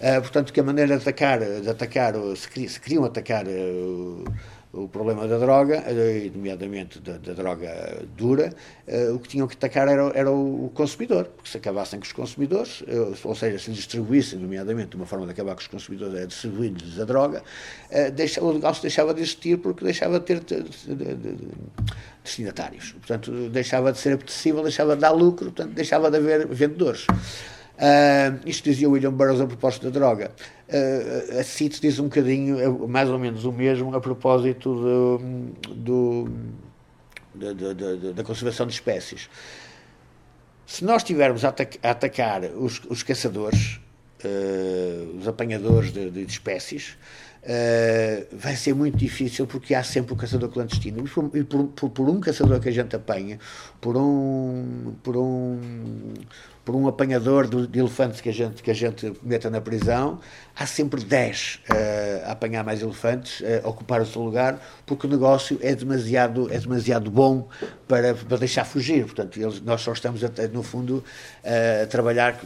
Uh, 0.00 0.22
portanto, 0.22 0.50
que 0.50 0.60
a 0.60 0.62
maneira 0.62 0.96
de 0.96 1.02
atacar, 1.02 1.40
de 1.40 1.68
atacar 1.68 2.14
se, 2.36 2.68
se 2.70 2.80
queriam 2.80 3.04
atacar 3.04 3.44
uh, 3.46 4.24
o 4.74 4.88
problema 4.88 5.26
da 5.26 5.38
droga, 5.38 5.82
uh, 5.82 6.36
nomeadamente 6.36 7.00
da, 7.00 7.18
da, 7.18 7.32
droga 7.32 8.02
dura, 8.16 8.52
o 9.14 9.18
que 9.18 9.28
tinham 9.28 9.46
que 9.46 9.54
atacar 9.54 9.88
era, 9.88 10.12
era 10.14 10.30
o 10.30 10.70
consumidor, 10.74 11.24
porque 11.26 11.48
se 11.48 11.56
acabassem 11.56 11.98
com 11.98 12.04
os 12.04 12.12
consumidores, 12.12 12.84
ou 13.24 13.34
seja, 13.34 13.58
se 13.58 13.70
distribuíssem, 13.70 14.38
nomeadamente, 14.38 14.94
uma 14.94 15.06
forma 15.06 15.24
de 15.24 15.32
acabar 15.32 15.54
com 15.54 15.60
os 15.60 15.66
consumidores 15.66 16.14
era 16.14 16.26
distribuir-lhes 16.26 17.00
a 17.00 17.04
droga, 17.04 17.42
deixa, 18.14 18.42
o 18.44 18.52
negócio 18.52 18.82
deixava 18.82 19.14
de 19.14 19.22
existir 19.22 19.58
porque 19.58 19.84
deixava 19.84 20.20
de 20.20 20.26
ter 20.26 20.40
de, 20.40 20.62
de, 20.62 21.14
de, 21.14 21.48
destinatários. 22.22 22.92
Portanto, 22.92 23.30
deixava 23.50 23.92
de 23.92 23.98
ser 23.98 24.14
apetecível, 24.14 24.62
deixava 24.62 24.94
de 24.94 25.00
dar 25.00 25.10
lucro, 25.10 25.46
portanto, 25.46 25.72
deixava 25.74 26.10
de 26.10 26.16
haver 26.16 26.46
vendedores. 26.48 27.06
Uh, 27.74 28.38
isto 28.46 28.64
dizia 28.64 28.88
William 28.88 29.12
Burroughs 29.12 29.40
a 29.40 29.46
propósito 29.46 29.90
da 29.90 29.98
droga. 29.98 30.30
A 31.38 31.44
CITES 31.44 31.80
diz 31.80 31.98
um 31.98 32.04
bocadinho, 32.04 32.60
é 32.60 32.68
mais 32.88 33.08
ou 33.08 33.18
menos 33.18 33.44
o 33.44 33.52
mesmo, 33.52 33.94
a 33.94 34.00
propósito 34.00 34.74
do, 34.74 36.28
do, 37.34 38.12
da 38.12 38.24
conservação 38.24 38.66
de 38.66 38.72
espécies. 38.72 39.28
Se 40.66 40.84
nós 40.84 41.02
estivermos 41.02 41.44
a, 41.44 41.50
a, 41.50 41.90
atacar 41.90 42.44
os, 42.44 42.80
os 42.88 43.02
caçadores, 43.02 43.80
uh, 44.24 45.18
os 45.18 45.28
apanhadores 45.28 45.92
de, 45.92 46.10
de 46.10 46.22
espécies, 46.22 46.96
Uh, 47.44 48.24
vai 48.32 48.56
ser 48.56 48.74
muito 48.74 48.96
difícil 48.96 49.46
porque 49.46 49.74
há 49.74 49.84
sempre 49.84 50.14
o 50.14 50.16
caçador 50.16 50.48
clandestino. 50.48 51.04
E 51.04 51.10
por, 51.10 51.28
por, 51.28 51.64
por, 51.66 51.90
por, 51.90 52.08
um 52.08 52.18
caçador 52.18 52.58
que 52.58 52.70
a 52.70 52.72
gente 52.72 52.96
apanha, 52.96 53.38
por 53.82 53.98
um, 53.98 54.94
por 55.02 55.14
um, 55.14 55.60
por 56.64 56.74
um 56.74 56.88
apanhador 56.88 57.46
de, 57.46 57.66
de 57.66 57.78
elefantes 57.78 58.20
que 58.20 58.28
a, 58.28 58.32
gente, 58.32 58.62
que 58.62 58.70
a 58.70 58.74
gente 58.74 59.12
meta 59.22 59.50
na 59.50 59.60
prisão, 59.60 60.18
há 60.56 60.66
sempre 60.66 61.04
10 61.04 61.60
uh, 61.68 62.28
a 62.28 62.32
apanhar 62.32 62.64
mais 62.64 62.80
elefantes, 62.80 63.40
uh, 63.40 63.44
a 63.64 63.68
ocupar 63.68 64.00
o 64.00 64.06
seu 64.06 64.22
lugar, 64.22 64.58
porque 64.86 65.06
o 65.06 65.10
negócio 65.10 65.58
é 65.62 65.74
demasiado, 65.74 66.50
é 66.52 66.58
demasiado 66.58 67.10
bom 67.10 67.48
para, 67.86 68.14
para 68.14 68.38
deixar 68.38 68.64
fugir. 68.64 69.04
Portanto, 69.04 69.38
eles, 69.38 69.60
nós 69.60 69.82
só 69.82 69.92
estamos, 69.92 70.22
no 70.52 70.62
fundo, 70.62 71.04
a 71.44 71.86
trabalhar, 71.86 72.40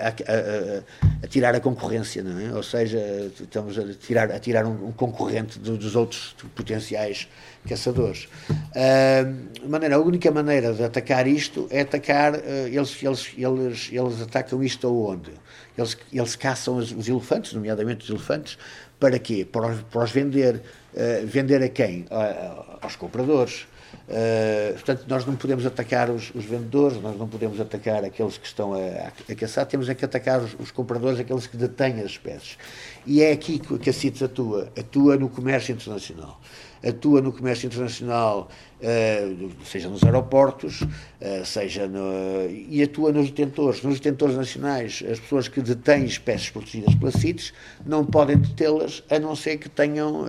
a, 0.00 0.08
a, 0.08 1.24
a, 1.24 1.26
tirar 1.26 1.54
a 1.54 1.60
concorrência, 1.60 2.22
não 2.22 2.38
é? 2.38 2.54
Ou 2.54 2.62
seja, 2.62 2.98
estamos 3.40 3.76
a 3.76 3.92
tirar, 3.94 4.30
a 4.30 4.38
tirar 4.38 4.64
um, 4.64 4.88
um 4.88 4.92
concorrente 4.92 5.58
do, 5.58 5.76
dos 5.76 5.96
outros 5.96 6.36
potenciais 6.54 7.28
caçadores. 7.68 8.28
Uh, 8.50 9.68
maneira, 9.68 9.96
a 9.96 9.98
única 9.98 10.30
maneira 10.30 10.72
de 10.72 10.82
atacar 10.82 11.26
isto 11.26 11.68
é 11.70 11.82
atacar, 11.82 12.34
uh, 12.34 12.38
eles, 12.66 13.00
eles, 13.02 13.32
eles, 13.36 13.90
eles 13.92 14.22
atacam 14.22 14.62
isto 14.62 14.86
aonde? 14.86 15.30
Eles, 15.76 15.96
eles 16.12 16.34
caçam 16.34 16.76
os, 16.76 16.90
os 16.92 17.08
elefantes, 17.08 17.52
nomeadamente 17.52 18.04
os 18.04 18.10
elefantes, 18.10 18.58
para 18.98 19.18
quê? 19.18 19.46
Para 19.50 19.68
os, 19.68 19.82
para 19.82 20.04
os 20.04 20.10
vender. 20.10 20.62
Uh, 20.94 21.26
vender 21.26 21.62
a 21.62 21.68
quem? 21.68 22.06
aos 22.80 22.96
compradores. 22.96 23.66
Uh, 24.08 24.72
portanto, 24.72 25.04
nós 25.06 25.26
não 25.26 25.36
podemos 25.36 25.66
atacar 25.66 26.10
os, 26.10 26.34
os, 26.34 26.44
vendedores, 26.44 27.00
nós 27.00 27.18
não 27.18 27.28
podemos 27.28 27.60
atacar 27.60 28.04
aqueles 28.04 28.38
que 28.38 28.46
estão 28.46 28.72
a, 28.72 29.08
a, 29.30 29.34
caçar, 29.34 29.66
temos 29.66 29.88
é 29.88 29.94
que 29.94 30.04
atacar 30.04 30.40
os, 30.40 30.56
os, 30.58 30.70
compradores, 30.70 31.20
aqueles 31.20 31.46
que 31.46 31.56
detêm 31.56 32.00
as 32.00 32.12
espécies. 32.12 32.56
E 33.06 33.22
é 33.22 33.32
aqui 33.32 33.58
que 33.58 33.90
a 33.90 33.92
CITES 33.92 34.22
atua, 34.22 34.72
atua 34.76 35.16
no 35.16 35.28
comércio 35.28 35.72
internacional 35.72 36.40
atua 36.86 37.20
no 37.20 37.32
comércio 37.32 37.66
internacional, 37.66 38.48
uh, 38.80 39.50
seja 39.64 39.88
nos 39.88 40.02
aeroportos, 40.04 40.82
uh, 40.82 41.44
seja 41.44 41.86
no, 41.86 42.48
e 42.48 42.82
atua 42.82 43.12
nos 43.12 43.30
detentores. 43.30 43.82
Nos 43.82 43.98
detentores 44.00 44.36
nacionais, 44.36 45.02
as 45.10 45.18
pessoas 45.18 45.48
que 45.48 45.60
detêm 45.60 46.04
espécies 46.04 46.50
protegidas 46.50 46.94
pela 46.94 47.10
CITES 47.10 47.52
não 47.84 48.04
podem 48.04 48.38
detê-las 48.38 49.02
a 49.10 49.18
não 49.18 49.34
ser 49.34 49.58
que 49.58 49.68
tenham. 49.68 50.26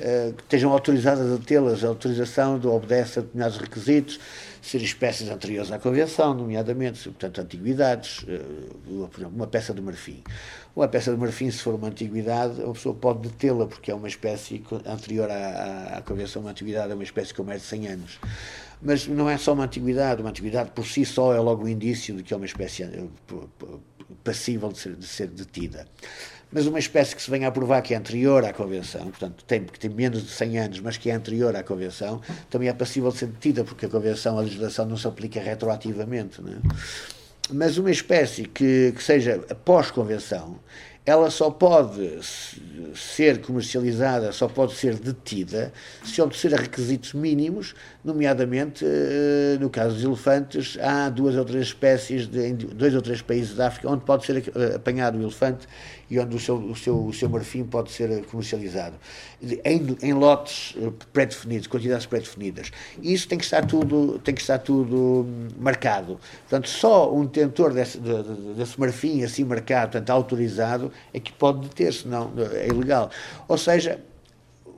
Uh, 0.00 0.32
que 0.32 0.42
estejam 0.44 0.72
autorizadas 0.72 1.30
a 1.30 1.36
detê-las, 1.36 1.84
a 1.84 1.88
autorização 1.88 2.58
obedece 2.64 3.18
a 3.18 3.22
determinados 3.22 3.58
requisitos, 3.58 4.18
ser 4.62 4.80
espécies 4.80 5.28
anteriores 5.28 5.70
à 5.70 5.78
Convenção, 5.78 6.32
nomeadamente, 6.32 7.02
portanto, 7.02 7.42
antiguidades, 7.42 8.24
por 8.24 9.20
exemplo, 9.20 9.28
uma 9.28 9.46
peça 9.46 9.74
de 9.74 9.82
marfim. 9.82 10.22
Uma 10.74 10.88
peça 10.88 11.10
de 11.10 11.18
marfim, 11.18 11.50
se 11.50 11.58
for 11.58 11.74
uma 11.74 11.88
antiguidade, 11.88 12.62
a 12.62 12.72
pessoa 12.72 12.94
pode 12.94 13.28
detê-la, 13.28 13.66
porque 13.66 13.90
é 13.90 13.94
uma 13.94 14.08
espécie 14.08 14.64
anterior 14.86 15.30
à, 15.30 15.98
à 15.98 16.02
Convenção, 16.02 16.40
uma 16.40 16.52
antiguidade, 16.52 16.92
é 16.92 16.94
uma 16.94 17.04
espécie 17.04 17.34
com 17.34 17.42
mais 17.42 17.60
de 17.60 17.68
100 17.68 17.88
anos. 17.88 18.18
Mas 18.80 19.06
não 19.06 19.28
é 19.28 19.36
só 19.36 19.52
uma 19.52 19.64
antiguidade, 19.64 20.22
uma 20.22 20.30
antiguidade 20.30 20.70
por 20.70 20.86
si 20.86 21.04
só 21.04 21.34
é 21.34 21.40
logo 21.40 21.64
um 21.64 21.68
indício 21.68 22.16
de 22.16 22.22
que 22.22 22.32
é 22.32 22.36
uma 22.36 22.46
espécie 22.46 22.84
eh, 22.84 23.04
passível 24.24 24.70
de 24.70 24.78
ser, 24.78 24.96
de 24.96 25.06
ser 25.06 25.26
detida 25.26 25.86
mas 26.52 26.66
uma 26.66 26.78
espécie 26.78 27.14
que 27.14 27.22
se 27.22 27.30
venha 27.30 27.48
a 27.48 27.50
provar 27.50 27.82
que 27.82 27.94
é 27.94 27.96
anterior 27.96 28.44
à 28.44 28.52
Convenção, 28.52 29.02
portanto, 29.02 29.44
tem, 29.44 29.64
que 29.64 29.78
tem 29.78 29.90
menos 29.90 30.22
de 30.22 30.30
100 30.30 30.58
anos, 30.58 30.80
mas 30.80 30.96
que 30.96 31.10
é 31.10 31.14
anterior 31.14 31.54
à 31.54 31.62
Convenção, 31.62 32.20
também 32.48 32.68
é 32.68 32.72
passível 32.72 33.10
de 33.10 33.18
ser 33.18 33.26
detida, 33.26 33.64
porque 33.64 33.86
a 33.86 33.88
Convenção, 33.88 34.38
a 34.38 34.42
legislação 34.42 34.86
não 34.86 34.96
se 34.96 35.06
aplica 35.06 35.40
retroativamente. 35.40 36.42
Não 36.42 36.52
é? 36.52 36.58
mas 37.52 37.78
uma 37.78 37.90
espécie 37.90 38.44
que, 38.44 38.92
que 38.96 39.02
seja 39.02 39.38
pós-convenção, 39.64 40.58
ela 41.04 41.30
só 41.30 41.50
pode 41.50 42.18
ser 42.94 43.40
comercializada, 43.40 44.30
só 44.32 44.46
pode 44.46 44.74
ser 44.74 44.94
detida 44.96 45.72
se 46.04 46.20
obedecer 46.20 46.54
a 46.54 46.58
requisitos 46.58 47.14
mínimos, 47.14 47.74
nomeadamente, 48.04 48.84
eh, 48.84 49.56
no 49.58 49.70
caso 49.70 49.94
dos 49.94 50.04
elefantes, 50.04 50.78
há 50.80 51.08
duas 51.08 51.36
ou 51.36 51.44
três 51.44 51.68
espécies 51.68 52.26
de, 52.28 52.52
dois 52.52 52.94
ou 52.94 53.00
três 53.00 53.22
países 53.22 53.56
da 53.56 53.68
África 53.68 53.90
onde 53.90 54.04
pode 54.04 54.26
ser 54.26 54.52
eh, 54.54 54.76
apanhado 54.76 55.18
o 55.18 55.22
elefante 55.22 55.66
e 56.10 56.18
onde 56.18 56.36
o 56.36 56.40
seu, 56.40 56.56
o 56.56 56.74
seu, 56.74 57.06
o 57.06 57.12
seu 57.12 57.28
marfim 57.28 57.64
pode 57.64 57.92
ser 57.92 58.24
comercializado. 58.26 58.96
Em, 59.64 59.96
em 60.02 60.12
lotes 60.12 60.74
eh, 60.76 60.90
pré-definidos, 61.12 61.68
quantidades 61.68 62.04
pré-definidas. 62.04 62.72
Isso 63.00 63.28
tem 63.28 63.38
que 63.38 63.44
estar 63.44 63.64
tudo, 63.64 64.18
tem 64.18 64.34
que 64.34 64.40
estar 64.40 64.58
tudo 64.58 65.24
hum, 65.26 65.48
marcado. 65.58 66.18
Portanto, 66.40 66.68
só 66.68 67.14
um 67.14 67.24
detentor 67.24 67.72
desse, 67.72 67.98
desse 67.98 68.78
marfim 68.78 69.22
assim 69.22 69.44
marcado, 69.44 69.92
portanto, 69.92 70.10
autorizado, 70.10 70.92
é 71.14 71.20
que 71.20 71.32
pode 71.32 71.60
deter, 71.68 71.92
senão 71.94 72.32
é 72.54 72.66
ilegal. 72.66 73.10
Ou 73.46 73.56
seja, 73.56 74.00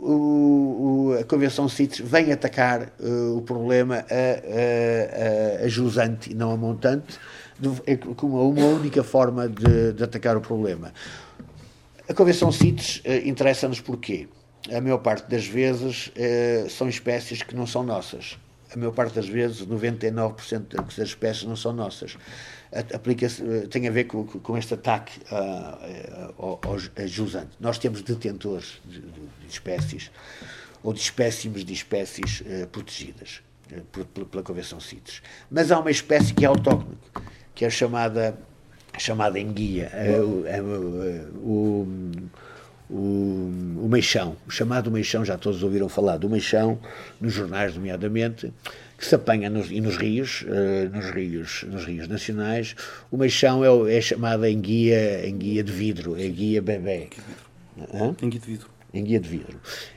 o, 0.03 1.13
o, 1.15 1.19
a 1.21 1.25
Convenção 1.25 1.69
CITES 1.69 2.01
vem 2.01 2.33
atacar 2.33 2.93
uh, 2.99 3.37
o 3.37 3.43
problema 3.43 4.05
a, 4.11 5.63
a, 5.63 5.65
a, 5.65 5.69
jusante 5.69 6.33
e 6.33 6.35
não 6.35 6.51
a 6.51 6.57
montante, 6.57 7.19
é 7.87 7.97
com 7.97 8.27
uma, 8.27 8.43
uma 8.43 8.67
única 8.67 9.05
forma 9.05 9.49
de, 9.49 9.93
de, 9.93 10.03
atacar 10.03 10.37
o 10.37 10.41
problema. 10.41 10.93
A 12.09 12.15
Convenção 12.15 12.51
CITES 12.51 13.03
uh, 13.07 13.29
interessa-nos 13.29 13.81
porquê? 13.81 14.29
A 14.75 14.81
maior 14.81 14.99
parte 14.99 15.31
das 15.31 15.47
vezes 15.47 16.09
uh, 16.09 16.69
são 16.69 16.89
espécies 16.89 17.43
que 17.43 17.55
não 17.55 17.67
são 17.67 17.85
nossas. 17.85 18.39
a 18.73 18.77
maior 18.77 18.93
parte 18.93 19.15
das 19.15 19.29
vezes, 19.29 19.65
99% 19.67 20.97
das 20.97 21.09
espécies 21.09 21.45
não 21.45 21.55
são 21.55 21.73
nossas. 21.73 22.17
Aplica 22.95 23.27
tem 23.71 23.87
a 23.87 23.91
ver 23.91 24.05
com, 24.05 24.25
com 24.25 24.57
este 24.57 24.73
ataque 24.73 25.21
aos, 26.39 26.91
a 26.97 27.07
jusante. 27.07 27.51
Nós 27.61 27.79
temos 27.79 28.01
detentores 28.01 28.81
de, 28.85 28.99
de, 28.99 29.11
de 29.11 29.49
espécies 29.49 30.11
ou 30.83 30.95
de 30.95 31.01
espécimes 31.01 31.67
de 31.67 31.75
espécies 31.75 32.43
protegidas 32.73 33.43
pela 34.31 34.43
Convenção 34.43 34.81
CITES. 34.81 35.23
Mas 35.51 35.71
há 35.71 35.79
uma 35.79 35.91
espécie 35.91 36.33
que 36.33 36.47
é 36.47 36.49
autóctone, 36.49 36.97
que 37.55 37.65
é 37.65 37.71
chamada, 37.71 38.39
chamada 38.99 39.39
enguia. 39.39 39.91
o, 41.43 41.87
o, 42.93 43.51
o 43.85 43.89
meixão, 43.89 44.37
o 44.47 44.51
chamado 44.51 44.91
meixão, 44.91 45.25
já 45.25 45.39
todos 45.39 45.63
ouviram 45.63 45.89
falar 45.89 46.19
do 46.19 46.29
meixão, 46.29 46.79
nos 47.21 47.33
jornais, 47.33 47.75
nomeadamente, 47.75 48.53
que 48.99 49.07
se 49.07 49.15
apanha 49.15 49.49
nos, 49.49 49.71
e 49.71 49.81
nos 49.81 49.97
rios, 49.97 50.43
uh, 50.43 50.95
nos 50.95 51.11
rios, 51.11 51.65
nos 51.69 51.85
rios 51.85 52.07
nacionais. 52.07 52.77
O 53.11 53.17
meixão 53.17 53.65
é, 53.65 53.97
é 53.97 54.01
chamado 54.01 54.47
enguia, 54.47 55.27
enguia 55.27 55.65
de 55.65 55.73
vidro, 55.73 56.21
enguia 56.21 56.61
bebê. 56.61 56.97
Enguia 56.97 57.09
de 57.09 57.21
vidro. 57.21 58.17
Enguia 58.23 58.41
de 58.41 58.47
vidro. 58.47 58.72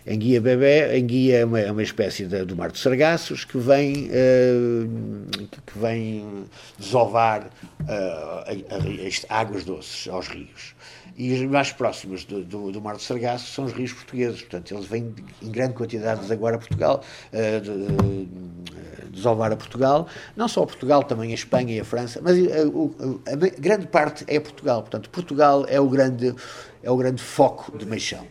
Enguia 0.07 0.39
bebê, 0.39 0.97
enguia 0.97 1.39
é 1.39 1.45
uma, 1.45 1.59
é 1.59 1.71
uma 1.71 1.83
espécie 1.83 2.25
de, 2.25 2.45
do 2.45 2.55
mar 2.55 2.71
de 2.71 2.79
sargassos 2.79 3.43
que 3.43 3.57
vem, 3.57 4.09
uh, 4.09 5.47
que 5.65 5.77
vem 5.77 6.45
desovar 6.79 7.49
uh, 7.81 9.25
águas 9.29 9.65
doces 9.65 10.07
aos 10.07 10.27
rios 10.27 10.75
e 11.17 11.33
os 11.33 11.41
mais 11.49 11.71
próximos 11.71 12.25
do, 12.25 12.43
do, 12.43 12.71
do, 12.71 12.81
Mar 12.81 12.95
do 12.95 13.01
Sargasso 13.01 13.51
são 13.51 13.65
os 13.65 13.73
rios 13.73 13.93
portugueses. 13.93 14.41
Portanto, 14.41 14.73
eles 14.73 14.85
vêm 14.85 15.15
em 15.41 15.49
grande 15.49 15.73
quantidade 15.73 16.31
agora 16.31 16.57
a 16.57 16.59
Portugal, 16.59 17.01
uh, 17.31 17.61
de, 17.61 17.71
uh, 17.71 19.09
desovar 19.11 19.51
a 19.51 19.55
Portugal, 19.55 20.07
não 20.35 20.47
só 20.49 20.63
a 20.63 20.67
Portugal, 20.67 21.03
também 21.03 21.31
a 21.31 21.35
Espanha 21.35 21.73
e 21.73 21.79
a 21.79 21.85
França, 21.85 22.19
mas 22.21 22.37
a 22.37 23.35
grande 23.59 23.87
parte 23.87 24.25
é 24.27 24.39
Portugal. 24.41 24.81
Portanto, 24.81 25.09
Portugal 25.09 25.65
é 25.69 25.79
o 25.79 25.87
grande, 25.87 26.35
é 26.83 26.91
o 26.91 26.97
grande 26.97 27.21
foco 27.21 27.77
de 27.77 27.85
meixão. 27.85 28.27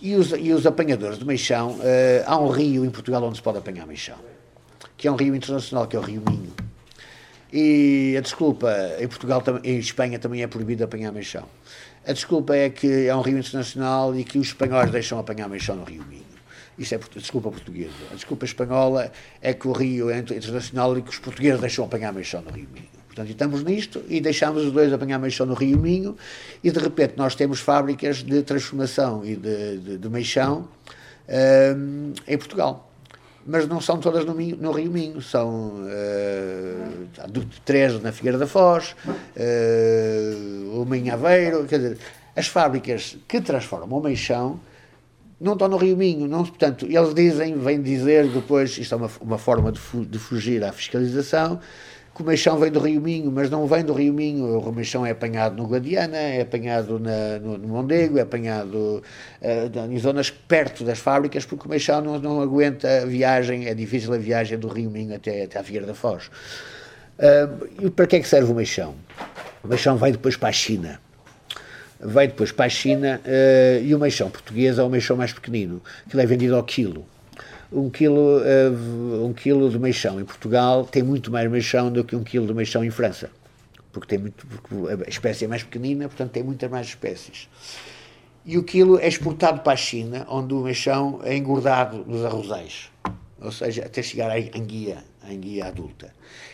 E 0.00 0.14
os, 0.14 0.30
e 0.30 0.52
os 0.52 0.64
apanhadores 0.64 1.18
de 1.18 1.24
meixão, 1.24 1.72
uh, 1.72 1.82
há 2.24 2.38
um 2.38 2.48
rio 2.48 2.84
em 2.84 2.90
Portugal 2.90 3.22
onde 3.24 3.36
se 3.36 3.42
pode 3.42 3.58
apanhar 3.58 3.86
meixão, 3.86 4.16
que 4.96 5.08
é 5.08 5.10
um 5.10 5.16
rio 5.16 5.34
internacional, 5.34 5.88
que 5.88 5.96
é 5.96 5.98
o 5.98 6.02
Rio 6.02 6.22
Minho. 6.28 6.52
E 7.52 8.14
a 8.16 8.20
desculpa, 8.20 8.70
em 9.00 9.08
Portugal, 9.08 9.42
em 9.64 9.78
Espanha 9.78 10.18
também 10.18 10.42
é 10.42 10.46
proibido 10.46 10.84
apanhar 10.84 11.10
meixão. 11.10 11.44
A 12.06 12.12
desculpa 12.12 12.54
é 12.54 12.70
que 12.70 13.06
é 13.06 13.14
um 13.14 13.22
rio 13.22 13.38
internacional 13.38 14.14
e 14.14 14.22
que 14.22 14.38
os 14.38 14.48
espanhóis 14.48 14.90
deixam 14.90 15.18
apanhar 15.18 15.48
meixão 15.48 15.74
no 15.74 15.84
Rio 15.84 16.04
Minho. 16.08 16.28
Isso 16.78 16.94
é 16.94 17.00
desculpa 17.16 17.50
portuguesa. 17.50 17.92
A 18.12 18.14
desculpa 18.14 18.44
espanhola 18.44 19.10
é 19.42 19.52
que 19.52 19.66
o 19.66 19.72
rio 19.72 20.10
é 20.10 20.18
internacional 20.18 20.96
e 20.96 21.02
que 21.02 21.10
os 21.10 21.18
portugueses 21.18 21.60
deixam 21.60 21.84
apanhar 21.84 22.12
meixão 22.12 22.40
no 22.40 22.50
Rio 22.50 22.68
Minho. 22.72 22.88
Portanto, 23.18 23.32
estamos 23.32 23.64
nisto 23.64 24.04
e 24.08 24.20
deixamos 24.20 24.62
os 24.64 24.70
dois 24.70 24.92
apanhar 24.92 25.18
meixão 25.18 25.44
no 25.44 25.54
Rio 25.54 25.76
Minho 25.76 26.16
e 26.62 26.70
de 26.70 26.78
repente 26.78 27.14
nós 27.16 27.34
temos 27.34 27.58
fábricas 27.58 28.18
de 28.18 28.42
transformação 28.42 29.24
e 29.24 29.34
de, 29.34 29.78
de, 29.78 29.98
de 29.98 30.08
meixão 30.08 30.68
um, 31.76 32.12
em 32.28 32.38
Portugal. 32.38 32.88
Mas 33.44 33.66
não 33.66 33.80
são 33.80 33.98
todas 33.98 34.24
no, 34.24 34.34
no 34.34 34.70
Rio 34.70 34.92
Minho, 34.92 35.20
são 35.20 35.82
uh, 35.82 37.46
três 37.64 38.00
na 38.00 38.12
Figueira 38.12 38.38
da 38.38 38.46
Foz, 38.46 38.94
uh, 39.04 40.80
uma 40.80 40.96
em 40.96 41.10
Aveiro, 41.10 41.64
quer 41.64 41.78
dizer, 41.78 41.98
as 42.36 42.46
fábricas 42.46 43.16
que 43.26 43.40
transformam 43.40 43.98
o 43.98 44.02
meixão 44.02 44.60
não 45.40 45.54
estão 45.54 45.66
no 45.66 45.76
Rio 45.76 45.96
Minho, 45.96 46.28
não, 46.28 46.44
portanto, 46.44 46.86
eles 46.86 47.14
dizem, 47.14 47.58
vêm 47.58 47.80
dizer 47.80 48.28
depois, 48.28 48.76
isto 48.78 48.94
é 48.94 48.98
uma, 48.98 49.10
uma 49.20 49.38
forma 49.38 49.72
de, 49.72 49.78
fu 49.78 50.04
de 50.04 50.18
fugir 50.18 50.62
à 50.64 50.72
fiscalização, 50.72 51.60
o 52.22 52.26
meixão 52.26 52.58
vem 52.58 52.70
do 52.70 52.80
Rio 52.80 53.00
Minho, 53.00 53.30
mas 53.30 53.50
não 53.50 53.66
vem 53.66 53.84
do 53.84 53.92
Rio 53.92 54.12
Minho. 54.12 54.58
O 54.58 54.72
meixão 54.72 55.04
é 55.04 55.10
apanhado 55.10 55.56
no 55.56 55.66
Guadiana, 55.66 56.16
é 56.16 56.40
apanhado 56.40 56.98
na, 56.98 57.38
no, 57.38 57.58
no, 57.58 57.68
Mondego, 57.68 58.18
é 58.18 58.22
apanhado 58.22 59.02
uh, 59.42 59.90
em 59.90 59.98
zonas 59.98 60.30
perto 60.30 60.84
das 60.84 60.98
fábricas, 60.98 61.44
porque 61.44 61.66
o 61.66 61.70
meixão 61.70 62.00
não, 62.00 62.18
não, 62.18 62.40
aguenta 62.40 63.02
a 63.02 63.06
viagem, 63.06 63.66
é 63.66 63.74
difícil 63.74 64.12
a 64.12 64.18
viagem 64.18 64.58
do 64.58 64.68
Rio 64.68 64.90
Minho 64.90 65.14
até, 65.14 65.44
até 65.44 65.58
à 65.58 65.62
Figueira 65.62 65.86
da 65.86 65.94
Foz. 65.94 66.26
Uh, 67.18 67.86
e 67.86 67.90
para 67.90 68.06
que 68.06 68.16
é 68.16 68.20
que 68.20 68.28
serve 68.28 68.50
o 68.50 68.54
meixão? 68.54 68.94
O 69.62 69.68
meixão 69.68 69.96
vai 69.96 70.12
depois 70.12 70.36
para 70.36 70.48
a 70.48 70.52
China 70.52 71.00
vai 72.00 72.28
depois 72.28 72.52
para 72.52 72.66
a 72.66 72.68
China 72.68 73.20
uh, 73.24 73.84
e 73.84 73.92
o 73.92 73.98
meixão 73.98 74.30
português 74.30 74.78
é 74.78 74.82
o 74.84 74.88
meixão 74.88 75.16
mais 75.16 75.32
pequenino, 75.32 75.82
que 76.08 76.20
é 76.20 76.24
vendido 76.24 76.54
ao 76.54 76.62
quilo 76.62 77.04
um 77.70 77.90
quilo, 77.90 78.38
uh, 78.38 79.24
um 79.24 79.32
quilo 79.32 79.68
de 79.70 79.78
meixão 79.78 80.20
em 80.20 80.24
Portugal 80.24 80.84
tem 80.84 81.02
muito 81.02 81.30
mais 81.30 81.50
meixão 81.50 81.90
do 81.90 82.02
que 82.02 82.16
um 82.16 82.22
quilo 82.22 82.46
de 82.46 82.54
meixão 82.54 82.84
em 82.84 82.90
França. 82.90 83.30
Porque, 83.92 84.08
tem 84.08 84.18
muito, 84.18 84.46
porque 84.46 84.74
a 85.06 85.08
espécie 85.08 85.44
é 85.44 85.48
mais 85.48 85.62
pequenina, 85.62 86.08
portanto 86.08 86.30
tem 86.30 86.42
muitas 86.42 86.70
mais 86.70 86.86
espécies. 86.86 87.48
E 88.44 88.56
o 88.56 88.62
quilo 88.62 88.98
é 88.98 89.06
exportado 89.06 89.60
para 89.60 89.72
a 89.72 89.76
China, 89.76 90.26
onde 90.28 90.54
o 90.54 90.62
meixão 90.62 91.20
é 91.22 91.36
engordado 91.36 92.04
nos 92.06 92.24
arrozais. 92.24 92.90
Ou 93.40 93.52
seja, 93.52 93.84
até 93.84 94.02
chegar 94.02 94.30
à 94.30 94.38
enguia, 94.38 95.04
à 95.22 95.32
enguia 95.32 95.66
adulta. 95.66 96.12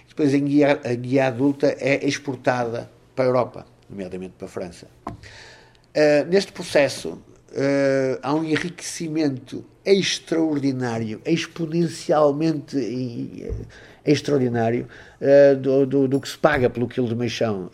Depois 0.08 0.34
a 0.34 0.36
enguia, 0.36 0.80
a 0.84 0.92
enguia 0.92 1.26
adulta 1.26 1.74
é 1.78 2.06
exportada 2.06 2.90
para 3.14 3.24
a 3.24 3.28
Europa, 3.28 3.66
nomeadamente 3.88 4.34
para 4.38 4.46
a 4.46 4.50
França. 4.50 4.86
Uh, 5.06 6.26
neste 6.28 6.52
processo, 6.52 7.10
uh, 7.10 8.18
há 8.22 8.34
um 8.34 8.44
enriquecimento 8.44 9.64
extraordinário, 9.84 11.20
exponencialmente 11.24 12.76
uh, 12.76 13.66
extraordinário 14.04 14.86
uh, 15.20 15.56
do, 15.56 15.86
do, 15.86 16.08
do, 16.08 16.20
que 16.20 16.28
se 16.28 16.38
paga 16.38 16.70
pelo 16.70 16.88
quilo 16.88 17.08
de 17.08 17.14
meixão, 17.14 17.70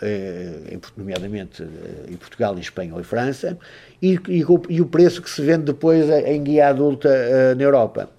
nomeadamente 0.97 1.63
em 2.09 2.17
Portugal, 2.17 2.57
em 2.57 2.61
Espanha 2.61 2.95
ou 2.95 3.01
em 3.01 3.05
França, 3.05 3.59
e, 4.01 4.19
e, 4.29 4.45
e, 4.69 4.81
o 4.81 4.87
preço 4.87 5.23
que 5.23 5.31
se 5.31 5.43
vende 5.43 5.65
depois 5.65 6.09
em 6.09 6.43
guia 6.43 6.69
adulta 6.69 7.55
na 7.55 7.63
Europa. 7.63 8.11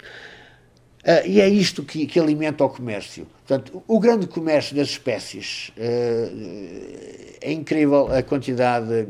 E 1.26 1.40
é 1.40 1.48
isto 1.48 1.82
que, 1.82 2.06
que, 2.06 2.20
alimenta 2.20 2.64
o 2.64 2.68
comércio. 2.68 3.26
Portanto, 3.44 3.82
o 3.88 3.98
grande 3.98 4.28
comércio 4.28 4.76
das 4.76 4.88
espécies 4.88 5.72
é 5.76 7.52
incrível 7.52 8.06
a 8.14 8.22
quantidade, 8.22 9.08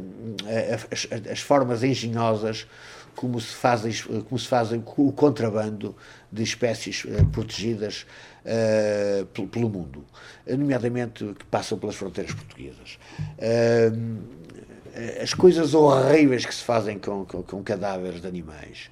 as, 0.91 1.07
as, 1.30 1.41
formas 1.41 1.85
engenhosas 1.85 2.66
como 3.16 3.40
se 3.40 3.54
fazem, 3.54 3.92
como 4.28 4.38
se 4.38 4.48
fazem 4.48 4.82
o 4.96 5.12
contrabando 5.12 5.94
de 6.30 6.42
espécies 6.42 7.04
protegidas 7.32 8.06
pelo, 9.32 9.48
pelo, 9.48 9.68
mundo, 9.68 10.04
nomeadamente 10.46 11.24
que 11.38 11.44
passam 11.44 11.78
pelas 11.78 11.94
fronteiras 11.94 12.34
portuguesas. 12.34 12.98
as 15.22 15.34
coisas 15.34 15.74
horríveis 15.74 16.44
que 16.44 16.54
se 16.54 16.62
fazem 16.64 16.98
com, 16.98 17.24
com, 17.24 17.42
com 17.42 17.62
cadáveres 17.62 18.20
de 18.20 18.26
animais. 18.26 18.90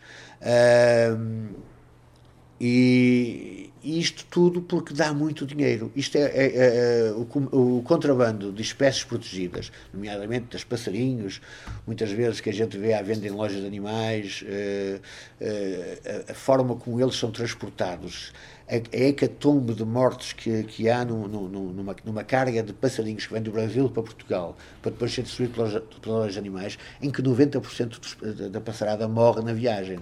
E 2.61 3.71
isto 3.83 4.27
tudo 4.27 4.61
porque 4.61 4.93
dá 4.93 5.15
muito 5.15 5.47
dinheiro. 5.47 5.91
Isto 5.97 6.19
é, 6.19 6.23
é, 6.23 6.47
é, 6.47 7.09
é 7.09 7.13
o, 7.13 7.79
o, 7.79 7.83
contrabando 7.83 8.53
de 8.53 8.61
espécies 8.61 9.05
protegidas, 9.05 9.73
nomeadamente 9.93 10.47
das 10.53 10.63
passarinhos, 10.63 11.41
muitas 11.87 12.11
vezes 12.11 12.41
que 12.41 12.51
a 12.51 12.53
gente 12.53 12.77
vê 12.77 12.93
à 12.93 13.01
venda 13.01 13.27
em 13.27 13.31
lojas 13.31 13.61
de 13.61 13.67
animais, 13.67 14.45
eh, 14.47 15.01
eh, 15.41 16.25
a 16.29 16.35
forma 16.35 16.77
como 16.77 17.01
eles 17.01 17.17
são 17.17 17.31
transportados, 17.31 18.33
a, 18.71 18.97
hecatombe 18.97 19.75
de 19.75 19.85
mortes 19.85 20.33
que, 20.33 20.63
que 20.63 20.89
há 20.89 21.05
no, 21.05 21.27
no, 21.27 21.49
numa, 21.49 21.97
numa 22.05 22.23
carga 22.23 22.63
de 22.63 22.73
passarinhos 22.73 23.27
que 23.27 23.33
vem 23.33 23.43
do 23.43 23.51
Brasil 23.51 23.91
para 23.91 24.03
Portugal, 24.03 24.57
para 24.81 24.93
depois 24.93 25.13
ser 25.13 25.23
destruído 25.23 25.55
pelas, 25.55 25.83
pelas 26.01 26.37
animais, 26.37 26.79
em 27.03 27.11
que 27.11 27.21
90% 27.21 27.99
dos, 27.99 28.51
da 28.51 28.61
passarada 28.61 29.09
morre 29.09 29.43
na 29.43 29.53
viagem. 29.53 29.99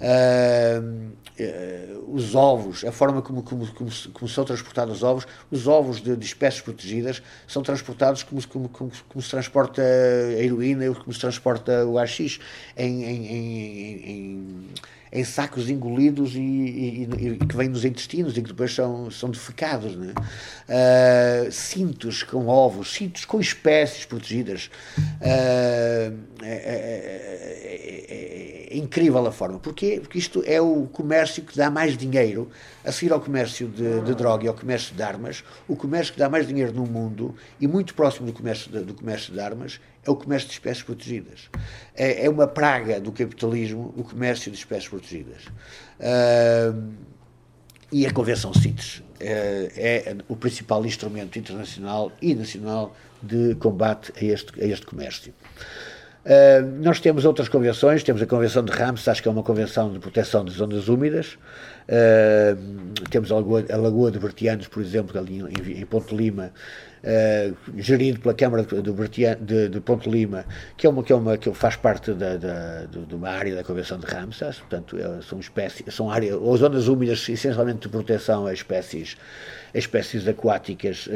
É? 0.00 0.80
Uh, 0.80 1.12
uh, 1.42 2.14
os 2.14 2.34
ovos, 2.34 2.84
a 2.84 2.92
forma 2.92 3.20
como, 3.20 3.42
como, 3.42 3.66
como, 3.74 3.90
como, 4.12 4.28
são 4.28 4.44
transportados 4.44 4.96
os 4.96 5.02
ovos, 5.02 5.26
os 5.50 5.66
ovos 5.66 6.00
de, 6.00 6.16
de 6.16 6.24
espécies 6.24 6.62
protegidas 6.62 7.22
são 7.46 7.62
transportados 7.62 8.22
como, 8.22 8.46
como, 8.48 8.68
como, 8.68 8.90
como 9.08 9.22
se 9.22 9.30
transporta 9.30 9.82
a 9.82 10.42
heroína, 10.42 10.94
como 10.94 11.12
se 11.12 11.20
transporta 11.20 11.84
o 11.84 11.98
AX 11.98 12.38
em, 12.76 13.04
em, 13.04 13.26
em, 13.26 14.10
em 14.10 14.68
em 15.12 15.24
sacos 15.24 15.68
engolidos 15.68 16.34
e, 16.34 16.40
e, 16.40 17.02
e, 17.02 17.36
que 17.46 17.54
vêm 17.54 17.68
nos 17.68 17.84
intestinos 17.84 18.36
e 18.36 18.42
que 18.42 18.48
depois 18.48 18.74
são, 18.74 19.10
são 19.10 19.30
defecados. 19.30 19.94
Né? 19.94 20.14
Uh, 20.68 21.52
cintos 21.52 22.22
com 22.22 22.46
ovos, 22.46 22.94
cintos 22.94 23.26
com 23.26 23.38
espécies 23.38 24.06
protegidas. 24.06 24.70
Uh, 25.20 26.16
é, 26.42 26.48
é, 26.54 26.78
é, 28.08 28.68
é, 28.70 28.76
incrível 28.76 29.26
a 29.26 29.32
forma. 29.32 29.58
Porquê? 29.58 30.00
Porque 30.00 30.18
isto 30.18 30.42
é 30.46 30.60
o 30.60 30.86
comércio 30.86 31.42
que 31.42 31.56
dá 31.56 31.70
mais 31.70 31.94
dinheiro, 31.94 32.50
a 32.84 32.92
seguir 32.92 33.12
ao 33.12 33.20
comércio 33.20 33.68
de, 33.68 34.00
de 34.00 34.14
droga 34.14 34.44
e 34.44 34.48
ao 34.48 34.54
comércio 34.54 34.94
de 34.94 35.02
armas, 35.02 35.44
o 35.68 35.76
comércio 35.76 36.12
que 36.12 36.18
dá 36.18 36.28
mais 36.28 36.46
dinheiro 36.46 36.72
no 36.72 36.84
mundo 36.84 37.34
e 37.60 37.66
muito 37.66 37.94
próximo 37.94 38.26
do 38.26 38.32
comércio 38.32 38.70
de, 38.70 38.80
do 38.80 38.94
comércio 38.94 39.32
de 39.32 39.40
armas 39.40 39.80
é 40.04 40.10
o 40.10 40.16
comércio 40.16 40.48
de 40.48 40.54
espécies 40.54 40.82
protegidas. 40.82 41.48
É, 41.94 42.26
é 42.26 42.30
uma 42.30 42.46
praga 42.46 43.00
do 43.00 43.12
capitalismo 43.12 43.94
o 43.96 44.02
comércio 44.02 44.50
de 44.50 44.58
espécies 44.58 44.88
protegidas. 44.88 45.46
Uh, 46.00 46.92
e 47.92 48.06
a 48.06 48.12
Convenção 48.12 48.54
CITES 48.54 49.02
é 49.20 50.16
o 50.26 50.34
principal 50.34 50.84
instrumento 50.84 51.38
internacional 51.38 52.10
e 52.20 52.34
nacional 52.34 52.96
de 53.22 53.54
combate 53.56 54.12
a 54.16 54.24
este, 54.24 54.60
a 54.60 54.66
este 54.66 54.86
comércio. 54.86 55.32
Uh, 56.24 56.64
nós 56.80 57.00
temos 57.00 57.24
outras 57.24 57.48
convenções, 57.48 58.04
temos 58.04 58.22
a 58.22 58.26
Convenção 58.26 58.64
de 58.64 58.70
Ramos, 58.70 59.08
acho 59.08 59.20
que 59.20 59.26
é 59.26 59.30
uma 59.30 59.42
convenção 59.42 59.92
de 59.92 59.98
proteção 59.98 60.44
de 60.44 60.52
zonas 60.52 60.86
úmidas. 60.88 61.36
Uh, 61.88 62.92
temos 63.10 63.32
a 63.32 63.34
Lagoa, 63.34 63.64
a 63.68 63.76
Lagoa 63.76 64.08
de 64.12 64.20
Bertianos, 64.20 64.68
por 64.68 64.80
exemplo, 64.80 65.18
ali 65.18 65.40
em, 65.40 65.80
em 65.80 65.84
Ponte 65.84 66.14
Lima, 66.14 66.52
uh, 67.02 67.56
gerido 67.76 68.20
pela 68.20 68.34
Câmara 68.34 68.62
de, 68.62 69.36
de, 69.40 69.68
de, 69.68 69.80
Ponte 69.80 70.08
Lima, 70.08 70.44
que 70.76 70.86
é 70.86 70.90
uma 70.90 71.02
que, 71.02 71.12
é 71.12 71.16
uma, 71.16 71.36
que 71.36 71.52
faz 71.54 71.74
parte 71.74 72.12
da, 72.12 72.36
da, 72.36 72.84
de 72.84 73.14
uma 73.16 73.28
área 73.28 73.56
da 73.56 73.64
Convenção 73.64 73.98
de 73.98 74.06
Ramsar, 74.06 74.54
portanto, 74.54 74.96
é, 74.96 75.22
são 75.22 75.40
espécies, 75.40 75.92
são 75.92 76.08
áreas, 76.08 76.36
ou 76.40 76.56
zonas 76.56 76.86
úmidas 76.86 77.28
essencialmente 77.28 77.80
de 77.80 77.88
proteção 77.88 78.46
a 78.46 78.52
espécies, 78.52 79.16
a 79.74 79.78
espécies 79.78 80.28
aquáticas, 80.28 81.08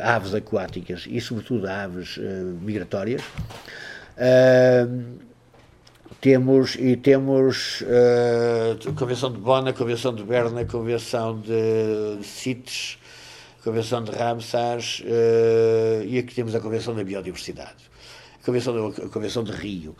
aves 0.00 0.34
aquáticas 0.34 1.06
e, 1.06 1.20
sobretudo, 1.20 1.68
aves 1.68 2.18
migratórias. 2.62 3.22
Uh, 4.16 5.18
temos 6.22 6.74
e 6.76 6.96
temos 6.96 7.82
uh, 7.82 8.88
a 8.88 8.92
Convenção 8.98 9.30
de 9.30 9.38
Bonn, 9.38 9.68
a 9.68 9.72
Convenção 9.74 10.14
de 10.14 10.22
Berna, 10.22 10.62
a 10.62 10.64
Convenção 10.64 11.38
de 11.38 12.24
CITES, 12.24 12.98
a 13.60 13.62
Convenção 13.62 14.02
de 14.02 14.12
Ramsar 14.12 14.78
uh, 14.78 16.04
e 16.04 16.18
aqui 16.18 16.34
temos 16.34 16.54
a 16.54 16.60
Convenção 16.60 16.94
da 16.94 17.04
Biodiversidade. 17.04 17.90
A 18.40 18.46
Convenção, 18.46 18.86
a 18.86 19.08
Convenção 19.10 19.44
de 19.44 19.52
Rio, 19.52 19.94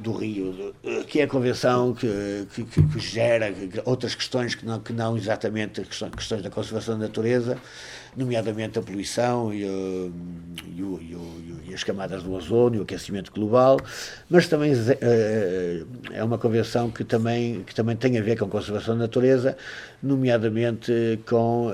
do 0.00 0.12
Rio, 0.12 0.74
que 1.08 1.20
é 1.20 1.24
a 1.24 1.26
convenção 1.26 1.94
que, 1.94 2.46
que, 2.54 2.64
que 2.64 2.98
gera 3.00 3.52
outras 3.86 4.14
questões 4.14 4.54
que 4.54 4.66
não, 4.66 4.78
que 4.78 4.92
não 4.92 5.16
exatamente 5.16 5.80
questões 5.82 6.42
da 6.42 6.50
conservação 6.50 6.98
da 6.98 7.06
natureza, 7.06 7.58
nomeadamente 8.18 8.78
a 8.78 8.82
poluição 8.82 9.54
e, 9.54 9.64
o, 9.64 10.12
e, 10.66 10.82
o, 10.82 11.00
e, 11.00 11.14
o, 11.14 11.60
e 11.68 11.72
as 11.72 11.84
camadas 11.84 12.24
do 12.24 12.32
ozono 12.32 12.74
e 12.74 12.78
o 12.80 12.82
aquecimento 12.82 13.30
global, 13.30 13.78
mas 14.28 14.48
também 14.48 14.72
uh, 14.72 15.86
é 16.12 16.24
uma 16.24 16.36
convenção 16.36 16.90
que 16.90 17.04
também, 17.04 17.62
que 17.62 17.72
também 17.72 17.94
tem 17.96 18.18
a 18.18 18.22
ver 18.22 18.36
com 18.36 18.46
a 18.46 18.48
conservação 18.48 18.96
da 18.96 19.02
natureza, 19.02 19.56
nomeadamente 20.02 21.20
com, 21.28 21.70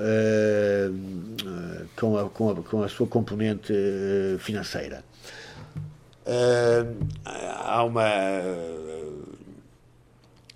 com, 1.95 2.17
a, 2.17 2.29
com, 2.29 2.49
a, 2.51 2.55
com 2.55 2.83
a 2.83 2.89
sua 2.89 3.07
componente 3.07 3.73
financeira. 4.39 5.03
Há 7.25 7.83
uma 7.83 8.03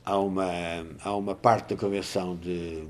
há 0.06 0.18
uma 0.18 0.52
há 1.04 1.16
uma 1.16 1.36
parte 1.36 1.76
da 1.76 1.80
convenção 1.80 2.36
de 2.36 2.84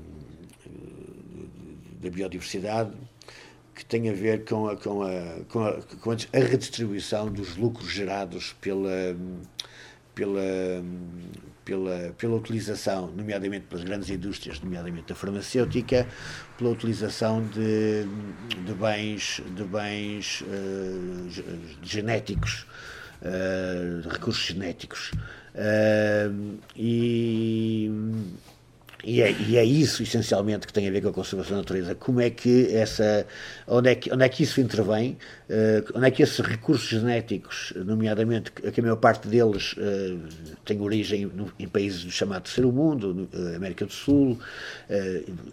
da 2.00 2.10
biodiversidade 2.10 2.92
que 3.74 3.84
tem 3.84 4.10
a 4.10 4.12
ver 4.12 4.44
com 4.44 4.68
a, 4.68 4.76
com 4.76 5.02
a, 5.02 5.44
com 5.48 5.64
a, 5.64 5.72
com 6.02 6.10
a 6.10 6.16
redistribuição 6.32 7.32
dos 7.32 7.56
lucros 7.56 7.90
gerados 7.90 8.54
pela, 8.60 9.16
pela, 10.14 10.40
pela, 11.64 12.14
pela 12.18 12.36
utilização, 12.36 13.10
nomeadamente 13.16 13.66
pelas 13.66 13.84
grandes 13.84 14.10
indústrias, 14.10 14.60
nomeadamente 14.60 15.12
a 15.12 15.14
farmacêutica, 15.14 16.06
pela 16.58 16.70
utilização 16.70 17.42
de, 17.42 18.04
de 18.66 18.74
bens, 18.74 19.40
de 19.56 19.64
bens 19.64 20.42
uh, 20.42 21.28
genéticos, 21.82 22.66
uh, 23.22 24.06
recursos 24.08 24.44
genéticos. 24.44 25.10
Uh, 25.54 26.58
e 26.76 27.90
e 29.02 29.22
é, 29.22 29.32
e 29.32 29.56
é, 29.56 29.64
isso 29.64 30.02
essencialmente 30.02 30.66
que 30.66 30.72
tem 30.72 30.86
a 30.86 30.90
ver 30.90 31.00
com 31.00 31.08
a 31.08 31.12
conservação 31.12 31.56
da 31.56 31.62
natureza. 31.62 31.94
Como 31.94 32.20
é 32.20 32.30
que 32.30 32.74
essa, 32.74 33.26
onde 33.66 33.90
é 33.90 33.94
que, 33.94 34.12
onde 34.12 34.24
é 34.24 34.28
que 34.28 34.42
isso 34.42 34.60
intervém? 34.60 35.16
Uh, 35.48 35.98
onde 35.98 36.06
é 36.06 36.10
que 36.10 36.22
esses 36.22 36.38
recursos 36.38 36.88
genéticos, 36.88 37.72
nomeadamente 37.74 38.52
que 38.52 38.78
a 38.78 38.82
maior 38.82 38.96
parte 38.96 39.26
deles 39.26 39.72
uh, 39.72 40.20
tem 40.64 40.80
origem 40.80 41.26
no, 41.26 41.52
em 41.58 41.66
países 41.66 42.04
do 42.04 42.10
chamado 42.10 42.42
terceiro 42.42 42.70
mundo, 42.70 43.28
uh, 43.32 43.56
América 43.56 43.84
do 43.84 43.92
Sul, 43.92 44.38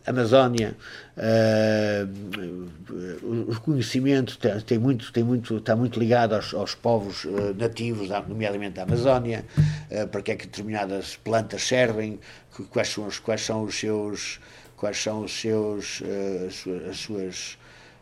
Amazónia, 0.05 0.75
o 3.23 3.59
conhecimento 3.61 4.37
tem, 4.37 4.59
tem, 4.61 4.77
muito, 4.77 5.11
tem 5.11 5.23
muito, 5.23 5.57
está 5.57 5.75
muito 5.75 5.99
ligado 5.99 6.33
aos, 6.35 6.53
aos 6.53 6.75
povos 6.75 7.25
nativos, 7.57 8.09
nomeadamente 8.27 8.75
da 8.75 8.83
Amazónia, 8.83 9.45
para 10.11 10.21
que 10.21 10.31
é 10.31 10.35
que 10.35 10.45
determinadas 10.45 11.15
plantas 11.15 11.63
servem, 11.63 12.19
quais 12.65 12.89
são 12.89 13.07
os, 13.07 13.19
quais 13.19 13.41
são 13.41 13.63
os 13.63 13.79
seus 13.79 14.39
quais 14.75 14.97
são 15.01 15.23
os 15.23 15.31
seus 15.31 16.01
as 16.89 16.97
suas 16.97 17.57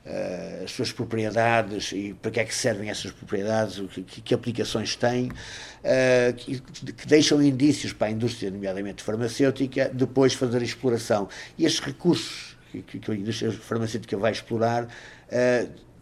uh, 0.06 0.64
as 0.64 0.72
suas 0.72 0.92
propriedades 0.92 1.92
e 1.92 2.14
para 2.14 2.32
que 2.32 2.40
é 2.40 2.46
que 2.46 2.54
servem 2.54 2.90
essas 2.90 3.12
propriedades, 3.12 3.82
que, 4.08 4.22
que 4.22 4.34
aplicações 4.34 4.96
têm, 4.96 5.30
uh, 5.30 6.34
que, 6.36 6.60
que, 6.60 7.08
deixam 7.08 7.42
indícios 7.42 7.92
para 7.94 8.08
a 8.08 8.12
indústria, 8.12 8.52
nomeadamente 8.52 9.04
farmacêutica, 9.04 9.90
depois 9.94 10.34
fazer 10.34 10.60
a 10.60 10.64
exploração. 10.64 11.28
E 11.58 11.66
estes 11.66 11.84
recursos 11.84 12.56
que, 12.72 13.00
que 13.00 13.12
a 13.12 13.16
indústria 13.16 13.52
farmacêutica 13.52 14.18
vai 14.18 14.32
explorar 14.32 14.88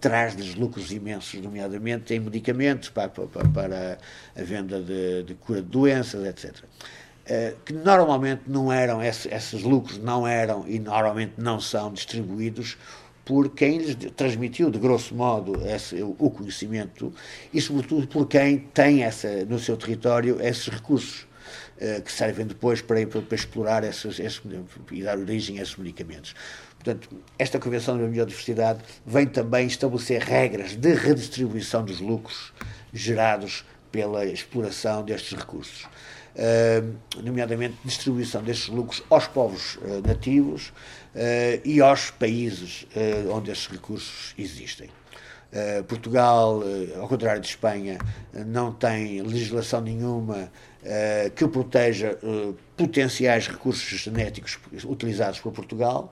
traz-lhes 0.04 0.54
lucros 0.56 0.92
imensos, 0.92 1.42
nomeadamente 1.42 2.14
em 2.14 2.20
medicamentos 2.20 2.90
para, 2.90 3.08
para, 3.08 3.48
para 3.48 3.98
a 4.36 4.44
venda 4.44 4.82
de, 4.82 5.24
de, 5.24 5.34
cura 5.36 5.62
de 5.62 5.70
doenças, 5.70 6.26
etc. 6.26 6.62
Uh, 7.24 7.56
que 7.64 7.72
normalmente 7.72 8.42
não 8.48 8.70
eram, 8.70 9.02
esses, 9.02 9.64
lucros 9.64 9.98
não 9.98 10.28
eram 10.28 10.68
e 10.68 10.78
normalmente 10.78 11.36
não 11.38 11.58
são 11.58 11.94
distribuídos 11.94 12.78
por 13.24 13.50
quem 13.50 13.78
lhes 13.78 13.96
transmitiu, 14.14 14.70
de 14.70 14.78
grosso 14.78 15.16
modo, 15.16 15.66
esse, 15.66 16.04
o 16.04 16.30
conhecimento 16.30 17.14
e, 17.54 17.62
sobretudo, 17.62 18.08
por 18.08 18.28
quem 18.28 18.58
tem 18.60 19.04
essa, 19.04 19.46
no 19.46 19.58
seu 19.58 19.78
território 19.78 20.42
esses 20.42 20.68
recursos 20.68 21.22
uh, 21.78 22.02
que 22.02 22.12
servem 22.12 22.46
depois 22.46 22.82
para, 22.82 23.08
para, 23.08 23.22
para 23.22 23.36
explorar 23.36 23.86
esses, 23.86 24.20
esses, 24.20 24.42
e 24.92 25.04
dar 25.04 25.18
origem 25.18 25.60
a 25.60 25.64
esses 25.64 25.78
medicamentos. 25.78 26.36
Portanto, 26.84 27.10
esta 27.40 27.58
Convenção 27.58 27.98
da 27.98 28.06
Biodiversidade 28.06 28.82
vem 29.06 29.26
também 29.26 29.68
estabelecer 29.68 30.22
regras 30.22 30.76
de 30.76 30.94
redistribuição 30.94 31.86
dos 31.86 32.02
lucros 32.02 32.52
gerados 32.92 33.64
pela 33.90 34.26
exploração 34.26 35.06
destes 35.06 35.38
recursos. 35.38 35.88
Uh, 36.36 36.96
nomeadamente 37.22 37.76
distribuição 37.86 38.42
destes 38.42 38.68
lucros 38.68 39.04
aos 39.08 39.28
povos 39.28 39.76
uh, 39.76 40.02
nativos, 40.04 40.70
uh, 40.70 41.62
e 41.64 41.80
aos 41.80 42.10
países 42.10 42.88
onde 43.32 43.52
esses 43.52 43.68
recursos 43.68 44.34
existem. 44.38 44.90
Portugal, 45.88 46.64
ao 47.00 47.08
contrário 47.08 47.40
de 47.40 47.48
Espanha, 47.48 48.00
não 48.48 48.74
tem 48.74 49.22
legislação 49.22 49.82
nenhuma 49.82 50.52
que 51.36 51.48
proteja 51.48 52.18
potenciais 52.76 53.48
recursos 53.48 53.84
genéticos 54.00 54.58
utilizados 54.84 55.40
por 55.40 55.52
Portugal. 55.52 56.12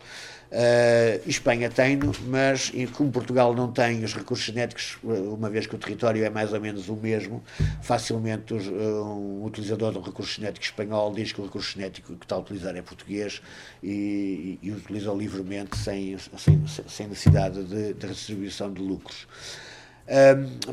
Uh, 0.52 1.30
Espanha 1.30 1.70
tem, 1.70 1.98
mas 2.28 2.74
como 2.92 3.10
Portugal 3.10 3.56
não 3.56 3.72
tem 3.72 4.04
os 4.04 4.14
recursos 4.14 4.46
genéticos, 4.46 4.98
eh, 5.02 5.08
uma 5.08 5.50
vez 5.50 5.66
que 5.66 5.76
o 5.76 5.78
território 5.78 6.26
é 6.26 6.30
mais 6.30 6.52
ou 6.52 6.60
menos 6.60 6.90
o 6.90 6.96
mesmo, 6.98 7.42
facilmente 7.82 8.54
os, 8.54 8.68
um 8.68 9.46
utilizador 9.46 9.94
do 9.94 10.02
recurso 10.02 10.34
genético 10.34 10.66
espanhol 10.66 11.14
diz 11.14 11.32
que 11.32 11.40
o 11.40 11.46
recurso 11.46 11.72
genético 11.72 12.18
que 12.18 12.26
está 12.26 12.36
a 12.36 12.40
utilizar 12.40 12.76
é 12.76 12.82
português 12.82 13.42
e, 13.82 14.60
e, 14.62 14.68
e 14.68 14.72
utiliza 14.72 15.14
livremente 15.14 15.78
sem, 15.78 16.18
sem, 16.38 16.62
sem 16.68 17.08
necessidade 17.08 17.64
de, 17.64 17.94
de 17.94 18.06
redistribuição 18.06 18.74
de 18.74 18.82
lucros 18.82 19.28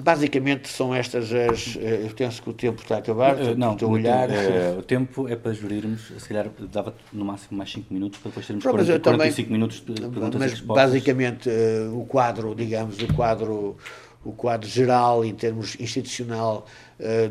basicamente 0.01 0.69
são 0.69 0.95
estas 0.95 1.33
as. 1.33 1.77
Eh, 1.77 2.07
eu 2.07 2.15
penso 2.15 2.43
que 2.43 2.51
o 2.51 2.53
tempo 2.53 2.83
está 2.83 2.97
a 2.97 2.99
acabar. 2.99 3.37
Uh, 3.37 3.57
não, 3.57 3.75
estou 3.75 3.91
a 3.91 3.93
olhar. 3.93 4.29
Uh, 4.29 4.79
o 4.79 4.83
tempo 4.83 5.29
é 5.29 5.37
para 5.37 5.53
gerirmos, 5.53 6.13
se 6.19 6.29
calhar 6.29 6.51
dava 6.73 6.95
no 7.13 7.25
máximo 7.25 7.57
mais 7.57 7.71
5 7.71 7.93
minutos 7.93 8.19
para 8.19 8.31
depois 8.31 8.47
termos 8.47 8.63
Pronto, 8.63 8.85
40, 8.85 9.01
45 9.01 9.47
também, 9.47 9.53
minutos 9.53 9.77
de 9.81 9.93
perguntas 9.93 10.41
mas. 10.41 10.61
Basicamente, 10.61 11.49
uh, 11.49 11.99
o 12.01 12.05
quadro, 12.05 12.55
digamos, 12.55 13.01
o 13.01 13.15
quadro, 13.15 13.77
o 14.25 14.33
quadro 14.33 14.69
geral 14.69 15.25
em 15.25 15.35
termos 15.35 15.77
institucional 15.79 16.67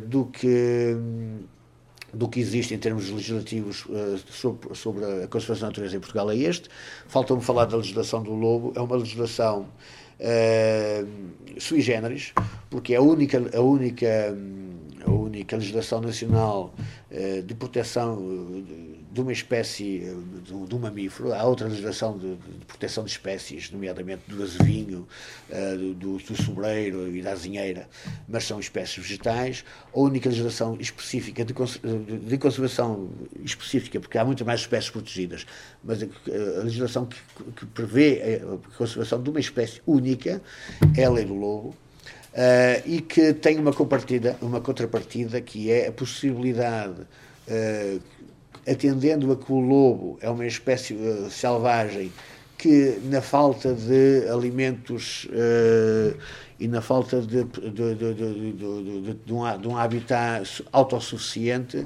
do 0.07 0.25
que 0.25 0.95
do 2.13 2.27
que 2.27 2.39
existe 2.39 2.73
em 2.73 2.77
termos 2.77 3.09
legislativos 3.09 3.85
uh, 3.85 4.17
sobre, 4.31 4.75
sobre, 4.75 5.05
a 5.05 5.27
conservação 5.27 5.67
da 5.67 5.67
natureza 5.67 5.97
em 5.97 5.99
Portugal 5.99 6.31
é 6.31 6.37
este. 6.37 6.69
Falta-me 7.07 7.41
falar 7.41 7.65
da 7.65 7.77
legislação 7.77 8.23
do 8.23 8.33
lobo. 8.33 8.73
É 8.75 8.81
uma 8.81 8.95
legislação 8.95 9.67
uh, 10.19 11.07
sui 11.59 11.81
generis, 11.81 12.33
porque 12.69 12.93
é 12.93 12.97
a 12.97 13.01
única, 13.01 13.37
a 13.55 13.61
única, 13.61 14.35
a 15.05 15.11
única 15.11 15.55
legislação 15.57 16.01
nacional 16.01 16.73
uh, 17.11 17.41
de 17.41 17.55
proteção 17.55 18.17
de 19.17 19.21
uma 19.21 19.33
espécie 19.33 20.15
de, 20.43 20.67
de 20.67 20.75
um 20.75 20.77
mamífero, 20.77 21.33
há 21.33 21.43
outra 21.43 21.67
legislação 21.67 22.15
de, 22.15 22.35
de, 22.35 22.65
proteção 22.67 23.03
de 23.03 23.09
espécies, 23.09 23.71
nomeadamente 23.71 24.21
do 24.27 24.43
azevinho, 24.43 25.07
uh, 25.49 25.93
do, 25.95 26.19
do 26.19 26.43
sobreiro 26.43 27.09
e 27.15 27.23
da 27.23 27.31
azinheira, 27.31 27.89
mas 28.29 28.43
são 28.43 28.59
espécies 28.59 29.03
vegetais. 29.03 29.65
A 29.91 29.99
única 29.99 30.29
legislação 30.29 30.77
específica 30.79 31.43
de, 31.43 31.51
de 31.51 32.37
conservação 32.37 33.09
específica, 33.43 33.99
porque 33.99 34.19
há 34.19 34.23
muitas 34.23 34.45
mais 34.45 34.59
espécies 34.59 34.91
protegidas, 34.91 35.47
mas 35.83 36.03
a, 36.03 36.05
a 36.59 36.63
legislação 36.63 37.07
que, 37.07 37.17
que 37.55 37.65
prevê 37.65 38.39
a 38.43 38.77
conservação 38.77 39.19
de 39.19 39.31
uma 39.31 39.39
espécie 39.39 39.81
única 39.87 40.39
é 40.95 41.05
a 41.05 41.09
lei 41.09 41.25
do 41.25 41.33
lobo, 41.33 41.75
Uh, 42.33 42.83
e 42.85 43.01
que 43.01 43.33
tem 43.33 43.57
uma, 43.57 43.71
uma 44.43 44.61
contrapartida 44.61 45.41
que 45.41 45.71
é 45.71 45.87
a 45.87 45.91
possibilidade, 45.91 47.01
uh, 47.01 48.01
atendendo 48.67 49.31
a 49.31 49.37
que 49.37 49.51
o 49.51 49.59
lobo 49.59 50.17
é 50.21 50.29
uma 50.29 50.45
espécie 50.45 50.93
uh, 50.93 51.29
selvagem 51.29 52.11
que, 52.57 52.99
na 53.05 53.21
falta 53.21 53.73
de 53.73 54.27
alimentos 54.29 55.27
e 56.59 56.67
na 56.67 56.81
falta 56.81 57.21
de, 57.21 57.43
de, 57.43 57.95
de, 57.95 59.13
de, 59.13 59.33
um, 59.33 59.57
de 59.59 59.67
um 59.67 59.77
habitat 59.77 60.63
autossuficiente, 60.71 61.85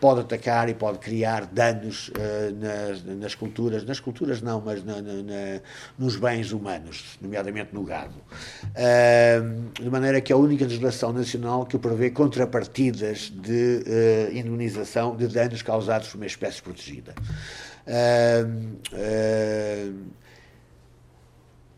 pode 0.00 0.20
atacar 0.20 0.68
e 0.68 0.74
pode 0.74 0.98
criar 0.98 1.46
danos 1.46 2.08
uh, 2.08 2.12
nas, 2.60 3.04
nas 3.04 3.34
culturas, 3.34 3.84
nas 3.84 3.98
culturas 3.98 4.40
não, 4.40 4.60
mas 4.60 4.84
na, 4.84 5.02
na, 5.02 5.14
na, 5.14 5.60
nos 5.98 6.16
bens 6.16 6.52
humanos, 6.52 7.18
nomeadamente 7.20 7.74
no 7.74 7.82
gado. 7.82 8.14
Uh, 8.62 9.72
de 9.82 9.90
maneira 9.90 10.20
que 10.20 10.32
é 10.32 10.36
a 10.36 10.38
única 10.38 10.64
legislação 10.64 11.12
nacional 11.12 11.66
que 11.66 11.76
prevê 11.76 12.10
contrapartidas 12.10 13.32
de 13.34 13.82
uh, 13.84 14.36
indemnização 14.36 15.16
de 15.16 15.26
danos 15.26 15.62
causados 15.62 16.08
por 16.08 16.16
uma 16.16 16.26
espécie 16.26 16.62
protegida. 16.62 17.12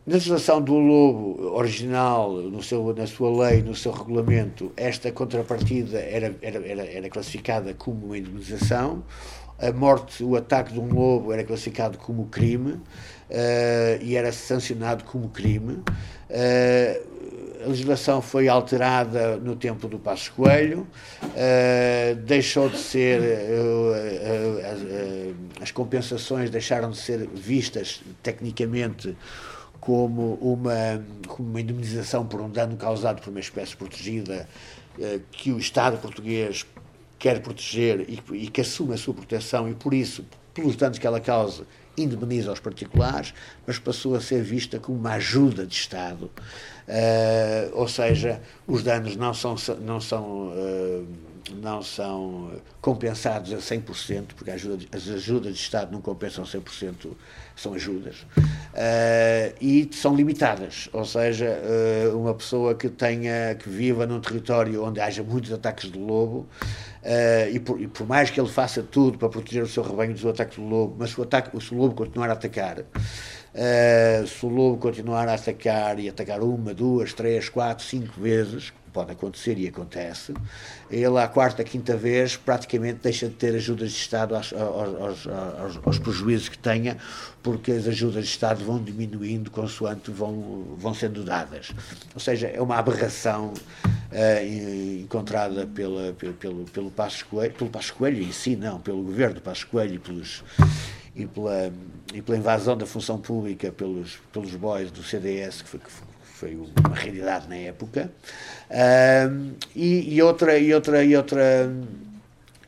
Na 0.07 0.13
legislação 0.13 0.61
do 0.61 0.75
lobo 0.75 1.55
original, 1.55 2.31
no 2.33 2.61
seu, 2.61 2.93
na 2.93 3.07
sua 3.07 3.47
lei, 3.47 3.63
no 3.63 3.73
seu 3.73 3.91
regulamento, 3.91 4.71
esta 4.77 5.11
contrapartida 5.11 5.99
era, 5.99 6.35
era, 6.43 6.85
era, 6.85 7.09
classificada 7.09 7.73
como 7.73 8.05
uma 8.05 8.17
indemnização. 8.17 9.03
A 9.57 9.71
morte, 9.71 10.23
o 10.23 10.35
ataque 10.35 10.73
de 10.73 10.79
um 10.79 10.93
lobo 10.93 11.33
era 11.33 11.43
classificado 11.43 11.97
como 11.97 12.25
crime 12.25 12.73
uh, 12.73 12.83
e 14.01 14.15
era 14.15 14.31
sancionado 14.31 15.05
como 15.05 15.29
crime. 15.29 15.81
Uh, 16.29 17.14
a 17.65 17.67
legislação 17.67 18.21
foi 18.21 18.47
alterada 18.47 19.37
no 19.37 19.55
tempo 19.55 19.87
do 19.87 19.97
Passo 19.97 20.31
Coelho, 20.33 20.87
uh, 21.23 22.15
deixou 22.25 22.69
de 22.69 22.77
ser, 22.77 23.21
as 25.61 25.71
compensações 25.71 26.49
deixaram 26.49 26.91
de 26.91 26.97
ser 26.97 27.27
vistas 27.33 28.01
tecnicamente 28.21 29.17
como 29.79 30.35
uma, 30.35 31.03
como 31.27 31.49
uma 31.49 31.61
indemnização 31.61 32.25
por 32.25 32.39
um 32.39 32.49
dano 32.49 32.77
causado 32.77 33.21
por 33.21 33.29
uma 33.29 33.39
espécie 33.39 33.75
protegida 33.75 34.47
que 35.31 35.51
o 35.51 35.57
Estado 35.57 35.97
português 35.97 36.65
quer 37.19 37.41
proteger 37.41 38.05
e, 38.07 38.21
e, 38.33 38.47
que 38.47 38.61
assume 38.61 38.93
a 38.93 38.97
sua 38.97 39.13
proteção 39.13 39.69
e, 39.69 39.73
por 39.73 39.93
isso, 39.93 40.25
pelos 40.53 40.75
danos 40.75 40.99
que 40.99 41.07
ela 41.07 41.19
causa, 41.19 41.65
indemniza 41.97 42.49
aos 42.49 42.59
particulares, 42.59 43.33
mas 43.65 43.79
passou 43.79 44.15
a 44.15 44.21
ser 44.21 44.43
vista 44.43 44.79
como 44.79 44.97
uma 44.97 45.13
ajuda 45.13 45.65
de 45.65 45.73
Estado. 45.75 46.29
Uh, 46.87 47.71
ou 47.73 47.87
seja, 47.87 48.39
os 48.67 48.83
danos 48.83 49.15
não 49.15 49.33
são, 49.33 49.55
não 49.81 49.99
são 49.99 50.49
uh, 50.49 51.07
não 51.61 51.81
são 51.81 52.51
compensados 52.81 53.53
a 53.53 53.57
100%, 53.57 54.33
porque 54.35 54.49
ajuda, 54.49 54.83
as 54.91 55.07
ajudas 55.07 55.53
de 55.53 55.59
Estado 55.59 55.91
não 55.91 56.01
compensam 56.01 56.43
100%, 56.43 57.11
são 57.55 57.75
ajudas, 57.75 58.15
uh, 58.37 59.55
e 59.61 59.87
são 59.93 60.15
limitadas, 60.15 60.89
ou 60.91 61.05
seja, 61.05 61.55
uma 62.15 62.33
pessoa 62.33 62.73
que 62.73 62.89
tenha, 62.89 63.53
que 63.55 63.69
viva 63.69 64.07
num 64.07 64.19
território 64.19 64.83
onde 64.83 64.99
haja 64.99 65.21
muitos 65.21 65.51
ataques 65.51 65.91
de 65.91 65.99
lobo, 65.99 66.47
uh, 67.03 67.49
e, 67.51 67.59
por, 67.59 67.79
e, 67.79 67.87
por, 67.87 68.07
mais 68.07 68.31
que 68.31 68.39
ele 68.39 68.49
faça 68.49 68.81
tudo 68.81 69.17
para 69.17 69.29
proteger 69.29 69.63
o 69.63 69.67
seu 69.67 69.83
rebanho 69.83 70.15
do 70.15 70.29
ataque 70.29 70.55
do 70.55 70.67
lobo, 70.67 70.95
mas 70.97 71.11
se 71.11 71.19
o, 71.19 71.23
ataque, 71.23 71.61
se 71.61 71.73
o 71.73 71.77
lobo 71.77 71.93
continuar 71.93 72.29
a 72.31 72.33
atacar, 72.33 72.83
se 74.27 74.45
o 74.45 74.49
lobo 74.49 74.77
continuar 74.77 75.27
a 75.29 75.35
atacar 75.35 75.99
e 75.99 76.09
atacar 76.09 76.41
uma, 76.41 76.73
duas, 76.73 77.13
três, 77.13 77.47
quatro, 77.47 77.85
cinco 77.85 78.19
vezes, 78.19 78.73
pode 78.95 79.11
acontecer 79.11 79.57
e 79.57 79.67
acontece, 79.67 80.33
ele 80.89 81.17
à 81.17 81.27
quarta, 81.27 81.65
quinta 81.65 81.97
vez 81.97 82.37
praticamente 82.37 82.99
deixa 83.03 83.27
de 83.27 83.33
ter 83.33 83.53
ajudas 83.53 83.91
de 83.91 83.97
Estado 83.97 84.33
aos, 84.37 84.53
aos, 84.53 85.27
aos, 85.27 85.79
aos 85.85 85.99
prejuízos 85.99 86.47
que 86.47 86.57
tenha, 86.57 86.97
porque 87.43 87.73
as 87.73 87.87
ajudas 87.89 88.23
de 88.23 88.29
Estado 88.29 88.63
vão 88.63 88.81
diminuindo 88.81 89.51
consoante 89.51 90.09
vão, 90.11 90.75
vão 90.77 90.93
sendo 90.93 91.25
dadas. 91.25 91.71
Ou 92.13 92.21
seja, 92.21 92.47
é 92.47 92.61
uma 92.61 92.77
aberração 92.77 93.53
uh, 93.85 95.01
encontrada 95.01 95.67
pela, 95.67 96.13
pelo, 96.13 96.33
pelo, 96.33 96.65
pelo 96.65 96.89
Passo 96.89 97.25
Coelho, 97.25 97.53
pelo 97.53 97.69
Passo 97.69 97.93
Coelho 97.95 98.23
em 98.23 98.31
si, 98.31 98.55
não, 98.55 98.79
pelo 98.79 99.03
governo 99.03 99.35
do 99.35 99.41
Passo 99.41 99.67
Coelho 99.67 99.95
e 99.95 99.99
pelos 99.99 100.41
e 101.15 101.25
pela, 101.25 101.71
e 102.13 102.21
pela 102.21 102.37
invasão 102.37 102.77
da 102.77 102.85
função 102.85 103.17
pública 103.17 103.71
pelos, 103.71 104.19
pelos 104.31 104.53
boys 104.55 104.91
do 104.91 105.03
CDS, 105.03 105.61
que 105.61 105.69
foi, 105.69 105.79
que 105.79 105.91
foi 106.21 106.55
uma 106.55 106.95
realidade 106.95 107.47
na 107.47 107.55
época, 107.55 108.11
uh, 108.69 109.55
e, 109.75 110.15
e, 110.15 110.21
outra 110.21 110.57
e 110.57 110.73
outra 110.73 111.03
e 111.03 111.15
outra 111.15 111.73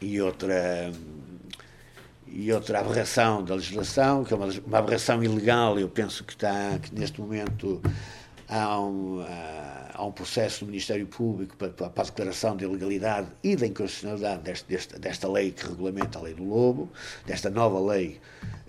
e 0.01 0.21
outra 0.21 0.91
e 2.29 2.51
outra 2.51 2.79
aberração 2.79 3.43
da 3.43 3.55
legislação, 3.55 4.23
que 4.23 4.33
é 4.33 4.37
uma, 4.37 4.47
uma 4.65 4.77
aberração 4.77 5.23
ilegal, 5.23 5.79
eu 5.79 5.89
penso 5.89 6.23
que 6.23 6.33
está 6.33 6.77
que 6.81 6.93
neste 6.93 7.19
momento 7.19 7.81
há 8.47 8.79
um, 8.79 9.21
há 9.21 9.76
um 10.03 10.11
processo 10.11 10.63
no 10.63 10.71
Ministério 10.71 11.07
Público 11.07 11.55
para, 11.57 11.69
para, 11.69 12.03
a 12.03 12.05
declaração 12.05 12.55
de 12.55 12.65
ilegalidade 12.65 13.27
e 13.43 13.55
da 13.55 13.65
inconstitucionalidade 13.65 14.43
deste, 14.43 14.67
desta, 14.67 14.99
desta 14.99 15.27
lei 15.27 15.51
que 15.51 15.67
regulamenta 15.67 16.19
a 16.19 16.21
lei 16.21 16.33
do 16.33 16.43
lobo, 16.43 16.89
desta 17.25 17.49
nova 17.49 17.79
lei 17.79 18.19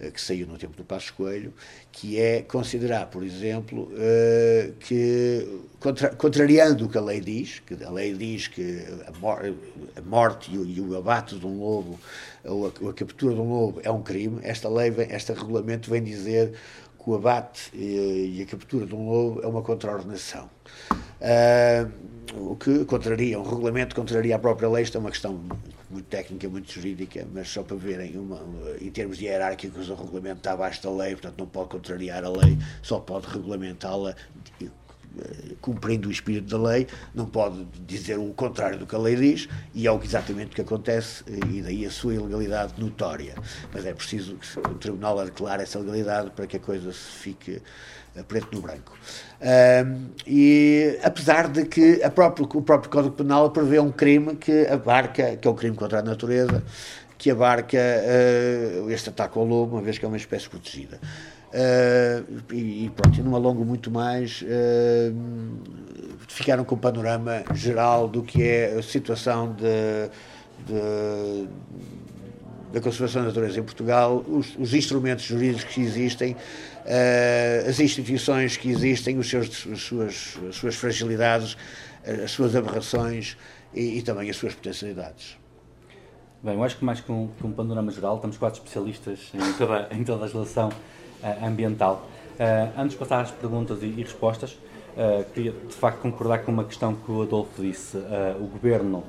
uh, 0.01 0.11
que 0.11 0.21
saiu 0.21 0.47
no 0.47 0.57
tempo 0.57 0.77
do 0.77 0.85
Passo 0.85 1.13
Coelho, 1.15 1.53
que 1.93 2.19
é 2.19 2.43
considerar, 2.43 3.07
por 3.07 3.23
exemplo, 3.23 3.91
uh, 3.93 4.73
que, 4.81 5.61
contra, 5.81 6.15
contrariando 6.15 6.87
o 6.87 6.89
que 6.89 6.99
a 6.99 7.03
lei 7.03 7.21
diz, 7.21 7.61
que 7.61 7.83
a 7.83 7.91
lei 7.91 8.15
diz 8.15 8.49
que 8.49 8.85
a, 9.07 9.19
mor 9.19 9.55
a 9.97 10.01
morte 10.01 10.53
e 10.53 10.59
o, 10.59 10.65
e 10.65 10.81
o, 10.81 10.97
abate 10.97 11.39
de 11.39 11.47
um 11.47 11.61
lobo, 11.61 11.99
ou 12.45 12.67
a, 12.67 12.91
a, 12.91 12.93
captura 12.95 13.35
de 13.35 13.41
um 13.41 13.51
lobo 13.51 13.81
é 13.83 13.91
um 13.91 14.03
crime, 14.03 14.41
esta 14.43 14.69
lei, 14.69 14.91
vem, 14.91 15.11
este 15.11 15.33
regulamento 15.33 15.91
vem 15.91 16.03
dizer 16.03 16.55
o 17.09 17.15
abate 17.15 17.71
e, 17.75 18.43
a 18.43 18.47
captura 18.47 18.85
de 18.85 18.95
um 18.95 19.09
lobo 19.09 19.41
é 19.43 19.47
uma 19.47 19.63
contraordenação. 19.63 20.51
Uh, 21.21 22.51
o 22.51 22.57
que 22.57 22.85
contraria, 22.85 23.41
um 23.41 23.43
regulamento 23.43 23.97
contraria 23.97 24.37
a 24.37 24.39
própria 24.39 24.69
lei, 24.69 24.83
isto 24.83 24.99
é 24.99 25.01
uma 25.01 25.11
questão 25.11 25.41
muito 25.89 26.05
técnica, 26.07 26.47
muito 26.51 26.71
jurídica, 26.71 27.27
mas 27.33 27.49
só 27.49 27.63
para 27.63 27.77
verem, 27.79 28.19
uma, 28.19 28.39
em 28.79 28.91
termos 28.91 29.19
hierárquicos, 29.19 29.89
o 29.89 29.95
regulamento 29.95 30.39
está 30.39 30.53
abaixo 30.53 30.83
da 30.83 30.91
lei, 30.91 31.13
portanto 31.13 31.39
não 31.39 31.47
pode 31.47 31.71
contrariar 31.71 32.23
a 32.25 32.29
lei, 32.29 32.59
só 32.83 33.01
pode 33.01 33.27
regulamentá-la 33.29 34.15
cumprindo 35.61 36.09
o 36.09 36.13
espírito 36.13 36.49
da 36.49 36.71
lei, 36.71 36.87
não 37.15 37.27
pode 37.27 37.65
dizer 37.87 38.19
o 38.19 38.33
contrário 38.33 38.79
do 38.79 38.87
que 38.87 38.95
a 38.95 38.99
lei 38.99 39.17
diz, 39.17 39.49
e 39.75 39.87
é 39.87 39.95
exatamente 40.03 40.53
o 40.53 40.55
que 40.55 40.61
acontece, 40.61 41.25
eh, 41.27 41.47
e 41.51 41.63
daí 41.63 41.87
a 41.87 41.91
sua 41.91 42.15
ilegalidade 42.15 42.75
notória. 42.79 43.35
Mas 43.73 43.85
é 43.85 43.93
preciso 43.93 44.37
que 44.37 44.59
o 44.59 44.75
Tribunal 44.75 45.25
declare 45.25 45.63
essa 45.63 45.79
legalidade 45.79 46.31
para 46.31 46.47
que 46.47 46.57
a 46.57 46.61
coisa 46.61 46.93
se 46.93 47.11
fique 47.11 47.63
a 48.19 48.23
preto 48.23 48.55
no 48.55 48.63
branco. 48.63 48.97
Um, 49.41 50.09
e 50.27 50.99
apesar 51.03 51.49
de 51.49 51.65
que 51.67 52.01
próprio, 52.11 52.49
o 52.53 52.63
próprio 52.63 52.91
Código 52.91 53.15
Penal 53.15 53.51
prevê 53.51 53.79
um 53.79 53.93
crime 53.93 54.35
que 54.35 54.67
abarca, 54.67 55.37
que 55.37 55.47
é 55.47 55.51
o 55.51 55.55
crime 55.55 55.77
contra 55.77 56.01
a 56.01 56.03
natureza, 56.03 56.63
que 57.17 57.31
abarca 57.31 57.79
uh, 57.79 58.91
este 58.91 59.11
ataque 59.11 59.39
ao 59.39 59.45
lobo, 59.45 59.77
uma 59.77 59.83
vez 59.83 59.99
que 59.99 60.05
é 60.05 60.09
uma 60.09 60.17
espécie 60.17 60.49
protegida. 60.49 60.99
Uh, 61.49 62.53
e, 62.53 62.85
e 62.85 62.91
pronto, 62.91 63.23
não 63.23 63.35
alongo 63.35 63.65
muito 63.65 63.91
mais, 63.91 64.43
uh, 64.43 65.17
ficaram 66.29 66.63
com 66.63 66.75
um 66.75 66.79
panorama 66.79 67.43
geral 67.55 68.07
do 68.07 68.23
que 68.23 68.43
é 68.43 68.75
a 68.79 68.83
situação 68.83 69.55
de, 69.55 70.11
de 70.67 71.49
da 72.71 72.83
conservação 72.83 73.23
da 73.23 73.29
natureza 73.29 73.59
em 73.61 73.63
Portugal, 73.63 74.23
os, 74.29 74.55
os 74.59 74.75
instrumentos 74.75 75.25
jurídicos 75.25 75.73
que 75.73 75.81
existem, 75.81 76.33
uh, 76.35 77.67
as 77.67 77.81
instituições 77.81 78.59
que 78.59 78.69
existem, 78.69 79.17
os 79.17 79.31
seus, 79.31 79.67
as, 79.73 79.81
suas, 79.81 80.39
as 80.51 80.55
suas 80.55 80.75
fragilidades, 80.75 81.57
as 82.23 82.31
suas 82.31 82.55
aberrações 82.55 83.39
e, 83.73 83.99
e, 83.99 84.03
também 84.03 84.29
as 84.29 84.37
suas 84.37 84.55
potencialidades. 84.55 85.39
Bem, 86.43 86.55
eu 86.55 86.63
acho 86.63 86.77
que 86.77 86.85
mais 86.85 87.01
que 87.01 87.11
um, 87.11 87.29
que 87.29 87.47
um 87.47 87.53
panorama 87.53 87.91
geral, 87.91 88.17
estamos 88.17 88.37
quatro 88.37 88.61
especialistas 88.61 89.33
em 89.33 89.53
toda, 89.55 89.89
em 89.91 90.05
toda 90.05 90.19
a 90.19 90.23
legislação 90.23 90.71
ambiental. 91.43 92.09
Uh, 92.39 92.81
antes 92.81 92.93
de 92.93 92.99
passar 92.99 93.21
às 93.21 93.31
perguntas 93.31 93.83
e, 93.83 93.87
respostas, 93.89 94.57
queria 95.33 95.53
de 95.53 95.75
facto 95.75 96.01
concordar 96.01 96.39
com 96.39 96.51
uma 96.51 96.65
questão 96.65 96.95
que 96.95 97.11
o 97.11 97.23
Adolfo 97.23 97.63
disse. 97.63 97.97
o 98.41 98.47
Governo 98.47 99.05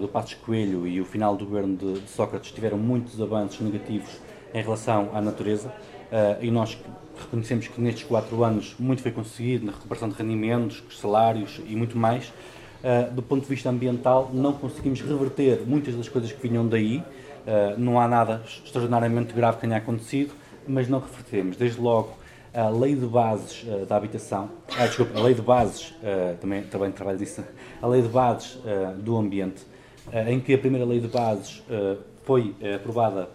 do 0.00 0.08
Passos 0.08 0.32
Coelho 0.34 0.86
e 0.86 0.98
o 0.98 1.04
final 1.04 1.36
do 1.36 1.44
governo 1.44 1.76
de, 1.76 2.08
Sócrates 2.08 2.50
tiveram 2.50 2.78
muitos 2.78 3.20
avanços 3.20 3.60
negativos 3.60 4.08
em 4.54 4.62
relação 4.62 5.10
à 5.12 5.20
natureza 5.20 5.70
e 6.40 6.50
nós 6.50 6.78
reconhecemos 7.20 7.68
que 7.68 7.78
nestes 7.82 8.04
quatro 8.04 8.42
anos 8.42 8.74
muito 8.78 9.02
foi 9.02 9.12
conseguido 9.12 9.66
na 9.66 9.72
recuperação 9.72 10.08
de 10.08 10.14
rendimentos, 10.14 10.82
salários 10.98 11.60
e 11.66 11.76
muito 11.76 11.98
mais. 11.98 12.32
Do 13.12 13.22
ponto 13.22 13.42
de 13.42 13.48
vista 13.48 13.68
ambiental, 13.68 14.30
não 14.32 14.54
conseguimos 14.54 15.02
reverter 15.02 15.62
muitas 15.66 15.94
das 15.94 16.08
coisas 16.08 16.32
que 16.32 16.48
vinham 16.48 16.66
daí. 16.66 17.02
não 17.76 18.00
há 18.00 18.08
nada 18.08 18.42
extraordinariamente 18.46 19.34
grave 19.34 19.56
que 19.56 19.66
tenha 19.66 19.76
acontecido, 19.76 20.32
mas 20.66 20.88
não 20.88 20.98
revertemos. 20.98 21.56
Desde 21.56 21.80
logo, 21.80 22.14
a 22.54 22.68
lei 22.68 22.94
de 22.94 23.04
bases 23.04 23.64
uh, 23.64 23.84
da 23.84 23.96
habitação, 23.96 24.48
ah, 24.78 24.86
desculpa, 24.86 25.18
a 25.18 25.22
lei 25.22 25.34
de 25.34 25.42
bases, 25.42 25.90
uh, 25.90 26.36
também, 26.40 26.62
também 26.62 26.92
trabalho 26.92 27.18
disso, 27.18 27.42
a 27.82 27.86
lei 27.86 28.00
de 28.00 28.08
bases 28.08 28.54
uh, 28.56 28.94
do 28.96 29.16
ambiente, 29.16 29.62
em 30.28 30.38
que 30.38 30.54
a 30.54 30.58
primeira 30.58 30.86
lei 30.86 31.00
de 31.00 31.08
bases 31.08 31.62
foi 32.24 32.54
aprovada 32.74 33.26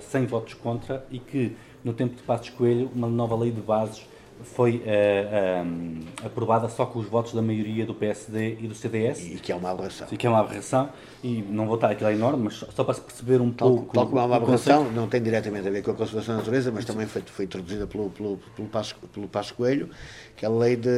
sem 0.00 0.24
votos 0.24 0.54
contra 0.54 1.04
e 1.10 1.18
que, 1.18 1.54
no 1.84 1.92
tempo 1.92 2.16
de 2.16 2.22
Passos 2.22 2.48
Coelho, 2.48 2.90
uma 2.94 3.06
nova 3.08 3.36
lei 3.36 3.50
de 3.50 3.60
bases 3.60 4.06
foi 4.44 4.76
uh, 4.76 5.64
um, 5.66 6.00
aprovada 6.24 6.68
só 6.68 6.86
com 6.86 6.98
os 6.98 7.06
votos 7.06 7.32
da 7.32 7.42
maioria 7.42 7.84
do 7.84 7.94
PSD 7.94 8.58
e 8.60 8.68
do 8.68 8.74
CDS. 8.74 9.20
E 9.20 9.36
que 9.36 9.50
é 9.50 9.54
uma 9.54 9.70
aberração. 9.70 10.06
E 10.10 10.16
que 10.16 10.26
é 10.26 10.30
uma 10.30 10.40
aberração, 10.40 10.90
e 11.22 11.42
não 11.42 11.66
vou 11.66 11.74
estar 11.74 11.90
aquilo 11.90 12.10
é 12.10 12.14
enorme, 12.14 12.44
mas 12.44 12.54
só, 12.54 12.84
para 12.84 12.94
se 12.94 13.00
perceber 13.00 13.40
um 13.40 13.50
tal, 13.50 13.70
pouco. 13.70 13.94
Tal 13.94 14.06
como 14.06 14.18
é 14.20 14.24
uma 14.24 14.36
aberração, 14.36 14.90
não 14.92 15.08
tem 15.08 15.22
diretamente 15.22 15.66
a 15.66 15.70
ver 15.70 15.82
com 15.82 15.90
a 15.90 15.94
conservação 15.94 16.34
da 16.34 16.40
natureza, 16.40 16.70
mas 16.70 16.84
também 16.84 17.06
foi, 17.06 17.22
foi 17.22 17.44
introduzida 17.46 17.86
pelo, 17.86 18.10
pelo, 18.10 18.38
pelo, 18.54 18.68
Passo, 18.68 18.94
pelo 19.12 19.26
Passo 19.28 19.54
Coelho, 19.54 19.88
que 20.36 20.44
é 20.44 20.48
a 20.48 20.52
lei 20.52 20.76
de, 20.76 20.90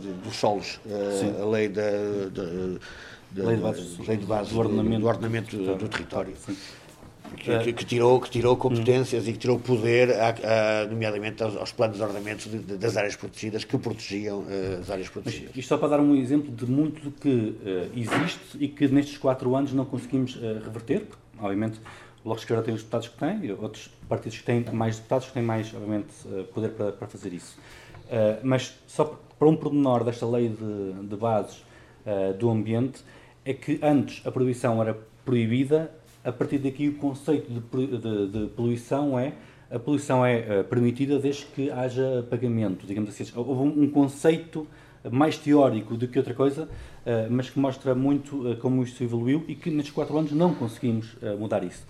de 0.00 0.12
dos 0.22 0.36
solos, 0.36 0.80
uh, 0.86 1.42
a 1.42 1.46
lei 1.50 1.68
da. 1.68 1.82
lei 3.34 3.56
de 3.56 3.62
bases, 3.62 3.96
de 3.96 4.16
bases 4.26 4.52
do, 4.52 4.58
ordenamento, 4.60 5.00
do, 5.00 5.06
ordenamento 5.06 5.56
do, 5.56 5.76
do 5.76 5.88
território. 5.88 6.34
Sim 6.36 6.56
que, 7.36 7.72
que, 7.72 7.84
tirou, 7.84 8.20
que 8.20 8.30
tirou 8.30 8.56
competências 8.56 9.24
hum. 9.24 9.30
e 9.30 9.32
que 9.32 9.38
tirou 9.38 9.58
poder, 9.58 10.10
a, 10.12 10.82
a, 10.82 10.86
nomeadamente 10.86 11.42
aos, 11.42 11.56
aos, 11.56 11.72
planos 11.72 11.96
de 11.96 12.02
ordenamento 12.02 12.48
de, 12.48 12.58
de, 12.58 12.76
das 12.76 12.96
áreas 12.96 13.16
protegidas 13.16 13.64
que 13.64 13.78
protegiam 13.78 14.40
uh, 14.40 14.80
as 14.80 14.90
áreas 14.90 15.08
protegidas. 15.08 15.48
Mas 15.48 15.56
isto 15.56 15.68
só 15.68 15.78
para 15.78 15.88
dar 15.88 16.00
um 16.00 16.14
exemplo 16.14 16.54
de 16.54 16.66
muito 16.66 17.02
do 17.02 17.10
que 17.10 17.28
uh, 17.28 17.90
existe 17.96 18.58
e 18.58 18.68
que 18.68 18.88
nestes 18.88 19.16
quatro 19.16 19.54
anos 19.56 19.72
não 19.72 19.84
conseguimos 19.84 20.36
uh, 20.36 20.60
reverter, 20.64 21.00
porque, 21.06 21.22
obviamente 21.38 21.80
o 22.20 22.24
Bloco 22.24 22.38
de 22.38 22.44
Esquerda 22.44 22.62
tem 22.62 22.74
os 22.74 22.80
deputados 22.80 23.08
que 23.08 23.18
tem, 23.18 23.52
outros 23.52 23.90
partidos 24.08 24.38
que 24.38 24.44
têm 24.44 24.64
mais 24.72 24.96
deputados 24.96 25.26
que 25.26 25.34
têm 25.34 25.42
mais, 25.42 25.74
obviamente, 25.74 26.08
poder 26.54 26.70
para, 26.70 26.92
para 26.92 27.06
fazer 27.06 27.34
isso. 27.34 27.58
mas 28.42 28.78
só 28.86 29.20
para 29.38 29.46
um 29.46 29.54
pormenor 29.54 30.04
desta 30.04 30.26
lei 30.26 30.48
de, 30.48 31.06
de 31.06 31.16
bases 31.16 31.62
do 32.38 32.48
ambiente, 32.48 33.02
é 33.44 33.52
que 33.52 33.78
antes 33.82 34.26
a 34.26 34.32
proibição 34.32 34.80
era 34.80 34.96
proibida 35.22 35.92
a 36.24 36.32
partir 36.32 36.58
daqui 36.58 36.88
o 36.88 36.94
conceito 36.94 37.50
de, 37.52 37.86
de, 37.98 38.26
de 38.28 38.46
poluição 38.48 39.18
é 39.18 39.34
a 39.70 39.78
poluição 39.78 40.24
é 40.24 40.60
uh, 40.60 40.64
permitida 40.64 41.18
desde 41.18 41.46
que 41.46 41.70
haja 41.70 42.24
pagamento, 42.30 42.86
digamos 42.86 43.10
assim. 43.10 43.24
Houve 43.34 43.80
um, 43.80 43.90
conceito 43.90 44.66
mais 45.10 45.36
teórico 45.36 45.96
do 45.96 46.06
que 46.06 46.16
outra 46.16 46.32
coisa, 46.32 46.64
uh, 46.64 46.68
mas 47.28 47.50
que 47.50 47.58
mostra 47.58 47.94
muito 47.94 48.52
uh, 48.52 48.56
como 48.58 48.84
isto 48.84 49.02
evoluiu 49.02 49.44
e 49.48 49.54
que 49.54 49.70
nestes 49.70 49.92
quatro 49.92 50.16
anos 50.16 50.30
não 50.32 50.54
conseguimos 50.54 51.16
mudar 51.38 51.64
isso. 51.64 51.84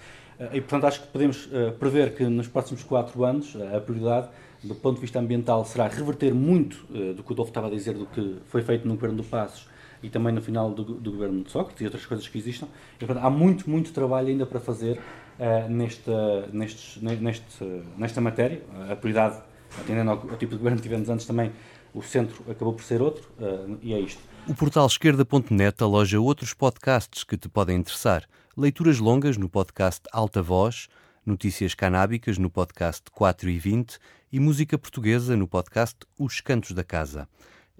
e, 0.52 0.60
portanto, 0.60 0.86
acho 0.86 1.02
que 1.02 1.08
podemos 1.08 1.48
prever 1.78 2.14
que 2.14 2.24
nos 2.24 2.48
próximos 2.48 2.82
quatro 2.82 3.22
anos 3.22 3.54
a 3.74 3.80
prioridade, 3.80 4.28
do 4.62 4.74
ponto 4.74 4.96
de 4.96 5.02
vista 5.02 5.18
ambiental, 5.18 5.64
será 5.64 5.86
reverter 5.86 6.32
muito 6.32 6.86
do 7.14 7.22
que 7.22 7.30
o 7.30 7.34
Adolfo 7.34 7.50
estava 7.50 7.66
a 7.66 7.70
dizer, 7.70 7.94
do 7.94 8.06
que 8.06 8.36
foi 8.46 8.62
feito 8.62 8.88
no 8.88 8.94
governo 8.94 9.18
do 9.18 9.24
Passos 9.24 9.66
e 10.04 10.10
também 10.10 10.34
no 10.34 10.42
final 10.42 10.70
do, 10.70 10.84
do 10.84 11.10
governo 11.10 11.42
de 11.42 11.50
Sócrates 11.50 11.80
e 11.80 11.84
outras 11.84 12.04
coisas 12.04 12.28
que 12.28 12.36
existam. 12.36 12.68
E, 12.96 13.06
portanto, 13.06 13.24
há 13.24 13.30
muito, 13.30 13.68
muito 13.68 13.90
trabalho 13.90 14.28
ainda 14.28 14.44
para 14.44 14.60
fazer 14.60 15.00
uh, 15.38 15.68
nesta, 15.70 16.46
nestes, 16.52 17.02
neste, 17.02 17.82
nesta 17.96 18.20
matéria. 18.20 18.62
A 18.90 18.94
prioridade, 18.94 19.40
atendendo 19.80 20.10
ao, 20.10 20.18
ao, 20.18 20.36
tipo 20.36 20.52
de 20.52 20.58
governo 20.58 20.76
que 20.76 20.82
tivemos 20.82 21.08
antes 21.08 21.24
também, 21.24 21.50
o 21.94 22.02
centro 22.02 22.44
acabou 22.50 22.74
por 22.74 22.84
ser 22.84 23.00
outro 23.00 23.26
uh, 23.40 23.78
e 23.80 23.94
é 23.94 23.98
isto. 23.98 24.20
O 24.46 24.54
portal 24.54 24.86
esquerda.net 24.86 25.82
aloja 25.82 26.20
outros 26.20 26.52
podcasts 26.52 27.24
que 27.24 27.38
te 27.38 27.48
podem 27.48 27.78
interessar. 27.78 28.24
Leituras 28.54 28.98
longas 28.98 29.38
no 29.38 29.48
podcast 29.48 30.02
Alta 30.12 30.42
Voz, 30.42 30.86
notícias 31.24 31.74
canábicas 31.74 32.36
no 32.36 32.50
podcast 32.50 33.04
4 33.10 33.48
e 33.48 33.58
20 33.58 33.98
e 34.30 34.38
música 34.38 34.76
portuguesa 34.76 35.34
no 35.34 35.48
podcast 35.48 35.96
Os 36.18 36.42
Cantos 36.42 36.72
da 36.72 36.84
Casa. 36.84 37.26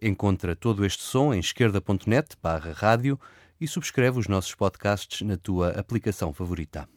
Encontra 0.01 0.57
todo 0.57 0.85
este 0.85 1.03
som 1.03 1.33
em 1.33 1.41
esquerda.net 1.41 2.37
barra 2.43 2.73
rádio 2.73 3.19
e 3.61 3.67
subscreve 3.67 4.19
os 4.19 4.29
nossos 4.29 4.55
podcasts 4.55 5.23
na 5.23 5.37
tua 5.37 5.71
aplicação 5.71 6.33
favorita. 6.33 6.89